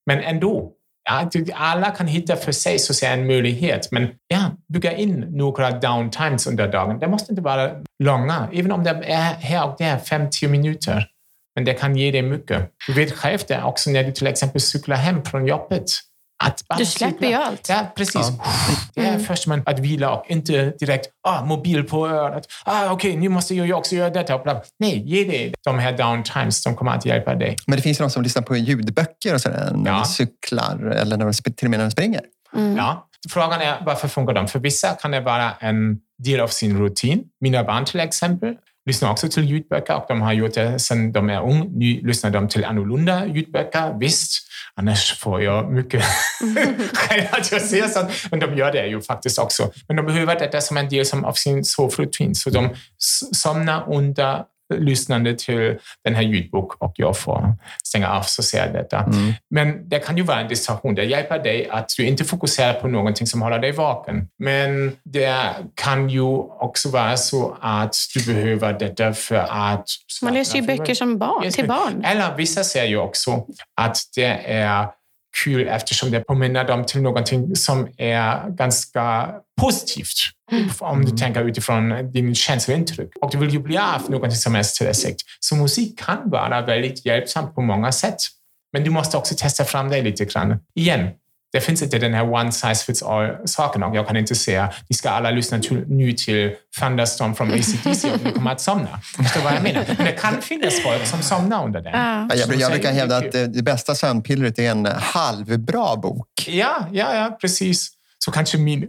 Men 0.06 0.20
ändå, 0.20 0.72
alla 1.54 1.92
kan 1.92 2.08
hitta 2.08 2.36
för 2.36 2.52
sig 2.52 2.80
så 2.80 2.94
säga, 2.94 3.14
en 3.14 3.28
möjlighet, 3.28 3.92
men 3.92 4.08
ja, 4.28 4.52
bygga 4.74 4.98
in 4.98 5.26
några 5.30 5.72
downtimes 5.72 6.48
under 6.48 6.68
dagen. 6.68 7.00
Det 7.00 7.08
måste 7.08 7.32
inte 7.32 7.42
vara 7.42 7.72
långa, 8.04 8.50
även 8.54 8.72
om 8.72 8.84
det 8.84 8.90
är 8.90 9.34
här 9.34 9.70
och 9.70 9.76
där 9.78 9.98
50 9.98 10.48
minuter. 10.48 11.08
Men 11.56 11.66
det 11.66 11.74
kan 11.74 11.96
ge 11.96 12.12
dig 12.12 12.22
mycket. 12.22 12.72
Du 12.88 12.94
vet 12.94 13.12
själv 13.14 13.40
det 13.48 13.64
också 13.64 13.90
när 13.90 14.04
du 14.04 14.12
till 14.12 14.28
exempel 14.28 14.62
cyklar 14.62 14.96
hem 14.98 15.26
från 15.26 15.48
jobbet. 15.48 15.84
Att 16.44 16.64
du 16.78 16.86
släpper 16.86 17.28
ju 17.28 17.34
allt. 17.34 17.70
Ja, 17.70 17.92
precis. 17.96 18.16
Ja. 18.16 18.46
Det 18.96 19.02
är 19.02 19.10
mm. 19.10 19.24
först 19.24 19.48
man 19.48 19.64
att 19.66 19.80
vila 19.80 20.12
och 20.12 20.26
inte 20.28 20.74
direkt 20.80 21.08
ah, 21.28 21.46
mobil 21.46 21.84
på 21.84 22.08
örat. 22.08 22.46
Ah, 22.66 22.92
Okej, 22.92 23.10
okay, 23.10 23.22
nu 23.22 23.30
måste 23.30 23.56
jag 23.56 23.78
också 23.78 23.96
göra 23.96 24.10
detta. 24.10 24.62
Nej, 24.80 25.04
ge 25.06 25.24
dig 25.24 25.54
de 25.64 25.80
här 25.80 25.98
downtimes 25.98 26.64
som 26.64 26.76
kommer 26.76 26.92
att 26.92 27.06
hjälpa 27.06 27.36
dig. 27.36 27.56
Men 27.68 27.76
det 27.76 27.82
finns 27.82 28.00
ju 28.00 28.04
de 28.04 28.10
som 28.10 28.24
lyssnar 28.24 28.44
på 28.44 28.56
ljudböcker 28.56 29.34
och 29.34 29.42
sådär 29.42 29.72
när 29.76 29.92
ja. 29.92 29.98
de 29.98 30.06
cyklar 30.06 30.90
eller 30.90 31.18
när 31.18 31.26
de, 31.26 31.34
till 31.34 31.68
och 31.68 31.70
med 31.70 31.80
när 31.80 31.86
de 31.86 31.92
springer. 31.92 32.22
Mm. 32.56 32.78
Ja, 32.78 33.10
Frågan 33.30 33.62
är 33.62 33.82
varför 33.86 34.08
funkar 34.08 34.34
de? 34.34 34.48
För 34.48 34.60
vissa 34.60 34.88
kan 34.88 35.12
det 35.12 35.22
vara 35.22 35.52
en 35.60 35.98
del 36.24 36.40
av 36.40 36.48
sin 36.48 36.80
rutin. 36.80 37.24
Mina 37.42 37.64
barn 37.64 37.86
till 37.86 38.00
exempel 38.00 38.56
lyssnar 38.86 39.12
också 39.12 39.30
till 39.30 39.46
ljudböcker 39.46 39.96
och 39.96 40.06
de 40.08 40.22
har 40.22 40.34
gjort 40.34 40.54
det 40.54 40.80
sedan 40.80 41.12
de 41.12 41.30
är 41.30 41.42
unga. 41.42 41.64
Nu 41.64 42.02
lyssnar 42.02 42.32
de 42.32 42.48
till 42.48 42.66
annorlunda 42.66 43.26
ljudböcker, 43.28 44.00
visst. 44.00 44.46
Annars 44.76 45.20
får 45.20 45.42
jag 45.42 45.72
mycket 45.72 46.04
skäl 46.94 47.28
att 47.32 47.52
jag 47.52 47.62
säger 47.62 47.88
sånt. 47.88 48.12
Men 48.32 48.40
de 48.40 48.58
gör 48.58 48.72
det 48.72 48.88
ju 48.88 49.02
faktiskt 49.02 49.40
också. 49.40 49.72
Men 49.88 49.98
de 49.98 50.06
behöver 50.06 50.40
detta 50.40 50.62
som 50.62 50.78
en 50.78 50.90
del 50.90 51.06
av 51.24 51.34
sin 51.34 51.66
sovrutin. 51.66 52.36
Så 52.36 52.50
de 52.50 52.70
somnar 53.36 53.94
under 53.94 54.44
lyssnande 54.74 55.36
till 55.36 55.78
den 56.04 56.16
här 56.16 56.22
ljudbok 56.22 56.74
och 56.80 56.94
jag 56.96 57.18
får 57.18 57.56
stänga 57.84 58.10
av 58.10 58.22
så 58.22 58.44
ser 58.44 58.66
jag 58.66 58.74
detta. 58.74 58.98
Mm. 59.00 59.34
Men 59.50 59.90
det 59.90 60.00
kan 60.00 60.18
ju 60.18 60.24
vara 60.24 60.40
en 60.40 60.48
distraktion. 60.48 60.96
Det 60.96 61.04
hjälper 61.04 61.40
dig 61.40 61.70
att 61.70 61.90
du 61.98 62.06
inte 62.06 62.24
fokuserar 62.24 62.74
på 62.74 62.88
någonting 62.88 63.28
som 63.28 63.42
håller 63.42 63.60
dig 63.60 63.72
vaken. 63.72 64.28
Men 64.40 64.96
det 65.04 65.36
kan 65.76 66.10
ju 66.10 66.22
också 66.60 66.90
vara 66.90 67.18
så 67.18 67.58
att 67.62 67.96
du 68.14 68.34
behöver 68.34 68.74
detta 68.74 69.14
för 69.14 69.36
att... 69.36 69.86
Man 70.22 70.34
läser 70.34 70.60
ju 70.60 70.68
böcker 70.68 70.94
som 70.94 71.18
barn, 71.18 71.52
till 71.52 71.68
barn. 71.68 72.04
Eller 72.06 72.36
vissa 72.38 72.64
säger 72.64 72.88
ju 72.88 72.98
också 72.98 73.46
att 73.82 73.98
det 74.16 74.40
är 74.46 74.88
kul 75.44 75.68
eftersom 75.68 76.12
det 76.12 76.20
påminner 76.20 76.64
dem 76.64 76.86
till 76.86 77.02
någonting 77.02 77.56
som 77.56 77.88
är 77.98 78.50
ganska 78.50 79.30
positivt. 79.62 80.18
Mm. 80.52 80.70
Om 80.80 81.02
du 81.02 81.08
mm. 81.08 81.18
tänker 81.18 81.44
utifrån 81.44 82.12
din 82.12 82.36
känslointryck. 82.36 83.10
Och 83.22 83.32
du 83.32 83.38
vill 83.38 83.50
ju 83.50 83.60
bli 83.60 83.78
av 83.78 84.12
någonting 84.12 84.38
som 84.38 84.56
är 84.56 84.64
stressigt. 84.64 85.22
Så 85.40 85.56
musik 85.56 86.00
kan 86.00 86.30
vara 86.30 86.62
väldigt 86.62 87.06
hjälpsamt 87.06 87.56
på 87.56 87.62
många 87.62 87.92
sätt. 87.92 88.18
Men 88.74 88.84
du 88.84 88.90
måste 88.90 89.18
också 89.18 89.36
testa 89.38 89.66
fram 89.66 89.90
dig 89.90 90.02
lite 90.02 90.26
grann. 90.26 90.60
Igen, 90.76 91.10
det 91.52 91.62
finns 91.62 91.82
inte 91.82 92.00
den 92.00 92.14
här 92.14 92.34
one 92.34 92.52
size 92.52 92.86
fits 92.86 93.04
all-saken 93.04 93.84
och 93.84 93.96
jag 93.96 94.08
kan 94.08 94.18
inte 94.18 94.36
säga 94.36 94.74
ni 94.88 94.96
ska 94.96 95.10
alla 95.10 95.32
lyssna 95.32 95.60
till, 95.60 95.84
nu 95.88 96.12
till 96.12 96.52
Thunderstorm 96.80 97.36
från 97.36 97.52
ACDC 97.54 98.12
och 98.12 98.24
ni 98.24 98.32
kommer 98.32 98.52
att 98.52 98.62
somna. 98.62 99.00
Förstår 99.18 99.42
vad 99.42 99.54
jag 99.54 99.64
menar? 99.64 99.86
Men 99.98 100.06
det 100.06 100.12
kan 100.12 100.42
finnas 100.42 100.82
folk 100.84 101.06
som 101.06 101.22
somnar 101.22 101.66
under 101.66 101.82
den. 101.82 101.94
Ja. 101.94 102.30
Jag, 102.36 102.56
jag 102.56 102.72
brukar 102.72 102.92
hävda 102.92 103.18
att 103.18 103.32
det 103.32 103.64
bästa 103.64 103.96
sömnpillret 103.96 104.60
är 104.60 104.72
en 104.72 104.86
halvbra 104.86 105.96
bok. 105.96 106.28
Ja, 106.48 106.88
ja, 106.92 107.16
ja 107.16 107.38
precis. 107.42 107.92
Så 108.26 108.32
kanske 108.32 108.58
min... 108.58 108.80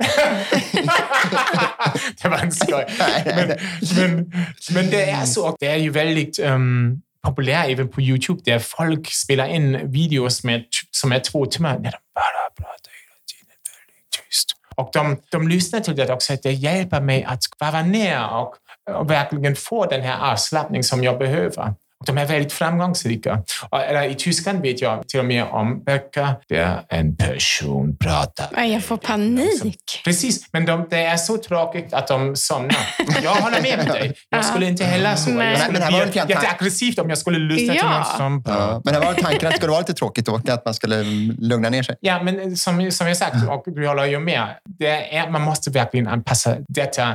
det 2.23 2.29
var 2.29 2.39
en 2.39 2.53
skoj. 2.53 2.87
Men, 3.25 3.49
men, 3.97 4.33
men 4.71 4.91
det 4.91 5.11
är 5.11 5.25
så. 5.25 5.57
Det 5.61 5.67
är 5.67 5.77
ju 5.77 5.91
väldigt 5.91 6.39
um, 6.39 7.03
populärt 7.23 7.69
även 7.69 7.89
på 7.89 8.01
Youtube 8.01 8.41
där 8.45 8.59
folk 8.59 9.11
spelar 9.11 9.47
in 9.47 9.91
videos 9.93 10.45
med, 10.45 10.65
som 10.91 11.13
är 11.13 11.21
två 11.21 11.47
timmar 11.47 11.79
när 11.79 11.91
de 11.91 11.99
bara 12.15 12.51
pratar 12.57 12.93
hela 13.03 13.17
tiden 13.33 13.57
väldigt 13.77 14.11
tyst. 14.29 14.49
Och 14.81 14.91
de, 14.93 15.17
de 15.31 15.49
lyssnar 15.49 15.81
till 15.81 15.97
det 15.97 16.13
också, 16.13 16.33
att 16.33 16.43
det 16.43 16.53
hjälper 16.53 17.01
mig 17.01 17.25
att 17.25 17.41
vara 17.59 17.83
ner 17.83 18.35
och, 18.35 18.55
och 18.91 19.11
verkligen 19.11 19.57
få 19.57 19.87
den 19.87 20.01
här 20.01 20.33
avslappning 20.33 20.83
som 20.83 21.05
jag 21.05 21.19
behöver. 21.19 21.75
De 22.07 22.19
är 22.19 22.27
väldigt 22.27 22.53
framgångsrika. 22.53 23.43
Eller 23.89 24.05
I 24.05 24.15
Tyskland 24.15 24.63
vet 24.63 24.81
jag 24.81 25.09
till 25.09 25.21
och 25.21 25.27
med 25.27 25.45
om 25.45 25.85
böcker 25.85 26.35
där 26.49 26.83
en 26.89 27.17
person 27.17 27.97
pratar. 27.97 28.65
Jag 28.65 28.85
får 28.85 28.97
panik. 28.97 30.01
Precis, 30.05 30.53
men 30.53 30.67
de, 30.67 30.87
det 30.91 31.05
är 31.05 31.17
så 31.17 31.37
tråkigt 31.37 31.95
att 31.95 32.09
de 32.09 32.37
somnar. 32.37 32.77
Jag 33.23 33.31
håller 33.31 33.63
med 33.63 33.87
dig. 33.87 34.15
Jag 34.29 34.45
skulle 34.45 34.67
inte 34.67 34.85
heller 34.85 35.17
så. 35.17 35.31
Jag 35.31 35.59
skulle 35.59 35.79
men 35.79 35.89
bli 35.89 36.21
jätteaggressivt 36.29 36.99
om 36.99 37.09
jag 37.09 37.19
skulle 37.19 37.39
lyssna 37.39 37.75
ja. 37.75 37.81
till 37.81 37.91
någon 37.91 38.05
som 38.05 38.43
ja. 38.47 38.83
Men 38.85 38.95
det 38.95 39.01
var 39.01 39.15
tanken 39.15 39.47
att 39.47 39.53
det 39.53 39.57
skulle 39.57 39.71
vara 39.71 39.81
lite 39.81 39.95
tråkigt 39.95 40.27
då, 40.27 40.41
att 40.49 40.65
man 40.65 40.75
skulle 40.75 41.03
lugna 41.39 41.71
ner 41.71 41.83
sig. 41.83 41.97
Ja, 42.01 42.23
men 42.23 42.57
som, 42.57 42.91
som 42.91 43.07
jag 43.09 43.17
sagt, 43.17 43.37
och 43.49 43.65
du 43.67 43.89
håller 43.89 44.05
ju 44.05 44.21
med, 44.21 44.47
det 44.79 45.17
är, 45.17 45.31
man 45.31 45.43
måste 45.43 45.71
verkligen 45.71 46.09
anpassa 46.09 46.57
detta 46.69 47.15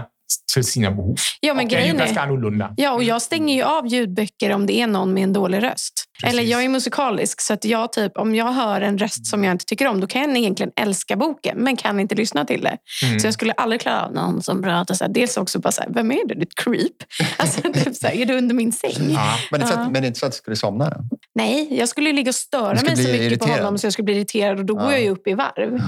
till 0.53 0.63
sina 0.63 0.91
behov. 0.91 1.15
Ja, 1.39 1.53
men 1.53 1.65
och 1.65 1.69
det 1.71 1.77
är 1.77 1.93
ganska 1.93 2.21
annorlunda. 2.21 2.73
Ja, 2.77 2.91
och 2.91 3.03
jag 3.03 3.21
stänger 3.21 3.55
ju 3.55 3.63
av 3.63 3.87
ljudböcker 3.87 4.51
om 4.51 4.65
det 4.65 4.73
är 4.73 4.87
någon 4.87 5.13
med 5.13 5.23
en 5.23 5.33
dålig 5.33 5.63
röst. 5.63 6.05
Precis. 6.21 6.33
Eller 6.33 6.51
jag 6.51 6.63
är 6.63 6.69
musikalisk, 6.69 7.41
så 7.41 7.53
att 7.53 7.65
jag 7.65 7.93
typ, 7.93 8.17
om 8.17 8.35
jag 8.35 8.51
hör 8.53 8.81
en 8.81 8.97
röst 8.97 9.25
som 9.25 9.43
jag 9.43 9.51
inte 9.51 9.65
tycker 9.65 9.87
om, 9.87 9.99
då 9.99 10.07
kan 10.07 10.21
jag 10.21 10.37
egentligen 10.37 10.71
älska 10.75 11.15
boken, 11.15 11.57
men 11.57 11.77
kan 11.77 11.99
inte 11.99 12.15
lyssna 12.15 12.45
till 12.45 12.61
det. 12.61 12.77
Mm. 13.03 13.19
Så 13.19 13.27
jag 13.27 13.33
skulle 13.33 13.53
aldrig 13.53 13.81
klara 13.81 14.05
av 14.05 14.13
någon 14.13 14.41
som 14.41 14.61
pratar 14.61 14.95
så 14.95 15.03
här. 15.03 15.11
Dels 15.11 15.37
också 15.37 15.59
bara 15.59 15.71
så 15.71 15.81
här, 15.81 15.89
vem 15.93 16.11
är 16.11 16.27
du? 16.27 16.35
Ditt 16.35 16.55
creep? 16.55 16.91
Alltså, 17.37 17.61
typ 17.61 17.95
så 17.95 18.07
här, 18.07 18.15
är 18.15 18.25
du 18.25 18.37
under 18.37 18.55
min 18.55 18.71
säng? 18.71 19.11
Ja. 19.11 19.37
Men, 19.51 19.59
det 19.59 19.65
är 19.65 19.71
att, 19.71 19.91
men 19.91 19.93
det 19.93 19.99
är 19.99 20.07
inte 20.07 20.19
så 20.19 20.25
att 20.25 20.31
du 20.31 20.37
skulle 20.37 20.55
somna? 20.55 20.89
Då? 20.89 21.17
Nej, 21.35 21.67
jag 21.79 21.89
skulle 21.89 22.13
ligga 22.13 22.29
och 22.29 22.35
störa 22.35 22.81
mig 22.81 22.95
så 22.95 23.01
mycket 23.01 23.21
irriterad. 23.21 23.39
på 23.39 23.63
honom 23.63 23.77
så 23.77 23.85
jag 23.85 23.93
skulle 23.93 24.03
bli 24.03 24.15
irriterad 24.15 24.59
och 24.59 24.65
då 24.65 24.75
ja. 24.77 24.81
går 24.81 24.91
jag 24.91 25.01
ju 25.01 25.09
upp 25.09 25.27
i 25.27 25.33
varv. 25.33 25.67
Mm. 25.67 25.81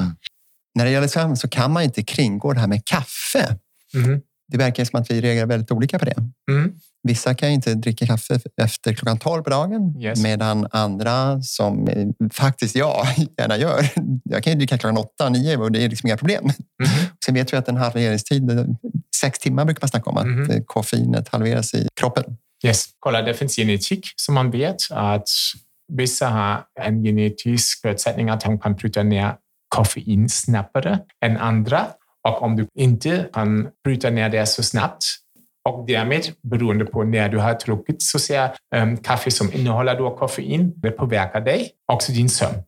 När 0.76 0.86
det 0.86 0.92
gäller 0.92 1.08
sömn 1.08 1.38
så 1.38 1.50
kan 1.50 1.72
man 1.72 1.84
inte 1.84 2.04
kringgå 2.04 2.54
det 2.54 2.60
här 2.60 2.68
med 2.68 2.86
kaffe. 2.86 3.58
Mm 3.94 4.22
det 4.48 4.58
verkar 4.58 4.86
som 4.86 5.00
att 5.00 5.12
vi 5.12 5.22
reagerar 5.22 5.45
väldigt 5.45 5.72
olika 5.72 6.00
på 6.00 6.06
det. 6.06 6.16
Mm. 6.52 6.74
Vissa 7.04 7.34
kan 7.34 7.50
inte 7.50 7.74
dricka 7.74 8.06
kaffe 8.06 8.39
efter 8.62 8.93
klockan 8.93 9.20
12 9.20 9.43
på 9.43 9.50
dagen 9.50 10.02
yes. 10.02 10.24
medan 10.24 10.68
andra, 10.72 11.41
som 11.41 11.88
faktiskt 12.34 12.76
jag 12.76 13.08
gärna 13.38 13.58
gör, 13.58 13.89
jag 14.24 14.43
kan 14.43 14.54
ju 14.54 14.58
dricka 14.60 14.78
klockan 14.78 14.98
8, 14.98 15.30
9 15.30 15.58
och 15.58 15.72
det 15.72 15.84
är 15.84 15.89
liksom 15.89 16.08
inga 16.08 16.18
problem. 16.18 16.43
Mm. 16.43 17.06
Sen 17.26 17.34
vet 17.34 17.54
vi 17.54 17.58
att 17.58 17.68
en 17.68 17.78
halveringstid, 17.78 18.76
sex 19.16 19.39
timmar 19.39 19.66
brukar 19.66 19.82
man 19.82 19.89
snacka 19.89 20.10
om, 20.10 20.18
att 20.18 20.26
mm. 20.26 20.64
koffeinet 20.66 21.30
halveras 21.30 21.74
i 21.74 21.88
kroppen. 22.00 22.24
Yes. 22.64 22.86
Kolla, 23.00 23.22
det 23.22 23.34
finns 23.34 23.56
genetik 23.56 24.08
som 24.16 24.36
man 24.36 24.52
vet 24.52 24.78
att 24.89 25.30
vissa 25.93 26.28
har 26.30 26.64
en 26.80 27.04
genetisk 27.04 27.82
förutsättning 27.82 28.30
att 28.30 28.41
de 28.41 28.60
kan 28.60 28.76
bryta 28.76 29.04
ner 29.04 29.36
koffein 29.68 30.30
snabbare 30.30 31.00
än 31.26 31.38
andra. 31.38 31.88
Och 32.28 32.42
om 32.42 32.56
du 32.56 32.68
inte 32.76 33.26
kan 33.34 33.70
bryta 33.84 34.10
ner 34.10 34.30
det 34.30 34.46
så 34.46 34.64
snabbt 34.64 35.04
och 35.70 35.86
därmed, 35.88 36.28
beroende 36.42 36.86
på 36.86 37.04
när 37.04 37.30
du 37.30 37.38
har 37.38 37.54
druckit 37.66 38.02
så 38.02 38.20
ser 38.20 38.50
um, 38.76 38.98
kaffe 38.98 39.32
som 39.32 39.54
innehåller 39.54 39.98
då 39.98 40.16
koffein, 40.18 40.74
det 40.76 40.92
påverkar 40.92 41.42
dig, 41.42 41.72
också 41.92 42.12
din 42.12 42.30
sömn. 42.30 42.64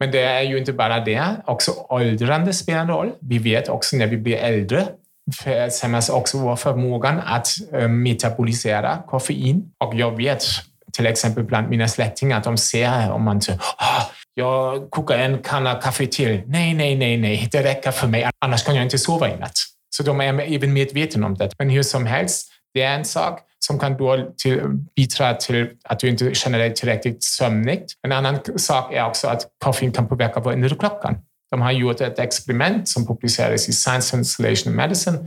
Men 0.00 0.10
det 0.10 0.22
är 0.22 0.42
ju 0.42 0.58
inte 0.58 0.72
bara 0.72 1.00
det, 1.00 1.36
också 1.46 1.72
åldrande 1.88 2.52
spelar 2.52 2.80
en 2.80 2.88
roll. 2.88 3.12
Vi 3.20 3.38
vet 3.38 3.68
också 3.68 3.96
när 3.96 4.06
vi 4.06 4.16
blir 4.16 4.36
äldre 4.36 4.88
försämras 5.36 6.08
också 6.08 6.38
vår 6.38 6.56
förmåga 6.56 7.08
att 7.08 7.48
um, 7.72 8.02
metabolisera 8.02 9.02
koffein. 9.06 9.70
Och 9.78 9.94
jag 9.94 10.16
vet 10.16 10.44
till 10.92 11.06
exempel 11.06 11.44
bland 11.44 11.68
mina 11.68 11.88
släktingar 11.88 12.38
att 12.38 12.44
de 12.44 12.56
ser 12.56 13.10
om 13.10 13.22
man 13.22 13.40
säger 13.40 13.58
oh, 13.58 14.04
jag 14.38 14.90
kokar 14.90 15.18
en 15.18 15.38
kanna 15.38 15.74
kaffe 15.74 16.06
till. 16.06 16.42
Nej, 16.46 16.74
nej, 16.74 16.96
nej, 16.96 17.16
nej, 17.16 17.48
det 17.52 17.62
räcker 17.62 17.90
för 17.90 18.06
mig. 18.06 18.30
Annars 18.44 18.64
kan 18.64 18.74
jag 18.74 18.84
inte 18.84 18.98
sova 18.98 19.28
i 19.28 19.36
natt. 19.36 19.58
Så 19.90 20.02
de 20.02 20.20
är 20.20 20.54
även 20.54 20.72
medvetna 20.72 21.26
om 21.26 21.34
det. 21.34 21.50
Men 21.58 21.70
hur 21.70 21.82
som 21.82 22.06
helst, 22.06 22.50
det 22.74 22.82
är 22.82 22.94
en 22.94 23.04
sak 23.04 23.40
som 23.58 23.78
kan 23.78 23.96
då 23.96 24.32
till, 24.42 24.60
bidra 24.96 25.34
till 25.34 25.70
att 25.84 26.00
du 26.00 26.08
inte 26.08 26.34
känner 26.34 26.58
dig 26.58 26.74
tillräckligt 26.74 27.22
sömnig. 27.22 27.82
En 28.02 28.12
annan 28.12 28.38
sak 28.56 28.92
är 28.92 29.06
också 29.06 29.28
att 29.28 29.42
koffein 29.64 29.92
kan 29.92 30.08
påverka 30.08 30.40
vår 30.40 30.52
inre 30.52 30.76
klockan. 30.76 31.18
De 31.50 31.60
har 31.60 31.72
gjort 31.72 32.00
ett 32.00 32.18
experiment 32.18 32.88
som 32.88 33.06
publicerades 33.06 33.68
i 33.68 33.72
Science 33.72 34.10
Translation 34.10 34.76
Medicine 34.76 35.18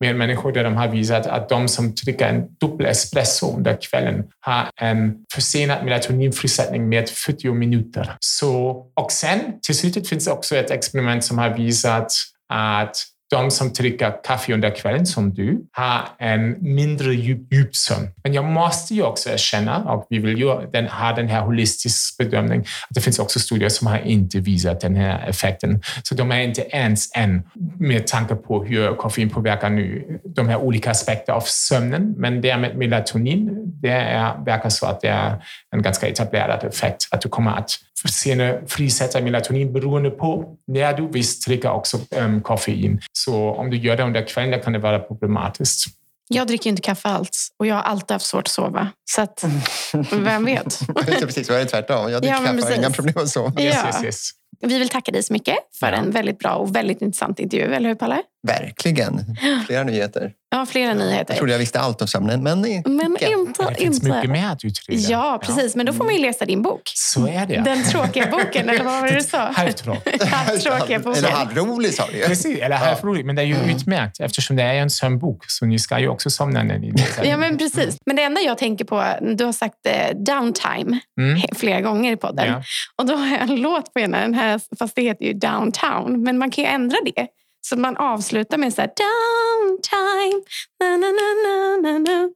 med 0.00 0.16
människor 0.16 0.52
där 0.52 0.64
de 0.64 0.76
har 0.76 0.88
visat 0.88 1.26
att 1.26 1.48
de 1.48 1.68
som 1.68 1.94
dricker 1.94 2.28
en 2.28 2.44
dubbel 2.60 2.86
espresso 2.86 3.56
under 3.56 3.78
kvällen 3.90 4.24
har 4.40 4.70
en 4.80 5.16
försenad 5.34 5.84
melatoninfrisättning 5.84 6.88
med 6.88 7.08
40 7.08 7.52
minuter. 7.52 8.16
Så, 8.20 8.86
och 8.94 9.12
sen 9.12 9.40
till 9.62 9.74
slut 9.74 10.08
finns 10.08 10.24
det 10.24 10.32
också 10.32 10.56
ett 10.56 10.70
experiment 10.70 11.24
som 11.24 11.38
har 11.38 11.50
visat 11.50 12.12
att 12.52 12.96
de 13.30 13.50
som 13.50 13.72
dricker 13.72 14.12
kaffe 14.24 14.54
under 14.54 14.70
kvällen 14.70 15.06
som 15.06 15.34
du 15.34 15.60
har 15.72 16.08
en 16.18 16.56
mindre 16.60 17.14
djup, 17.14 17.52
djupsömn. 17.52 18.08
Men 18.22 18.34
jag 18.34 18.44
måste 18.44 18.94
ju 18.94 19.02
också 19.02 19.30
erkänna, 19.30 19.84
och 19.84 20.06
vi 20.10 20.18
vill 20.18 20.38
ju 20.38 20.70
den, 20.72 20.88
ha 20.88 21.12
den 21.12 21.28
här 21.28 21.40
holistiska 21.40 22.24
bedömningen, 22.24 22.64
att 22.88 22.94
det 22.94 23.00
finns 23.00 23.18
också 23.18 23.38
studier 23.38 23.68
som 23.68 23.86
har 23.86 23.98
inte 23.98 24.38
visat 24.38 24.80
den 24.80 24.96
här 24.96 25.28
effekten. 25.28 25.82
Så 26.02 26.14
de 26.14 26.32
är 26.32 26.40
inte 26.40 26.62
ens 26.62 27.16
än 27.16 27.42
med 27.78 28.06
tanke 28.06 28.34
på 28.34 28.64
hur 28.64 28.94
koffein 28.94 29.30
påverkar 29.30 29.70
nu 29.70 30.18
de 30.24 30.48
här 30.48 30.56
olika 30.56 30.90
aspekterna 30.90 31.36
av 31.36 31.44
sömnen. 31.46 32.14
Men 32.16 32.40
det 32.40 32.56
med 32.56 32.76
melatonin, 32.76 33.50
det 33.82 33.90
är, 33.90 34.44
verkar 34.44 34.68
så 34.68 34.86
att 34.86 35.00
det 35.00 35.08
är 35.08 35.44
en 35.72 35.82
ganska 35.82 36.08
etablerad 36.08 36.64
effekt, 36.64 37.08
att 37.10 37.20
du 37.20 37.28
kommer 37.28 37.50
att 37.50 37.70
senare 38.08 38.62
frisätta 38.66 39.20
melatonin 39.20 39.72
beroende 39.72 40.10
på 40.10 40.56
när 40.66 40.92
du 40.96 41.08
visst 41.08 41.46
dricker 41.46 41.70
också 41.70 41.98
um, 42.16 42.42
koffein. 42.42 43.00
Så 43.12 43.50
om 43.50 43.70
du 43.70 43.76
gör 43.76 43.96
det 43.96 44.02
under 44.02 44.26
kvällen 44.26 44.60
kan 44.60 44.72
det 44.72 44.78
vara 44.78 44.98
problematiskt. 44.98 45.86
Jag 46.28 46.46
dricker 46.46 46.70
inte 46.70 46.82
kaffe 46.82 47.08
alls 47.08 47.52
och 47.58 47.66
jag 47.66 47.74
har 47.74 47.82
alltid 47.82 48.10
haft 48.10 48.26
svårt 48.26 48.46
att 48.46 48.48
sova. 48.48 48.88
Så 49.10 49.22
att, 49.22 49.44
vem 50.12 50.44
vet? 50.44 50.80
precis, 51.20 51.46
så 51.46 51.52
är 51.52 51.64
tvärtom. 51.64 52.12
Jag 52.12 52.22
dricker 52.22 52.36
ja, 52.36 52.44
kaffe 52.44 52.58
och 52.58 52.64
har 52.64 52.76
inga 52.76 52.90
problem 52.90 53.14
att 53.16 53.28
sova. 53.28 53.62
Yes, 53.62 53.76
yes, 53.86 54.04
yes. 54.04 54.30
Vi 54.60 54.78
vill 54.78 54.88
tacka 54.88 55.12
dig 55.12 55.22
så 55.22 55.32
mycket 55.32 55.56
för 55.80 55.86
ja. 55.86 55.92
en 55.92 56.10
väldigt 56.10 56.38
bra 56.38 56.54
och 56.54 56.76
väldigt 56.76 57.02
intressant 57.02 57.40
intervju, 57.40 57.74
eller 57.74 57.88
hur 57.88 57.96
Palle? 57.96 58.22
Verkligen. 58.46 59.36
Flera 59.66 59.84
nyheter. 59.84 60.32
Ja, 60.50 60.66
flera 60.66 60.88
Jag 60.88 60.96
nyheter. 60.96 61.34
trodde 61.34 61.52
jag 61.52 61.58
visste 61.58 61.80
allt 61.80 62.02
om 62.02 62.08
sömnen, 62.08 62.42
men 62.42 62.60
Men 62.60 62.70
inte... 62.70 63.64
Det 63.68 63.74
finns 63.74 64.02
mycket 64.02 64.16
inte. 64.16 64.28
mer 64.28 64.46
att 64.46 64.64
utreda. 64.64 65.00
Ja, 65.00 65.40
precis. 65.42 65.76
Men 65.76 65.86
då 65.86 65.92
får 65.92 66.04
man 66.04 66.14
ju 66.14 66.20
läsa 66.20 66.44
din 66.44 66.62
bok. 66.62 66.80
Så 66.84 67.26
är 67.28 67.46
det. 67.46 67.60
Den 67.64 67.82
tråkiga 67.84 68.26
boken, 68.30 68.68
eller 68.68 68.84
vad 68.84 69.00
var 69.00 69.08
det 69.08 69.14
du 69.14 69.20
sa? 69.22 69.38
Halvtråkiga 69.54 70.98
boken. 71.04 71.24
Eller 71.24 71.30
halvrolig 71.36 71.94
sa 71.94 72.06
du. 72.12 72.20
Precis, 72.20 72.58
eller 72.60 72.76
halvroligt. 72.76 73.26
Men 73.26 73.36
det 73.36 73.42
är 73.42 73.46
ju 73.46 73.56
utmärkt 73.70 74.20
eftersom 74.20 74.56
det 74.56 74.62
är 74.62 74.74
en 74.74 74.90
sömnbok. 74.90 75.44
Så 75.48 75.66
ni 75.66 75.78
ska 75.78 75.98
ju 75.98 76.08
också 76.08 76.30
somna 76.30 76.62
när 76.62 76.78
ni 76.78 76.90
läser. 76.92 77.24
Ja, 77.24 77.36
men 77.36 77.58
precis. 77.58 77.96
Men 78.06 78.16
det 78.16 78.22
enda 78.22 78.40
jag 78.40 78.58
tänker 78.58 78.84
på, 78.84 79.04
du 79.36 79.44
har 79.44 79.52
sagt 79.52 79.86
eh, 79.86 80.16
downtime 80.16 80.98
Mm. 81.20 81.40
flera 81.56 81.80
gånger 81.80 82.12
i 82.12 82.16
podden. 82.16 82.46
Ja. 82.48 82.62
Och 82.96 83.06
då 83.06 83.14
har 83.14 83.26
jag 83.26 83.40
en 83.42 83.56
låt 83.56 83.92
på 83.94 84.00
ena 84.00 84.20
den 84.20 84.34
här, 84.34 84.60
fast 84.78 84.96
det 84.96 85.02
heter 85.02 85.24
ju 85.24 85.32
downtown. 85.32 86.22
Men 86.22 86.38
man 86.38 86.50
kan 86.50 86.64
ju 86.64 86.70
ändra 86.70 86.96
det. 87.04 87.26
Så 87.60 87.76
man 87.76 87.96
avslutar 87.96 88.58
med 88.58 88.74
så 88.74 88.80
här 88.80 88.90
downtime. 88.96 90.42
Na, 90.80 90.96
na, 90.96 91.06
na, 91.06 91.22
na, 91.44 91.92
na, 91.92 91.98
na. 91.98 92.28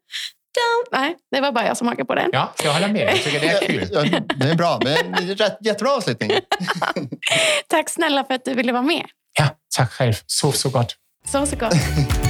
Down. 0.54 1.00
Nej, 1.02 1.16
det 1.30 1.40
var 1.40 1.52
bara 1.52 1.66
jag 1.66 1.76
som 1.76 1.88
hakade 1.88 2.04
på 2.04 2.14
den. 2.14 2.30
ja, 2.32 2.52
jag 2.64 2.72
håller 2.72 2.88
med. 2.88 3.02
Jag 3.02 3.22
tycker 3.22 3.40
det 3.40 3.48
är 3.48 3.66
kul. 3.66 3.88
Ja, 3.92 4.20
det 4.36 4.50
är 4.50 4.54
bra. 4.54 4.80
Men 4.84 5.12
det 5.12 5.32
är 5.32 5.34
rätt, 5.36 5.58
jättebra 5.60 5.92
avslutning. 5.92 6.30
Tack 7.68 7.90
snälla 7.90 8.24
för 8.24 8.34
att 8.34 8.44
du 8.44 8.54
ville 8.54 8.72
vara 8.72 8.82
med. 8.82 9.06
Ja, 9.38 9.48
tack 9.76 9.92
själv. 9.92 10.14
Sov 10.26 10.52
så 10.52 10.68
gott. 10.68 10.94
Så 11.28 11.46
så 11.46 11.56
gott. 11.56 11.72